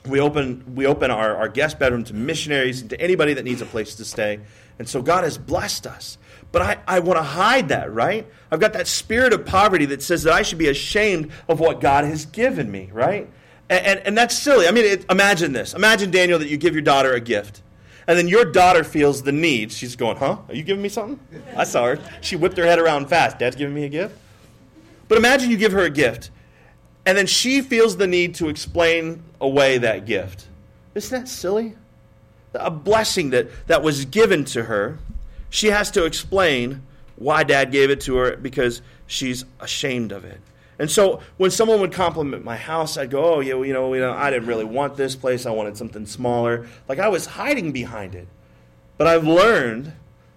we 0.09 0.20
open, 0.20 0.75
we 0.75 0.87
open 0.87 1.11
our, 1.11 1.37
our 1.37 1.49
guest 1.49 1.79
bedroom 1.79 2.05
to 2.05 2.14
missionaries 2.14 2.81
and 2.81 2.90
to 2.90 3.01
anybody 3.01 3.35
that 3.35 3.44
needs 3.44 3.61
a 3.61 3.66
place 3.66 3.96
to 3.96 4.05
stay. 4.05 4.38
And 4.79 4.88
so 4.88 5.03
God 5.03 5.25
has 5.25 5.38
blessed 5.38 5.87
us. 5.87 6.18
But 6.53 6.62
I, 6.62 6.79
I 6.87 7.01
want 7.01 7.18
to 7.18 7.22
hide 7.22 7.68
that, 7.70 7.92
right? 7.92 8.27
I've 8.51 8.61
got 8.61 8.72
that 8.75 8.87
spirit 8.87 9.33
of 9.33 9.44
poverty 9.44 9.87
that 9.87 10.03
says 10.03 10.22
that 10.22 10.33
I 10.33 10.42
should 10.42 10.59
be 10.59 10.68
ashamed 10.68 11.33
of 11.49 11.61
what 11.61 11.81
God 11.81 12.05
has 12.05 12.27
given 12.27 12.70
me, 12.70 12.90
right? 12.92 13.29
And, 13.68 13.87
and, 13.87 14.01
and 14.01 14.18
that's 14.18 14.37
silly. 14.37 14.68
I 14.68 14.70
mean, 14.70 14.85
it, 14.85 15.07
imagine 15.11 15.53
this. 15.53 15.75
Imagine, 15.75 16.11
Daniel, 16.11 16.38
that 16.38 16.49
you 16.49 16.57
give 16.57 16.75
your 16.75 16.83
daughter 16.83 17.12
a 17.12 17.20
gift. 17.20 17.62
And 18.07 18.16
then 18.16 18.29
your 18.29 18.44
daughter 18.44 18.85
feels 18.85 19.22
the 19.22 19.33
need. 19.33 19.72
She's 19.72 19.96
going, 19.96 20.16
huh? 20.18 20.38
Are 20.49 20.55
you 20.55 20.62
giving 20.62 20.83
me 20.83 20.88
something? 20.88 21.18
I 21.57 21.64
saw 21.64 21.87
her. 21.87 21.99
She 22.20 22.37
whipped 22.37 22.57
her 22.57 22.64
head 22.64 22.79
around 22.79 23.09
fast. 23.09 23.40
Dad's 23.40 23.57
giving 23.57 23.75
me 23.75 23.85
a 23.85 23.88
gift? 23.88 24.16
But 25.09 25.18
imagine 25.18 25.51
you 25.51 25.57
give 25.57 25.72
her 25.72 25.83
a 25.83 25.90
gift. 25.90 26.31
And 27.07 27.16
then 27.16 27.27
she 27.27 27.62
feels 27.62 27.97
the 27.97 28.07
need 28.07 28.35
to 28.37 28.49
explain 28.49 29.23
away 29.40 29.79
that 29.79 30.05
gift. 30.05 30.49
Isn't 30.95 31.21
that 31.21 31.29
silly? 31.29 31.77
A 32.55 32.71
blessing 32.71 33.31
that, 33.31 33.49
that 33.69 33.83
was 33.83 34.05
given 34.07 34.45
to 34.47 34.64
her 34.64 34.99
she 35.51 35.69
has 35.69 35.90
to 35.92 36.05
explain 36.05 36.83
why 37.16 37.42
dad 37.42 37.73
gave 37.73 37.90
it 37.90 38.01
to 38.03 38.16
her 38.16 38.37
because 38.37 38.83
she's 39.07 39.45
ashamed 39.61 40.12
of 40.12 40.25
it. 40.25 40.40
And 40.79 40.90
so 40.90 41.21
when 41.38 41.51
someone 41.51 41.81
would 41.81 41.92
compliment 41.92 42.45
my 42.45 42.57
house, 42.57 42.99
I'd 42.99 43.11
go, 43.11 43.37
"Oh, 43.37 43.40
yeah, 43.40 43.55
well, 43.55 43.64
you 43.64 43.73
know, 43.73 43.95
you 43.95 44.01
know, 44.01 44.12
I 44.12 44.31
didn't 44.31 44.47
really 44.47 44.66
want 44.66 44.97
this 44.97 45.16
place. 45.16 45.47
I 45.47 45.51
wanted 45.51 45.77
something 45.79 46.05
smaller." 46.05 46.66
Like 46.88 46.99
I 46.99 47.09
was 47.09 47.25
hiding 47.25 47.73
behind 47.73 48.14
it. 48.14 48.29
But 48.99 49.07
I've 49.07 49.27
learned 49.27 49.92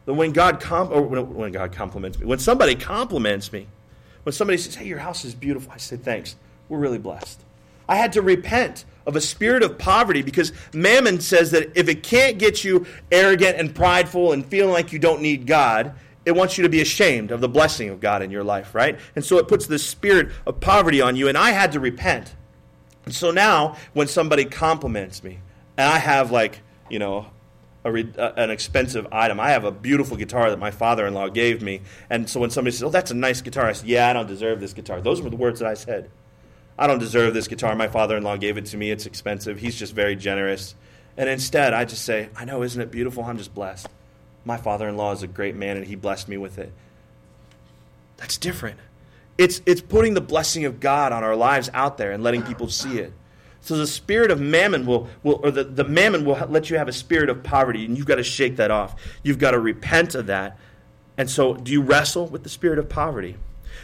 that 0.06 0.14
when 0.14 0.32
God 0.32 0.64
or 0.72 1.02
when 1.02 1.52
God 1.52 1.74
compliments 1.74 2.18
me, 2.18 2.26
when 2.26 2.40
somebody 2.40 2.76
compliments 2.76 3.52
me, 3.52 3.68
when 4.24 4.32
somebody 4.32 4.58
says, 4.58 4.76
"Hey, 4.76 4.86
your 4.86 5.00
house 5.00 5.26
is 5.26 5.36
beautiful," 5.36 5.74
I 5.74 5.78
say, 5.78 5.98
"Thanks. 5.98 6.38
We're 6.70 6.80
really 6.80 6.98
blessed." 6.98 7.42
I 7.90 7.96
had 7.96 8.14
to 8.14 8.22
repent 8.22 8.86
of 9.08 9.16
a 9.16 9.22
spirit 9.22 9.64
of 9.64 9.80
poverty 9.80 10.22
because 10.22 10.54
Mammon 10.74 11.20
says 11.20 11.52
that 11.52 11.76
if 11.76 11.90
it 11.90 12.04
can't 12.04 12.38
get 12.38 12.64
you 12.64 12.86
arrogant 13.12 13.58
and 13.58 13.74
prideful 13.74 14.32
and 14.32 14.46
feeling 14.46 14.72
like 14.72 14.94
you 14.94 15.00
don't 15.00 15.22
need 15.22 15.48
God, 15.48 15.94
it 16.26 16.34
wants 16.34 16.58
you 16.58 16.62
to 16.62 16.70
be 16.70 16.82
ashamed 16.82 17.32
of 17.32 17.42
the 17.42 17.50
blessing 17.50 17.90
of 17.90 18.00
God 18.00 18.22
in 18.22 18.30
your 18.30 18.44
life, 18.44 18.76
right? 18.76 19.00
And 19.16 19.26
so 19.26 19.40
it 19.40 19.48
puts 19.48 19.66
this 19.66 19.84
spirit 19.84 20.30
of 20.46 20.60
poverty 20.60 21.02
on 21.02 21.16
you, 21.16 21.28
and 21.28 21.38
I 21.38 21.50
had 21.50 21.72
to 21.72 21.80
repent. 21.80 22.36
And 23.06 23.16
so 23.16 23.32
now, 23.32 23.76
when 23.94 24.08
somebody 24.08 24.46
compliments 24.46 25.24
me, 25.24 25.40
and 25.76 25.92
I 25.92 25.98
have 25.98 26.30
like, 26.30 26.62
you 26.90 27.00
know, 27.00 27.26
a, 27.84 27.90
an 27.90 28.52
expensive 28.52 29.08
item. 29.12 29.40
I 29.40 29.52
have 29.52 29.64
a 29.64 29.72
beautiful 29.72 30.18
guitar 30.18 30.50
that 30.50 30.60
my 30.60 30.70
father 30.70 31.08
in 31.08 31.14
law 31.14 31.30
gave 31.30 31.62
me. 31.62 31.82
And 32.10 32.30
so 32.30 32.40
when 32.42 32.50
somebody 32.50 32.74
says, 32.74 32.84
Oh, 32.84 32.90
that's 32.90 33.10
a 33.10 33.16
nice 33.16 33.42
guitar, 33.42 33.66
I 33.66 33.72
said, 33.72 33.88
Yeah, 33.88 34.10
I 34.10 34.14
don't 34.14 34.28
deserve 34.28 34.60
this 34.60 34.74
guitar. 34.74 35.02
Those 35.02 35.22
were 35.22 35.30
the 35.30 35.38
words 35.38 35.62
that 35.62 35.70
I 35.70 35.76
said. 35.76 36.12
I 36.80 36.88
don't 36.88 37.00
deserve 37.00 37.34
this 37.34 37.50
guitar. 37.50 37.76
My 37.76 37.90
father 37.90 38.16
in 38.16 38.24
law 38.24 38.38
gave 38.38 38.58
it 38.58 38.68
to 38.68 38.78
me. 38.78 38.90
It's 38.90 39.06
expensive. 39.06 39.60
He's 39.60 39.78
just 39.78 39.94
very 39.94 40.16
generous. 40.16 40.76
And 41.18 41.28
instead, 41.28 41.74
I 41.74 41.84
just 41.84 42.06
say, 42.06 42.30
I 42.38 42.46
know, 42.46 42.64
isn't 42.64 42.82
it 42.82 42.90
beautiful? 42.90 43.26
I'm 43.26 43.38
just 43.38 43.54
blessed. 43.54 43.90
My 44.46 44.56
father 44.56 44.88
in 44.88 44.96
law 44.96 45.12
is 45.12 45.22
a 45.22 45.28
great 45.28 45.58
man, 45.58 45.76
and 45.76 45.86
he 45.86 45.96
blessed 45.96 46.30
me 46.30 46.38
with 46.38 46.58
it. 46.58 46.72
That's 48.16 48.38
different. 48.38 48.80
It's, 49.38 49.62
it's 49.66 49.82
putting 49.82 50.14
the 50.14 50.22
blessing 50.22 50.64
of 50.64 50.80
God 50.80 51.12
on 51.12 51.22
our 51.22 51.36
lives 51.36 51.70
out 51.74 51.98
there 51.98 52.14
and 52.14 52.24
letting 52.24 52.44
people 52.44 52.70
see 52.70 53.00
it. 53.00 53.12
So 53.60 53.76
the 53.76 53.86
spirit 53.86 54.32
of 54.32 54.40
mammon 54.40 54.86
will, 54.86 55.10
will 55.22 55.42
or 55.44 55.52
the, 55.52 55.66
the 55.66 55.84
mammon 55.84 56.24
will 56.24 56.38
let 56.48 56.70
you 56.70 56.78
have 56.78 56.88
a 56.88 56.94
spirit 56.94 57.30
of 57.30 57.44
poverty, 57.44 57.84
and 57.84 57.98
you've 57.98 58.08
got 58.08 58.16
to 58.16 58.24
shake 58.24 58.56
that 58.56 58.72
off. 58.72 58.96
You've 59.22 59.38
got 59.38 59.52
to 59.52 59.60
repent 59.60 60.16
of 60.16 60.28
that. 60.28 60.58
And 61.18 61.30
so, 61.30 61.56
do 61.56 61.74
you 61.74 61.82
wrestle 61.82 62.28
with 62.28 62.44
the 62.44 62.50
spirit 62.50 62.80
of 62.80 62.88
poverty? 62.88 63.36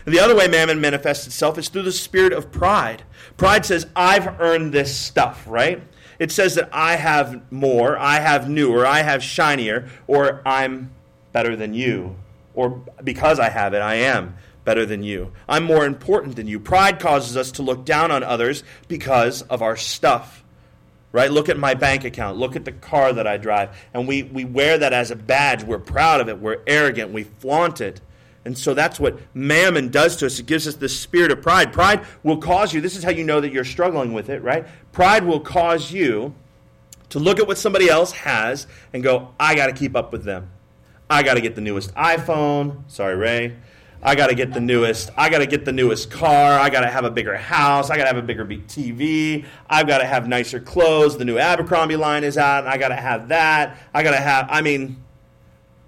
And 0.06 0.14
the 0.14 0.20
other 0.20 0.36
way 0.36 0.48
mammon 0.48 0.80
manifests 0.80 1.26
itself 1.26 1.58
is 1.58 1.70
through 1.70 1.84
the 1.84 1.92
spirit 1.92 2.34
of 2.34 2.52
pride. 2.52 3.04
Pride 3.38 3.66
says, 3.66 3.88
I've 3.96 4.40
earned 4.40 4.74
this 4.74 4.96
stuff, 4.96 5.44
right? 5.48 5.82
It 6.20 6.32
says 6.32 6.56
that 6.56 6.70
I 6.72 6.96
have 6.96 7.52
more, 7.52 7.98
I 7.98 8.20
have 8.20 8.50
newer, 8.50 8.86
I 8.86 9.02
have 9.02 9.24
shinier, 9.24 9.90
or 10.08 10.42
I'm 10.46 10.92
better 11.34 11.56
than 11.56 11.74
you. 11.74 12.16
Or 12.54 12.82
because 13.04 13.40
I 13.40 13.50
have 13.50 13.74
it, 13.74 13.82
I 13.82 13.96
am 13.96 14.36
better 14.64 14.86
than 14.86 15.04
you. 15.04 15.32
I'm 15.48 15.64
more 15.64 15.86
important 15.86 16.36
than 16.36 16.48
you. 16.48 16.60
Pride 16.60 17.00
causes 17.00 17.36
us 17.36 17.52
to 17.54 17.62
look 17.62 17.86
down 17.86 18.12
on 18.12 18.24
others 18.24 18.64
because 18.88 19.42
of 19.44 19.62
our 19.62 19.76
stuff. 19.76 20.44
Right? 21.12 21.32
Look 21.32 21.48
at 21.48 21.58
my 21.58 21.76
bank 21.76 22.04
account. 22.04 22.38
Look 22.38 22.58
at 22.58 22.66
the 22.66 22.74
car 22.74 23.14
that 23.14 23.26
I 23.26 23.38
drive. 23.38 23.78
And 23.94 24.06
we, 24.06 24.24
we 24.24 24.44
wear 24.44 24.78
that 24.78 24.92
as 24.92 25.12
a 25.12 25.16
badge. 25.16 25.64
We're 25.64 25.80
proud 25.80 26.20
of 26.20 26.28
it. 26.28 26.40
We're 26.40 26.62
arrogant. 26.68 27.12
We 27.12 27.24
flaunt 27.24 27.80
it. 27.80 28.02
And 28.46 28.56
so 28.56 28.76
that's 28.76 29.00
what 29.00 29.20
mammon 29.34 29.90
does 29.90 30.16
to 30.18 30.28
us. 30.28 30.40
It 30.40 30.46
gives 30.46 30.68
us 30.68 30.76
this 30.76 30.98
spirit 30.98 31.32
of 31.32 31.42
pride. 31.42 31.74
Pride 31.74 32.06
will 32.24 32.38
cause 32.38 32.74
you, 32.74 32.80
this 32.80 32.96
is 32.96 33.04
how 33.04 33.10
you 33.10 33.24
know 33.24 33.42
that 33.42 33.52
you're 33.52 33.66
struggling 33.66 34.14
with 34.14 34.30
it, 34.30 34.44
right? 34.44 34.66
Pride 34.92 35.26
will 35.26 35.40
cause 35.40 35.92
you 35.92 36.34
to 37.10 37.20
look 37.20 37.40
at 37.40 37.48
what 37.48 37.58
somebody 37.58 37.90
else 37.90 38.12
has 38.12 38.68
and 38.94 39.04
go, 39.04 39.34
I 39.40 39.56
got 39.56 39.68
to 39.68 39.74
keep 39.74 39.96
up 39.96 40.12
with 40.12 40.24
them. 40.24 40.52
I 41.10 41.24
got 41.24 41.36
to 41.36 41.42
get 41.42 41.56
the 41.56 41.62
newest 41.62 41.94
iPhone. 41.96 42.90
Sorry, 42.90 43.16
Ray. 43.16 43.56
I 44.02 44.14
got 44.14 44.28
to 44.28 44.36
get 44.36 44.54
the 44.54 44.60
newest. 44.60 45.10
I 45.18 45.30
got 45.30 45.40
to 45.40 45.48
get 45.48 45.66
the 45.66 45.72
newest 45.72 46.12
car. 46.12 46.60
I 46.60 46.70
got 46.70 46.82
to 46.82 46.90
have 46.90 47.06
a 47.06 47.10
bigger 47.10 47.36
house. 47.36 47.90
I 47.90 47.98
got 47.98 48.04
to 48.04 48.10
have 48.10 48.18
a 48.18 48.22
bigger 48.22 48.44
big 48.44 48.68
TV. 48.68 49.46
I've 49.68 49.88
got 49.88 50.00
to 50.00 50.06
have 50.06 50.28
nicer 50.28 50.60
clothes. 50.60 51.18
The 51.18 51.26
new 51.26 51.40
Abercrombie 51.40 51.96
line 51.96 52.24
is 52.24 52.38
out, 52.38 52.68
I 52.68 52.78
got 52.78 52.90
to 52.90 52.96
have 52.96 53.30
that. 53.30 53.78
I 53.96 54.04
got 54.04 54.12
to 54.12 54.22
have. 54.22 54.48
I 54.52 54.62
mean, 54.62 55.04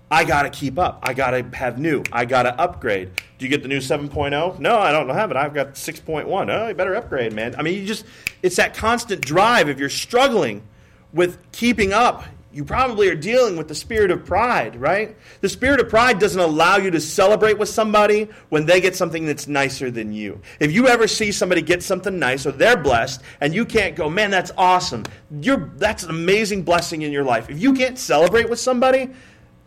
I 0.10 0.24
got 0.24 0.44
to 0.44 0.50
keep 0.50 0.80
up. 0.80 1.00
I 1.04 1.14
got 1.14 1.32
to 1.32 1.44
have 1.58 1.80
new. 1.80 2.04
I 2.12 2.26
got 2.26 2.44
to 2.44 2.60
upgrade. 2.60 3.12
Do 3.38 3.46
you 3.46 3.50
get 3.50 3.62
the 3.62 3.68
new 3.68 3.80
7.0? 3.80 4.60
No, 4.60 4.78
I 4.78 4.92
don't 4.92 5.10
have 5.10 5.32
it. 5.32 5.38
I've 5.38 5.54
got 5.54 5.74
6.1. 5.74 6.26
Oh, 6.50 6.68
you 6.68 6.74
better 6.74 6.96
upgrade, 6.96 7.34
man. 7.34 7.56
I 7.58 7.62
mean, 7.62 7.80
you 7.80 7.86
just, 7.86 8.06
it's 8.42 8.56
that 8.56 8.74
constant 8.74 9.22
drive. 9.22 9.68
If 9.68 9.80
you're 9.80 9.90
struggling 9.90 10.64
with 11.12 11.38
keeping 11.52 11.92
up, 11.92 12.24
you 12.54 12.64
probably 12.64 13.10
are 13.10 13.16
dealing 13.16 13.58
with 13.58 13.68
the 13.68 13.76
spirit 13.76 14.10
of 14.10 14.26
pride, 14.26 14.78
right? 14.78 15.16
The 15.42 15.50
spirit 15.50 15.80
of 15.80 15.90
pride 15.90 16.18
doesn't 16.18 16.40
allow 16.40 16.78
you 16.78 16.90
to 16.90 17.00
celebrate 17.00 17.60
with 17.60 17.70
somebody 17.70 18.30
when 18.50 18.66
they 18.66 18.82
get 18.82 18.96
something 18.96 19.26
that's 19.26 19.48
nicer 19.48 19.92
than 19.92 20.14
you. 20.14 20.42
If 20.60 20.72
you 20.72 20.88
ever 20.88 21.08
see 21.08 21.32
somebody 21.32 21.62
get 21.62 21.84
something 21.84 22.18
nice 22.18 22.48
or 22.48 22.52
they're 22.52 22.78
blessed 22.78 23.22
and 23.42 23.54
you 23.54 23.66
can't 23.66 23.96
go, 23.96 24.10
man, 24.10 24.32
that's 24.32 24.52
awesome. 24.58 25.04
You're, 25.42 25.72
that's 25.76 26.04
an 26.04 26.10
amazing 26.10 26.64
blessing 26.64 27.04
in 27.04 27.12
your 27.12 27.26
life. 27.26 27.50
If 27.50 27.60
you 27.60 27.74
can't 27.74 28.00
celebrate 28.00 28.50
with 28.50 28.60
somebody 28.60 29.12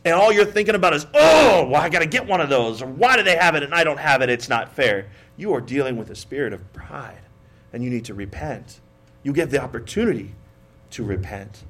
and 0.05 0.15
all 0.15 0.33
you're 0.33 0.45
thinking 0.45 0.75
about 0.75 0.95
is, 0.95 1.07
oh, 1.15 1.67
well, 1.67 1.81
I 1.81 1.89
got 1.89 2.01
to 2.01 2.07
get 2.07 2.27
one 2.27 2.41
of 2.41 2.49
those, 2.49 2.83
or 2.83 2.87
why 2.87 3.17
do 3.17 3.23
they 3.23 3.37
have 3.37 3.55
it 3.55 3.63
and 3.63 3.75
I 3.75 3.85
don't 3.85 3.99
have 3.99 4.23
it? 4.23 4.31
It's 4.31 4.49
not 4.49 4.75
fair. 4.75 5.11
You 5.37 5.55
are 5.55 5.61
dealing 5.61 5.97
with 5.97 6.11
a 6.11 6.15
spirit 6.15 6.53
of 6.53 6.73
pride 6.73 7.21
and 7.73 7.85
you 7.85 7.91
need 7.91 8.07
to 8.07 8.15
repent. 8.15 8.81
You 9.23 9.33
get 9.33 9.51
the 9.51 9.63
opportunity 9.63 10.35
to 10.91 11.05
repent 11.05 11.65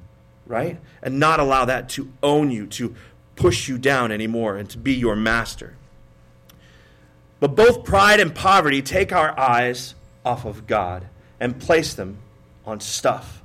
right? 0.50 0.80
And 1.00 1.18
not 1.18 1.40
allow 1.40 1.64
that 1.66 1.88
to 1.90 2.12
own 2.22 2.50
you, 2.50 2.66
to 2.66 2.94
push 3.36 3.68
you 3.68 3.78
down 3.78 4.10
anymore, 4.10 4.56
and 4.56 4.68
to 4.70 4.78
be 4.78 4.92
your 4.92 5.16
master. 5.16 5.76
But 7.38 7.54
both 7.54 7.84
pride 7.84 8.20
and 8.20 8.34
poverty 8.34 8.82
take 8.82 9.12
our 9.12 9.38
eyes 9.38 9.94
off 10.24 10.44
of 10.44 10.66
God 10.66 11.06
and 11.38 11.58
place 11.58 11.94
them 11.94 12.18
on 12.66 12.80
stuff. 12.80 13.39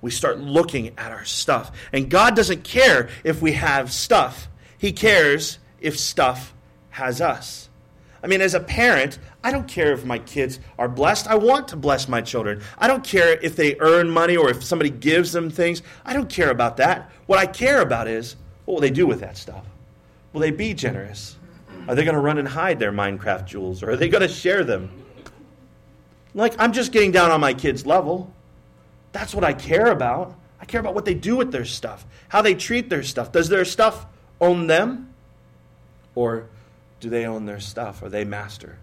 We 0.00 0.10
start 0.10 0.38
looking 0.38 0.98
at 0.98 1.12
our 1.12 1.24
stuff. 1.24 1.72
And 1.92 2.10
God 2.10 2.36
doesn't 2.36 2.64
care 2.64 3.08
if 3.24 3.42
we 3.42 3.52
have 3.52 3.92
stuff, 3.92 4.48
He 4.78 4.92
cares 4.92 5.58
if 5.80 5.98
stuff 5.98 6.54
has 6.90 7.20
us. 7.20 7.68
I 8.22 8.28
mean, 8.28 8.40
as 8.40 8.54
a 8.54 8.60
parent, 8.60 9.18
I 9.44 9.52
don't 9.52 9.68
care 9.68 9.92
if 9.92 10.04
my 10.04 10.18
kids 10.18 10.58
are 10.78 10.88
blessed. 10.88 11.28
I 11.28 11.36
want 11.36 11.68
to 11.68 11.76
bless 11.76 12.08
my 12.08 12.20
children. 12.20 12.60
I 12.78 12.88
don't 12.88 13.04
care 13.04 13.38
if 13.40 13.54
they 13.54 13.76
earn 13.78 14.10
money 14.10 14.36
or 14.36 14.50
if 14.50 14.64
somebody 14.64 14.90
gives 14.90 15.30
them 15.30 15.50
things. 15.50 15.82
I 16.04 16.12
don't 16.12 16.28
care 16.28 16.50
about 16.50 16.78
that. 16.78 17.10
What 17.26 17.38
I 17.38 17.46
care 17.46 17.82
about 17.82 18.08
is 18.08 18.34
what 18.64 18.74
will 18.74 18.80
they 18.80 18.90
do 18.90 19.06
with 19.06 19.20
that 19.20 19.36
stuff? 19.36 19.64
Will 20.32 20.40
they 20.40 20.50
be 20.50 20.74
generous? 20.74 21.36
Are 21.88 21.94
they 21.94 22.02
going 22.02 22.16
to 22.16 22.20
run 22.20 22.38
and 22.38 22.48
hide 22.48 22.80
their 22.80 22.90
Minecraft 22.90 23.46
jewels 23.46 23.82
or 23.82 23.90
are 23.90 23.96
they 23.96 24.08
going 24.08 24.22
to 24.22 24.28
share 24.28 24.64
them? 24.64 24.90
Like, 26.34 26.54
I'm 26.58 26.72
just 26.72 26.90
getting 26.90 27.12
down 27.12 27.30
on 27.30 27.40
my 27.40 27.54
kids' 27.54 27.86
level. 27.86 28.32
That's 29.16 29.34
what 29.34 29.44
I 29.44 29.54
care 29.54 29.86
about. 29.86 30.34
I 30.60 30.66
care 30.66 30.78
about 30.78 30.94
what 30.94 31.06
they 31.06 31.14
do 31.14 31.36
with 31.36 31.50
their 31.50 31.64
stuff, 31.64 32.04
how 32.28 32.42
they 32.42 32.54
treat 32.54 32.90
their 32.90 33.02
stuff. 33.02 33.32
Does 33.32 33.48
their 33.48 33.64
stuff 33.64 34.04
own 34.42 34.66
them? 34.66 35.14
Or 36.14 36.48
do 37.00 37.08
they 37.08 37.24
own 37.24 37.46
their 37.46 37.58
stuff? 37.58 38.02
Are 38.02 38.10
they 38.10 38.24
master? 38.24 38.76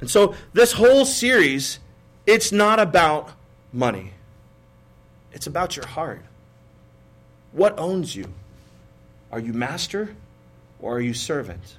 And 0.00 0.08
so 0.08 0.36
this 0.52 0.70
whole 0.74 1.04
series, 1.04 1.80
it's 2.24 2.52
not 2.52 2.78
about 2.78 3.32
money. 3.72 4.12
It's 5.32 5.48
about 5.48 5.74
your 5.74 5.86
heart. 5.88 6.22
What 7.50 7.76
owns 7.80 8.14
you? 8.14 8.26
Are 9.32 9.40
you 9.40 9.52
master 9.52 10.14
or 10.80 10.98
are 10.98 11.00
you 11.00 11.14
servant? 11.14 11.78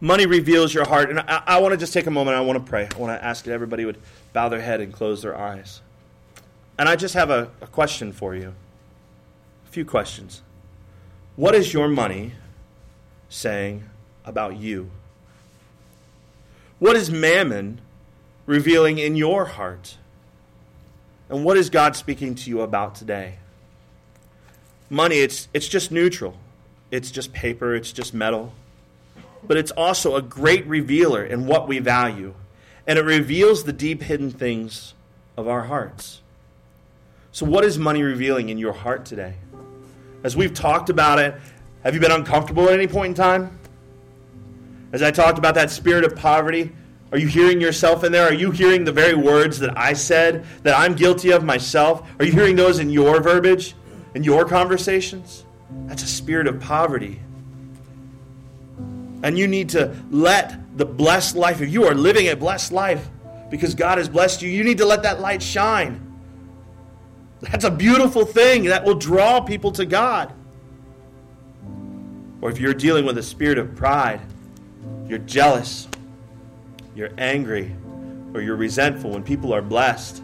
Money 0.00 0.26
reveals 0.26 0.74
your 0.74 0.84
heart. 0.84 1.10
And 1.10 1.20
I, 1.20 1.44
I 1.46 1.60
want 1.60 1.70
to 1.74 1.78
just 1.78 1.92
take 1.92 2.08
a 2.08 2.10
moment. 2.10 2.36
I 2.36 2.40
want 2.40 2.58
to 2.58 2.68
pray. 2.68 2.88
I 2.92 2.98
want 2.98 3.16
to 3.16 3.24
ask 3.24 3.44
that 3.44 3.52
everybody 3.52 3.84
would 3.84 3.98
bow 4.32 4.48
their 4.48 4.60
head 4.60 4.80
and 4.80 4.92
close 4.92 5.22
their 5.22 5.36
eyes. 5.36 5.82
And 6.78 6.88
I 6.88 6.96
just 6.96 7.14
have 7.14 7.30
a, 7.30 7.50
a 7.60 7.66
question 7.66 8.12
for 8.12 8.34
you. 8.34 8.54
A 9.66 9.70
few 9.70 9.84
questions. 9.84 10.42
What 11.36 11.54
is 11.54 11.72
your 11.72 11.88
money 11.88 12.32
saying 13.28 13.84
about 14.24 14.56
you? 14.56 14.90
What 16.78 16.96
is 16.96 17.10
mammon 17.10 17.80
revealing 18.46 18.98
in 18.98 19.16
your 19.16 19.46
heart? 19.46 19.96
And 21.28 21.44
what 21.44 21.56
is 21.56 21.70
God 21.70 21.96
speaking 21.96 22.34
to 22.34 22.50
you 22.50 22.60
about 22.60 22.94
today? 22.94 23.36
Money, 24.90 25.16
it's, 25.16 25.48
it's 25.54 25.68
just 25.68 25.90
neutral. 25.90 26.36
It's 26.90 27.10
just 27.10 27.32
paper, 27.32 27.74
it's 27.74 27.92
just 27.92 28.12
metal. 28.12 28.52
But 29.42 29.56
it's 29.56 29.70
also 29.70 30.16
a 30.16 30.22
great 30.22 30.66
revealer 30.66 31.24
in 31.24 31.46
what 31.46 31.66
we 31.66 31.78
value. 31.78 32.34
And 32.86 32.98
it 32.98 33.04
reveals 33.04 33.64
the 33.64 33.72
deep 33.72 34.02
hidden 34.02 34.30
things 34.30 34.94
of 35.36 35.48
our 35.48 35.64
hearts. 35.64 36.20
So, 37.30 37.46
what 37.46 37.64
is 37.64 37.78
money 37.78 38.02
revealing 38.02 38.48
in 38.48 38.58
your 38.58 38.72
heart 38.72 39.04
today? 39.04 39.34
As 40.24 40.36
we've 40.36 40.52
talked 40.52 40.90
about 40.90 41.18
it, 41.18 41.34
have 41.82 41.94
you 41.94 42.00
been 42.00 42.12
uncomfortable 42.12 42.68
at 42.68 42.74
any 42.74 42.86
point 42.86 43.10
in 43.10 43.14
time? 43.14 43.58
As 44.92 45.02
I 45.02 45.10
talked 45.10 45.38
about 45.38 45.54
that 45.54 45.70
spirit 45.70 46.04
of 46.04 46.14
poverty, 46.14 46.72
are 47.12 47.18
you 47.18 47.26
hearing 47.26 47.60
yourself 47.60 48.04
in 48.04 48.12
there? 48.12 48.28
Are 48.28 48.34
you 48.34 48.50
hearing 48.50 48.84
the 48.84 48.92
very 48.92 49.14
words 49.14 49.58
that 49.58 49.76
I 49.76 49.92
said 49.92 50.44
that 50.62 50.78
I'm 50.78 50.94
guilty 50.94 51.30
of 51.30 51.44
myself? 51.44 52.08
Are 52.18 52.24
you 52.24 52.32
hearing 52.32 52.56
those 52.56 52.78
in 52.78 52.90
your 52.90 53.20
verbiage, 53.20 53.74
in 54.14 54.24
your 54.24 54.44
conversations? 54.44 55.44
That's 55.86 56.02
a 56.02 56.06
spirit 56.06 56.46
of 56.46 56.60
poverty. 56.60 57.20
And 59.22 59.38
you 59.38 59.46
need 59.46 59.70
to 59.70 59.96
let 60.10 60.76
the 60.76 60.84
blessed 60.84 61.36
life, 61.36 61.60
if 61.60 61.70
you 61.70 61.84
are 61.84 61.94
living 61.94 62.28
a 62.28 62.36
blessed 62.36 62.72
life 62.72 63.08
because 63.50 63.74
God 63.74 63.98
has 63.98 64.08
blessed 64.08 64.42
you, 64.42 64.50
you 64.50 64.64
need 64.64 64.78
to 64.78 64.86
let 64.86 65.02
that 65.02 65.20
light 65.20 65.42
shine. 65.42 66.00
That's 67.42 67.64
a 67.64 67.70
beautiful 67.70 68.24
thing 68.24 68.64
that 68.64 68.84
will 68.84 68.94
draw 68.94 69.40
people 69.40 69.72
to 69.72 69.84
God. 69.84 70.32
Or 72.40 72.50
if 72.50 72.58
you're 72.58 72.74
dealing 72.74 73.04
with 73.04 73.18
a 73.18 73.22
spirit 73.22 73.58
of 73.58 73.76
pride, 73.76 74.20
you're 75.06 75.18
jealous, 75.18 75.86
you're 76.94 77.12
angry, 77.18 77.76
or 78.34 78.40
you're 78.40 78.56
resentful 78.56 79.10
when 79.10 79.22
people 79.22 79.52
are 79.52 79.62
blessed, 79.62 80.22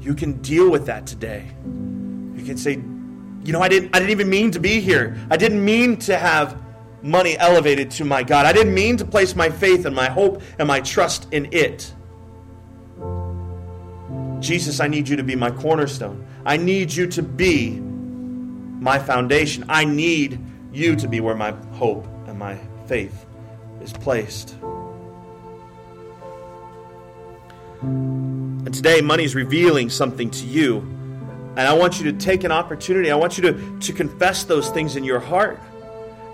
you 0.00 0.14
can 0.14 0.40
deal 0.42 0.70
with 0.70 0.86
that 0.86 1.06
today. 1.06 1.46
You 1.64 2.42
can 2.44 2.56
say, 2.56 2.72
you 3.44 3.52
know, 3.52 3.60
I 3.60 3.68
didn't, 3.68 3.94
I 3.94 3.98
didn't 3.98 4.10
even 4.10 4.28
mean 4.28 4.50
to 4.50 4.58
be 4.58 4.80
here. 4.80 5.16
I 5.30 5.36
didn't 5.36 5.64
mean 5.64 5.96
to 5.98 6.18
have 6.18 6.60
money 7.06 7.38
elevated 7.38 7.90
to 7.92 8.04
my 8.04 8.22
God. 8.22 8.46
I 8.46 8.52
didn't 8.52 8.74
mean 8.74 8.96
to 8.98 9.04
place 9.04 9.34
my 9.34 9.48
faith 9.48 9.86
and 9.86 9.94
my 9.94 10.10
hope 10.10 10.42
and 10.58 10.66
my 10.68 10.80
trust 10.80 11.32
in 11.32 11.48
it. 11.52 11.92
Jesus, 14.40 14.80
I 14.80 14.88
need 14.88 15.08
you 15.08 15.16
to 15.16 15.22
be 15.22 15.34
my 15.34 15.50
cornerstone. 15.50 16.26
I 16.44 16.56
need 16.56 16.92
you 16.92 17.06
to 17.08 17.22
be 17.22 17.70
my 17.70 18.98
foundation. 18.98 19.64
I 19.68 19.84
need 19.84 20.38
you 20.72 20.96
to 20.96 21.08
be 21.08 21.20
where 21.20 21.34
my 21.34 21.52
hope 21.72 22.06
and 22.26 22.38
my 22.38 22.58
faith 22.86 23.24
is 23.80 23.92
placed. 23.92 24.56
And 27.82 28.74
today, 28.74 29.00
money 29.00 29.24
is 29.24 29.34
revealing 29.34 29.90
something 29.90 30.30
to 30.30 30.46
you. 30.46 30.78
And 31.56 31.60
I 31.60 31.72
want 31.72 31.98
you 31.98 32.12
to 32.12 32.18
take 32.18 32.44
an 32.44 32.52
opportunity. 32.52 33.10
I 33.10 33.16
want 33.16 33.38
you 33.38 33.42
to, 33.52 33.78
to 33.80 33.92
confess 33.92 34.44
those 34.44 34.68
things 34.70 34.96
in 34.96 35.04
your 35.04 35.20
heart 35.20 35.58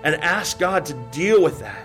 and 0.03 0.15
ask 0.15 0.59
God 0.59 0.85
to 0.87 0.93
deal 1.11 1.41
with 1.41 1.59
that. 1.59 1.79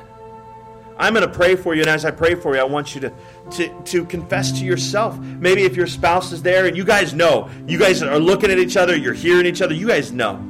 I'm 0.99 1.15
going 1.15 1.27
to 1.27 1.33
pray 1.33 1.55
for 1.55 1.75
you, 1.75 1.83
and 1.83 1.91
as 1.91 2.05
I 2.05 2.11
pray 2.11 2.35
for 2.35 2.57
you, 2.57 2.61
I 2.61 2.65
want 2.65 2.95
you 2.95 3.01
to, 3.03 3.13
to, 3.53 3.83
to 3.85 4.05
confess 4.05 4.51
to 4.59 4.65
yourself. 4.65 5.17
Maybe 5.19 5.63
if 5.63 5.77
your 5.77 5.87
spouse 5.87 6.33
is 6.33 6.43
there 6.43 6.67
and 6.67 6.77
you 6.77 6.85
guys 6.85 7.15
know, 7.15 7.49
you 7.69 7.79
guys 7.79 8.03
are 8.03 8.19
looking 8.19 8.51
at 8.51 8.59
each 8.59 8.77
other, 8.77 8.97
you're 8.97 9.15
hearing 9.15 9.47
each 9.47 9.63
other, 9.63 9.75
you 9.75 9.87
guys 9.87 10.11
know 10.11 10.45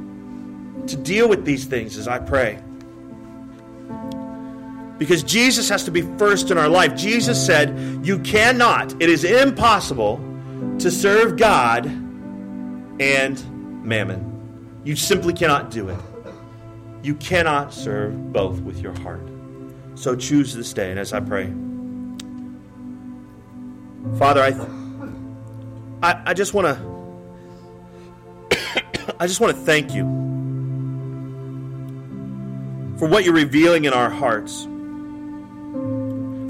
to 0.87 0.97
deal 0.97 1.29
with 1.29 1.45
these 1.45 1.65
things 1.65 1.97
as 1.97 2.07
I 2.07 2.19
pray. 2.19 2.59
Because 4.97 5.23
Jesus 5.23 5.69
has 5.69 5.85
to 5.85 5.91
be 5.91 6.01
first 6.17 6.51
in 6.51 6.57
our 6.57 6.67
life. 6.67 6.95
Jesus 6.95 7.43
said, 7.43 8.05
You 8.05 8.19
cannot, 8.19 9.01
it 9.01 9.09
is 9.09 9.23
impossible 9.23 10.17
to 10.79 10.91
serve 10.91 11.37
God 11.37 11.85
and 12.99 13.85
mammon. 13.85 14.81
You 14.83 14.95
simply 14.95 15.33
cannot 15.33 15.71
do 15.71 15.89
it. 15.89 15.99
You 17.01 17.15
cannot 17.15 17.73
serve 17.73 18.33
both 18.33 18.59
with 18.61 18.81
your 18.81 18.97
heart. 18.99 19.21
So 19.95 20.15
choose 20.15 20.53
this 20.53 20.73
day. 20.73 20.91
And 20.91 20.99
as 20.99 21.13
I 21.13 21.19
pray, 21.19 21.53
Father, 24.17 24.41
I, 24.41 26.07
I, 26.07 26.21
I 26.27 26.33
just 26.33 26.53
want 26.53 26.67
to, 26.67 26.75
I 29.19 29.27
just 29.27 29.39
want 29.39 29.55
to 29.55 29.61
thank 29.61 29.93
you 29.93 30.03
for 32.97 33.07
what 33.07 33.23
you're 33.23 33.33
revealing 33.33 33.85
in 33.85 33.93
our 33.93 34.09
hearts, 34.09 34.63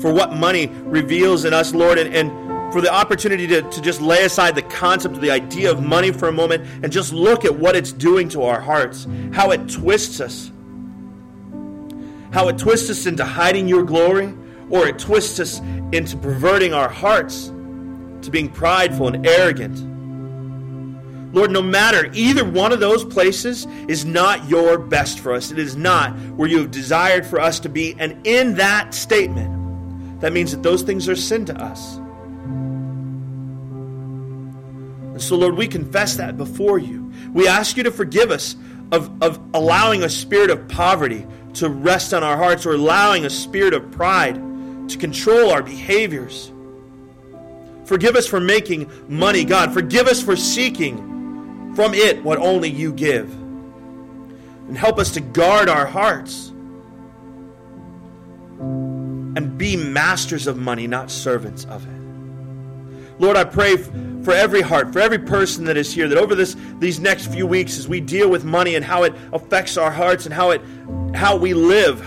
for 0.02 0.12
what 0.14 0.34
money 0.34 0.68
reveals 0.68 1.46
in 1.46 1.54
us, 1.54 1.74
Lord, 1.74 2.00
and, 2.00 2.14
and 2.16 2.32
for 2.72 2.82
the 2.82 2.92
opportunity 2.94 3.48
to, 3.48 3.62
to 3.62 3.82
just 3.82 4.02
lay 4.02 4.24
aside 4.24 4.56
the 4.56 4.62
concept 4.62 5.16
of 5.16 5.22
the 5.22 5.32
idea 5.32 5.72
of 5.72 5.84
money 5.84 6.12
for 6.12 6.28
a 6.28 6.32
moment 6.32 6.66
and 6.84 6.92
just 6.92 7.14
look 7.14 7.46
at 7.46 7.56
what 7.56 7.76
it's 7.76 7.92
doing 7.92 8.30
to 8.30 8.44
our 8.44 8.60
hearts, 8.60 9.08
how 9.34 9.52
it 9.52 9.68
twists 9.70 10.22
us, 10.22 10.52
how 12.32 12.48
it 12.48 12.58
twists 12.58 12.90
us 12.90 13.06
into 13.06 13.26
hiding 13.26 13.68
your 13.68 13.84
glory, 13.84 14.34
or 14.70 14.88
it 14.88 15.00
twists 15.00 15.40
us 15.40 15.60
into 15.92 16.16
perverting 16.18 16.74
our 16.74 16.90
hearts 16.90 17.48
to 18.22 18.30
being 18.30 18.50
prideful 18.50 19.08
and 19.08 19.26
arrogant. 19.26 19.90
Lord, 21.34 21.52
no 21.52 21.62
matter 21.62 22.10
either 22.14 22.44
one 22.44 22.72
of 22.72 22.80
those 22.80 23.06
places 23.06 23.68
is 23.88 24.04
not 24.04 24.50
your 24.50 24.80
best 24.80 25.20
for 25.20 25.34
us. 25.34 25.52
It 25.52 25.60
is 25.60 25.76
not 25.76 26.18
where 26.32 26.50
you 26.50 26.60
have 26.60 26.72
desired 26.72 27.26
for 27.26 27.40
us 27.40 27.60
to 27.62 27.70
be. 27.70 27.96
And 28.00 28.26
in 28.26 28.56
that 28.56 28.94
statement, 28.94 30.22
that 30.22 30.34
means 30.34 30.52
that 30.52 30.64
those 30.64 30.82
things 30.82 31.08
are 31.08 31.16
sin 31.16 31.46
to 31.46 31.62
us. 31.62 32.00
And 35.20 35.26
so, 35.26 35.36
Lord, 35.36 35.58
we 35.58 35.68
confess 35.68 36.16
that 36.16 36.38
before 36.38 36.80
you. 36.80 37.12
We 37.34 37.46
ask 37.46 37.76
you 37.76 37.84
to 37.84 37.92
forgive 37.92 38.32
us 38.32 38.56
of, 38.94 39.22
of 39.22 39.38
allowing 39.54 40.04
a 40.04 40.10
spirit 40.10 40.50
of 40.50 40.66
poverty 40.70 41.28
to 41.56 41.68
rest 41.68 42.14
on 42.14 42.24
our 42.24 42.38
hearts 42.38 42.66
or 42.66 42.76
allowing 42.76 43.26
a 43.26 43.30
spirit 43.30 43.74
of 43.74 43.92
pride 43.92 44.36
to 44.88 44.98
control 44.98 45.52
our 45.52 45.62
behaviors. 45.62 46.54
Forgive 47.84 48.16
us 48.16 48.28
for 48.28 48.40
making 48.40 48.90
money, 49.10 49.44
God. 49.44 49.74
Forgive 49.74 50.08
us 50.08 50.24
for 50.24 50.38
seeking 50.38 51.76
from 51.76 51.94
it 51.94 52.24
what 52.24 52.40
only 52.40 52.70
you 52.70 52.94
give. 52.94 53.30
And 54.70 54.78
help 54.78 55.00
us 55.00 55.12
to 55.16 55.20
guard 55.20 55.68
our 55.68 55.86
hearts 55.86 56.48
and 58.62 59.58
be 59.58 59.76
masters 59.76 60.48
of 60.48 60.56
money, 60.58 60.88
not 60.88 61.12
servants 61.12 61.66
of 61.66 61.86
it. 61.86 61.99
Lord, 63.20 63.36
I 63.36 63.44
pray 63.44 63.76
for 64.24 64.34
every 64.34 64.62
heart, 64.62 64.92
for 64.94 65.00
every 65.00 65.20
person 65.20 65.66
that 65.66 65.78
is 65.78 65.94
here, 65.94 66.08
that 66.08 66.18
over 66.18 66.36
this 66.36 66.56
these 66.80 67.00
next 67.00 67.28
few 67.28 67.46
weeks, 67.46 67.78
as 67.78 67.88
we 67.88 68.00
deal 68.00 68.30
with 68.30 68.44
money 68.46 68.76
and 68.76 68.84
how 68.84 69.04
it 69.04 69.14
affects 69.34 69.78
our 69.78 69.92
hearts 69.92 70.26
and 70.26 70.34
how 70.34 70.52
it 70.52 70.62
how 71.14 71.36
we 71.36 71.54
live. 71.54 72.02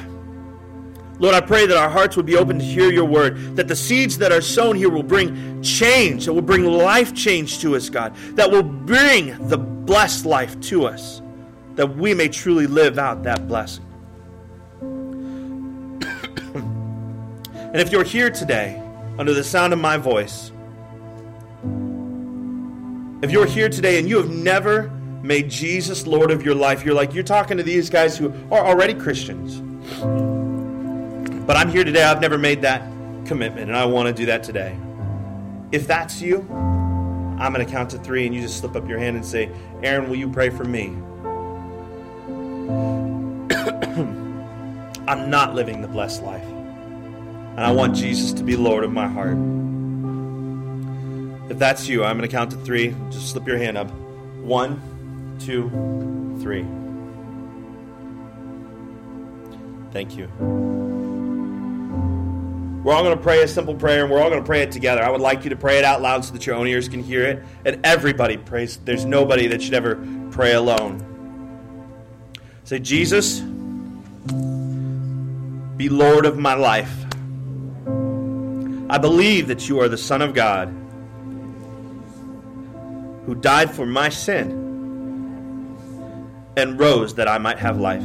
Lord, 1.18 1.34
I 1.34 1.40
pray 1.40 1.66
that 1.66 1.76
our 1.76 1.90
hearts 1.90 2.16
would 2.16 2.26
be 2.26 2.36
open 2.36 2.58
to 2.58 2.64
hear 2.64 2.90
your 2.90 3.04
word, 3.04 3.54
that 3.56 3.68
the 3.68 3.76
seeds 3.76 4.18
that 4.18 4.32
are 4.32 4.40
sown 4.40 4.74
here 4.74 4.88
will 4.88 5.02
bring 5.04 5.62
change, 5.62 6.24
that 6.24 6.32
will 6.32 6.42
bring 6.42 6.64
life 6.64 7.14
change 7.14 7.60
to 7.60 7.76
us, 7.76 7.88
God, 7.88 8.16
that 8.34 8.50
will 8.50 8.62
bring 8.62 9.36
the 9.48 9.58
blessed 9.58 10.24
life 10.24 10.58
to 10.62 10.86
us, 10.86 11.22
that 11.74 11.96
we 11.96 12.14
may 12.14 12.28
truly 12.28 12.66
live 12.66 12.98
out 12.98 13.22
that 13.24 13.46
blessing. 13.46 13.84
and 16.54 17.76
if 17.76 17.92
you're 17.92 18.04
here 18.04 18.30
today, 18.30 18.82
under 19.18 19.34
the 19.34 19.44
sound 19.44 19.72
of 19.72 19.78
my 19.78 19.96
voice, 19.98 20.51
if 23.22 23.30
you're 23.30 23.46
here 23.46 23.68
today 23.68 23.98
and 24.00 24.08
you 24.08 24.16
have 24.16 24.30
never 24.30 24.90
made 25.22 25.48
Jesus 25.48 26.06
Lord 26.08 26.32
of 26.32 26.44
your 26.44 26.56
life, 26.56 26.84
you're 26.84 26.94
like, 26.94 27.14
you're 27.14 27.22
talking 27.22 27.56
to 27.56 27.62
these 27.62 27.88
guys 27.88 28.18
who 28.18 28.34
are 28.50 28.66
already 28.66 28.94
Christians. 28.94 29.60
But 31.46 31.56
I'm 31.56 31.70
here 31.70 31.84
today, 31.84 32.02
I've 32.02 32.20
never 32.20 32.36
made 32.36 32.62
that 32.62 32.82
commitment, 33.26 33.68
and 33.68 33.76
I 33.76 33.84
want 33.84 34.08
to 34.08 34.12
do 34.12 34.26
that 34.26 34.42
today. 34.42 34.76
If 35.70 35.86
that's 35.86 36.20
you, 36.20 36.40
I'm 36.50 37.52
going 37.52 37.64
to 37.64 37.70
count 37.72 37.90
to 37.90 37.98
three, 37.98 38.26
and 38.26 38.34
you 38.34 38.40
just 38.40 38.58
slip 38.58 38.74
up 38.74 38.88
your 38.88 38.98
hand 38.98 39.14
and 39.14 39.24
say, 39.24 39.50
Aaron, 39.84 40.08
will 40.08 40.16
you 40.16 40.28
pray 40.28 40.50
for 40.50 40.64
me? 40.64 40.86
I'm 45.06 45.30
not 45.30 45.54
living 45.54 45.80
the 45.80 45.88
blessed 45.88 46.24
life. 46.24 46.44
And 46.44 47.60
I 47.60 47.70
want 47.70 47.94
Jesus 47.94 48.32
to 48.32 48.42
be 48.42 48.56
Lord 48.56 48.82
of 48.82 48.90
my 48.90 49.06
heart. 49.06 49.36
If 51.52 51.58
that's 51.58 51.86
you, 51.86 52.02
I'm 52.02 52.16
going 52.16 52.26
to 52.26 52.34
count 52.34 52.52
to 52.52 52.56
three. 52.56 52.96
Just 53.10 53.28
slip 53.28 53.46
your 53.46 53.58
hand 53.58 53.76
up. 53.76 53.90
One, 54.40 55.36
two, 55.38 55.68
three. 56.40 56.64
Thank 59.92 60.16
you. 60.16 60.28
We're 62.82 62.94
all 62.94 63.02
going 63.02 63.14
to 63.14 63.22
pray 63.22 63.42
a 63.42 63.48
simple 63.48 63.74
prayer 63.74 64.02
and 64.02 64.10
we're 64.10 64.22
all 64.22 64.30
going 64.30 64.40
to 64.40 64.46
pray 64.46 64.62
it 64.62 64.72
together. 64.72 65.02
I 65.02 65.10
would 65.10 65.20
like 65.20 65.44
you 65.44 65.50
to 65.50 65.56
pray 65.56 65.76
it 65.76 65.84
out 65.84 66.00
loud 66.00 66.24
so 66.24 66.32
that 66.32 66.46
your 66.46 66.56
own 66.56 66.66
ears 66.66 66.88
can 66.88 67.02
hear 67.02 67.22
it. 67.22 67.44
And 67.66 67.84
everybody 67.84 68.38
prays. 68.38 68.78
There's 68.78 69.04
nobody 69.04 69.46
that 69.48 69.60
should 69.60 69.74
ever 69.74 70.02
pray 70.30 70.54
alone. 70.54 71.04
Say, 72.64 72.78
Jesus, 72.78 73.40
be 75.76 75.90
Lord 75.90 76.24
of 76.24 76.38
my 76.38 76.54
life. 76.54 77.04
I 78.88 78.96
believe 78.96 79.48
that 79.48 79.68
you 79.68 79.80
are 79.80 79.88
the 79.90 79.98
Son 79.98 80.22
of 80.22 80.32
God 80.32 80.78
who 83.26 83.34
died 83.34 83.70
for 83.70 83.86
my 83.86 84.08
sin 84.08 84.50
and 86.56 86.78
rose 86.78 87.14
that 87.14 87.28
I 87.28 87.38
might 87.38 87.58
have 87.58 87.78
life. 87.78 88.04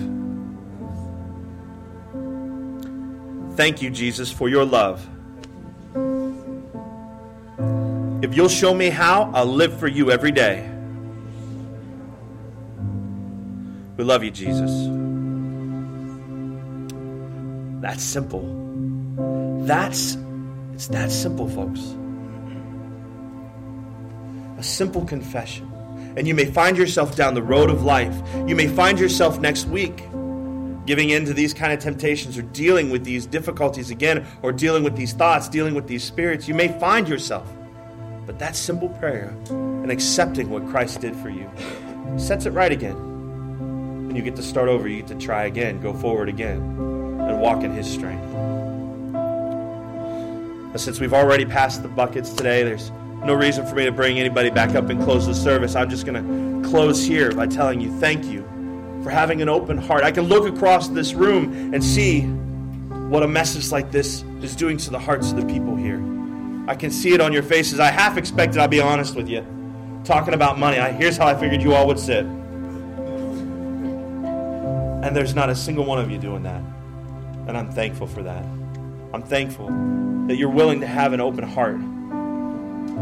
Thank 3.58 3.82
you, 3.82 3.90
Jesus, 3.90 4.32
for 4.32 4.48
your 4.48 4.66
love. 4.66 5.08
If 8.24 8.36
you'll 8.36 8.50
show 8.50 8.74
me 8.74 8.90
how, 8.90 9.32
I'll 9.34 9.46
live 9.46 9.78
for 9.80 9.88
you 9.88 10.12
every 10.12 10.32
day. 10.32 10.70
We 13.98 14.04
love 14.04 14.24
you, 14.24 14.32
Jesus. 14.32 14.72
That's 17.82 18.04
simple. 18.04 18.44
That's 19.66 20.18
it's 20.74 20.88
that 20.90 21.12
simple, 21.12 21.50
folks 21.50 21.96
a 24.58 24.64
simple 24.64 25.06
confession. 25.06 25.72
And 26.18 26.28
you 26.28 26.34
may 26.34 26.46
find 26.46 26.78
yourself 26.78 27.16
down 27.16 27.36
the 27.36 27.44
road 27.44 27.70
of 27.70 27.84
life. 27.84 28.16
You 28.48 28.56
may 28.56 28.68
find 28.68 29.00
yourself 29.00 29.40
next 29.40 29.66
week 29.66 30.04
giving 30.88 31.10
in 31.10 31.26
to 31.26 31.34
these 31.34 31.54
kind 31.54 31.74
of 31.74 31.80
temptations 31.80 32.38
or 32.38 32.42
dealing 32.42 32.90
with 32.90 33.04
these 33.04 33.26
difficulties 33.26 33.92
again 33.92 34.26
or 34.42 34.54
dealing 34.54 34.84
with 34.84 34.96
these 34.96 35.14
thoughts, 35.14 35.50
dealing 35.50 35.76
with 35.76 35.86
these 35.86 36.04
spirits. 36.04 36.48
You 36.48 36.54
may 36.56 36.70
find 36.80 37.08
yourself. 37.08 37.48
But 38.26 38.40
that 38.40 38.56
simple 38.56 38.90
prayer 38.90 39.30
and 39.50 39.92
accepting 39.92 40.50
what 40.50 40.68
Christ 40.68 41.02
did 41.02 41.16
for 41.16 41.30
you 41.30 41.50
sets 42.18 42.46
it 42.46 42.52
right 42.52 42.72
again. 42.72 42.96
And 42.96 44.18
you 44.18 44.24
get 44.24 44.36
to 44.38 44.44
start 44.44 44.70
over. 44.70 44.88
You 44.88 44.98
get 45.02 45.08
to 45.08 45.18
try 45.18 45.46
again, 45.46 45.82
go 45.82 45.94
forward 45.94 46.30
again, 46.30 46.58
and 46.58 47.42
walk 47.42 47.64
in 47.64 47.72
His 47.72 47.90
strength. 47.90 48.26
since 50.78 51.00
we've 51.00 51.14
already 51.14 51.44
passed 51.44 51.82
the 51.82 51.90
buckets 51.90 52.32
today, 52.32 52.64
there's 52.64 52.92
no 53.28 53.34
reason 53.34 53.68
for 53.68 53.76
me 53.76 53.84
to 53.84 53.92
bring 53.92 54.18
anybody 54.18 54.50
back 54.50 54.74
up 54.74 54.90
and 54.90 55.04
close 55.04 55.28
the 55.28 55.36
service. 55.36 55.76
I'm 55.76 55.90
just 55.90 56.06
going 56.06 56.64
to 56.64 56.70
close 56.70 57.06
here 57.06 57.34
by 57.34 57.46
telling 57.46 57.82
you 57.82 57.92
thank 58.00 58.24
you 58.26 58.42
for 59.04 59.10
having 59.10 59.42
an 59.42 59.50
open 59.50 59.78
heart. 59.78 60.04
I 60.04 60.12
can 60.12 60.24
look 60.24 60.48
across 60.48 60.88
this 60.88 61.14
room 61.14 61.74
and 61.74 61.84
see 61.84 62.22
what 62.22 63.24
a 63.24 63.28
message 63.28 63.70
like 63.70 63.92
this 63.92 64.24
is 64.42 64.56
doing 64.56 64.78
to 64.78 64.90
the 64.90 65.00
hearts 65.00 65.32
of 65.32 65.42
the 65.42 65.46
people 65.46 65.76
here. 65.76 66.02
I 66.70 66.76
can 66.76 66.90
see 66.90 67.14
it 67.14 67.20
on 67.20 67.34
your 67.34 67.44
faces. 67.44 67.82
I 67.82 67.92
half 67.92 68.18
expected, 68.18 68.60
I'll 68.60 68.70
be 68.70 68.80
honest 68.80 69.14
with 69.14 69.28
you, 69.28 69.46
talking 70.06 70.34
about 70.34 70.58
money. 70.58 70.78
I, 70.78 70.94
here's 70.94 71.18
how 71.18 71.28
I 71.28 71.36
figured 71.36 71.62
you 71.62 71.74
all 71.74 71.86
would 71.88 72.00
sit. 72.00 72.26
And 75.04 75.16
there's 75.16 75.36
not 75.36 75.50
a 75.50 75.56
single 75.56 75.84
one 75.84 76.00
of 76.00 76.10
you 76.10 76.18
doing 76.18 76.44
that. 76.44 76.62
And 77.48 77.58
I'm 77.58 77.72
thankful 77.74 78.08
for 78.08 78.24
that. 78.24 78.44
I'm 79.14 79.24
thankful 79.24 79.68
that 80.28 80.38
you're 80.38 80.50
willing 80.50 80.80
to 80.80 80.88
have 80.88 81.12
an 81.12 81.20
open 81.20 81.44
heart 81.44 81.78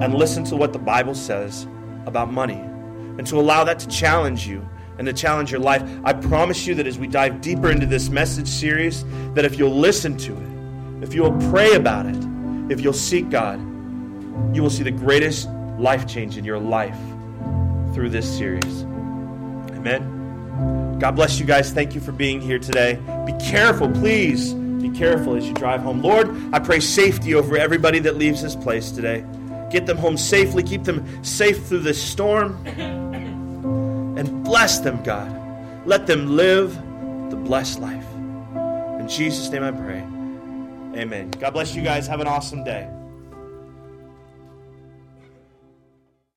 and 0.01 0.13
listen 0.13 0.43
to 0.45 0.55
what 0.55 0.73
the 0.73 0.79
Bible 0.79 1.15
says 1.15 1.67
about 2.05 2.31
money 2.31 2.61
and 3.17 3.25
to 3.27 3.39
allow 3.39 3.63
that 3.63 3.79
to 3.79 3.87
challenge 3.87 4.47
you 4.47 4.67
and 4.97 5.07
to 5.07 5.13
challenge 5.13 5.51
your 5.51 5.59
life. 5.59 5.83
I 6.03 6.13
promise 6.13 6.65
you 6.67 6.75
that 6.75 6.87
as 6.87 6.97
we 6.97 7.07
dive 7.07 7.41
deeper 7.41 7.69
into 7.69 7.85
this 7.85 8.09
message 8.09 8.47
series, 8.47 9.03
that 9.33 9.45
if 9.45 9.57
you'll 9.57 9.75
listen 9.75 10.17
to 10.17 10.33
it, 10.33 11.03
if 11.03 11.13
you'll 11.13 11.37
pray 11.49 11.73
about 11.73 12.05
it, 12.05 12.71
if 12.71 12.81
you'll 12.81 12.93
seek 12.93 13.29
God, 13.29 13.59
you 14.55 14.61
will 14.61 14.69
see 14.69 14.83
the 14.83 14.91
greatest 14.91 15.49
life 15.77 16.07
change 16.07 16.37
in 16.37 16.45
your 16.45 16.59
life 16.59 16.97
through 17.93 18.09
this 18.09 18.37
series. 18.37 18.83
Amen. 19.71 20.97
God 20.99 21.11
bless 21.11 21.39
you 21.39 21.45
guys. 21.45 21.71
Thank 21.71 21.95
you 21.95 22.01
for 22.01 22.11
being 22.11 22.41
here 22.41 22.59
today. 22.59 22.99
Be 23.25 23.33
careful, 23.33 23.89
please. 23.89 24.53
Be 24.53 24.89
careful 24.89 25.35
as 25.35 25.47
you 25.47 25.53
drive 25.53 25.81
home. 25.81 26.01
Lord, 26.01 26.29
I 26.53 26.59
pray 26.59 26.79
safety 26.79 27.33
over 27.35 27.57
everybody 27.57 27.99
that 27.99 28.17
leaves 28.17 28.41
this 28.41 28.55
place 28.55 28.91
today. 28.91 29.25
Get 29.69 29.85
them 29.85 29.97
home 29.97 30.17
safely. 30.17 30.63
Keep 30.63 30.83
them 30.83 31.23
safe 31.23 31.65
through 31.67 31.79
this 31.79 32.01
storm. 32.01 32.65
And 34.17 34.43
bless 34.43 34.79
them, 34.79 35.03
God. 35.03 35.31
Let 35.85 36.07
them 36.07 36.35
live 36.35 36.75
the 37.29 37.35
blessed 37.35 37.79
life. 37.79 38.05
In 38.99 39.07
Jesus' 39.07 39.49
name 39.49 39.63
I 39.63 39.71
pray. 39.71 39.99
Amen. 40.99 41.31
God 41.31 41.51
bless 41.51 41.75
you 41.75 41.83
guys. 41.83 42.07
Have 42.07 42.21
an 42.21 42.27
awesome 42.27 42.63
day. 42.63 42.89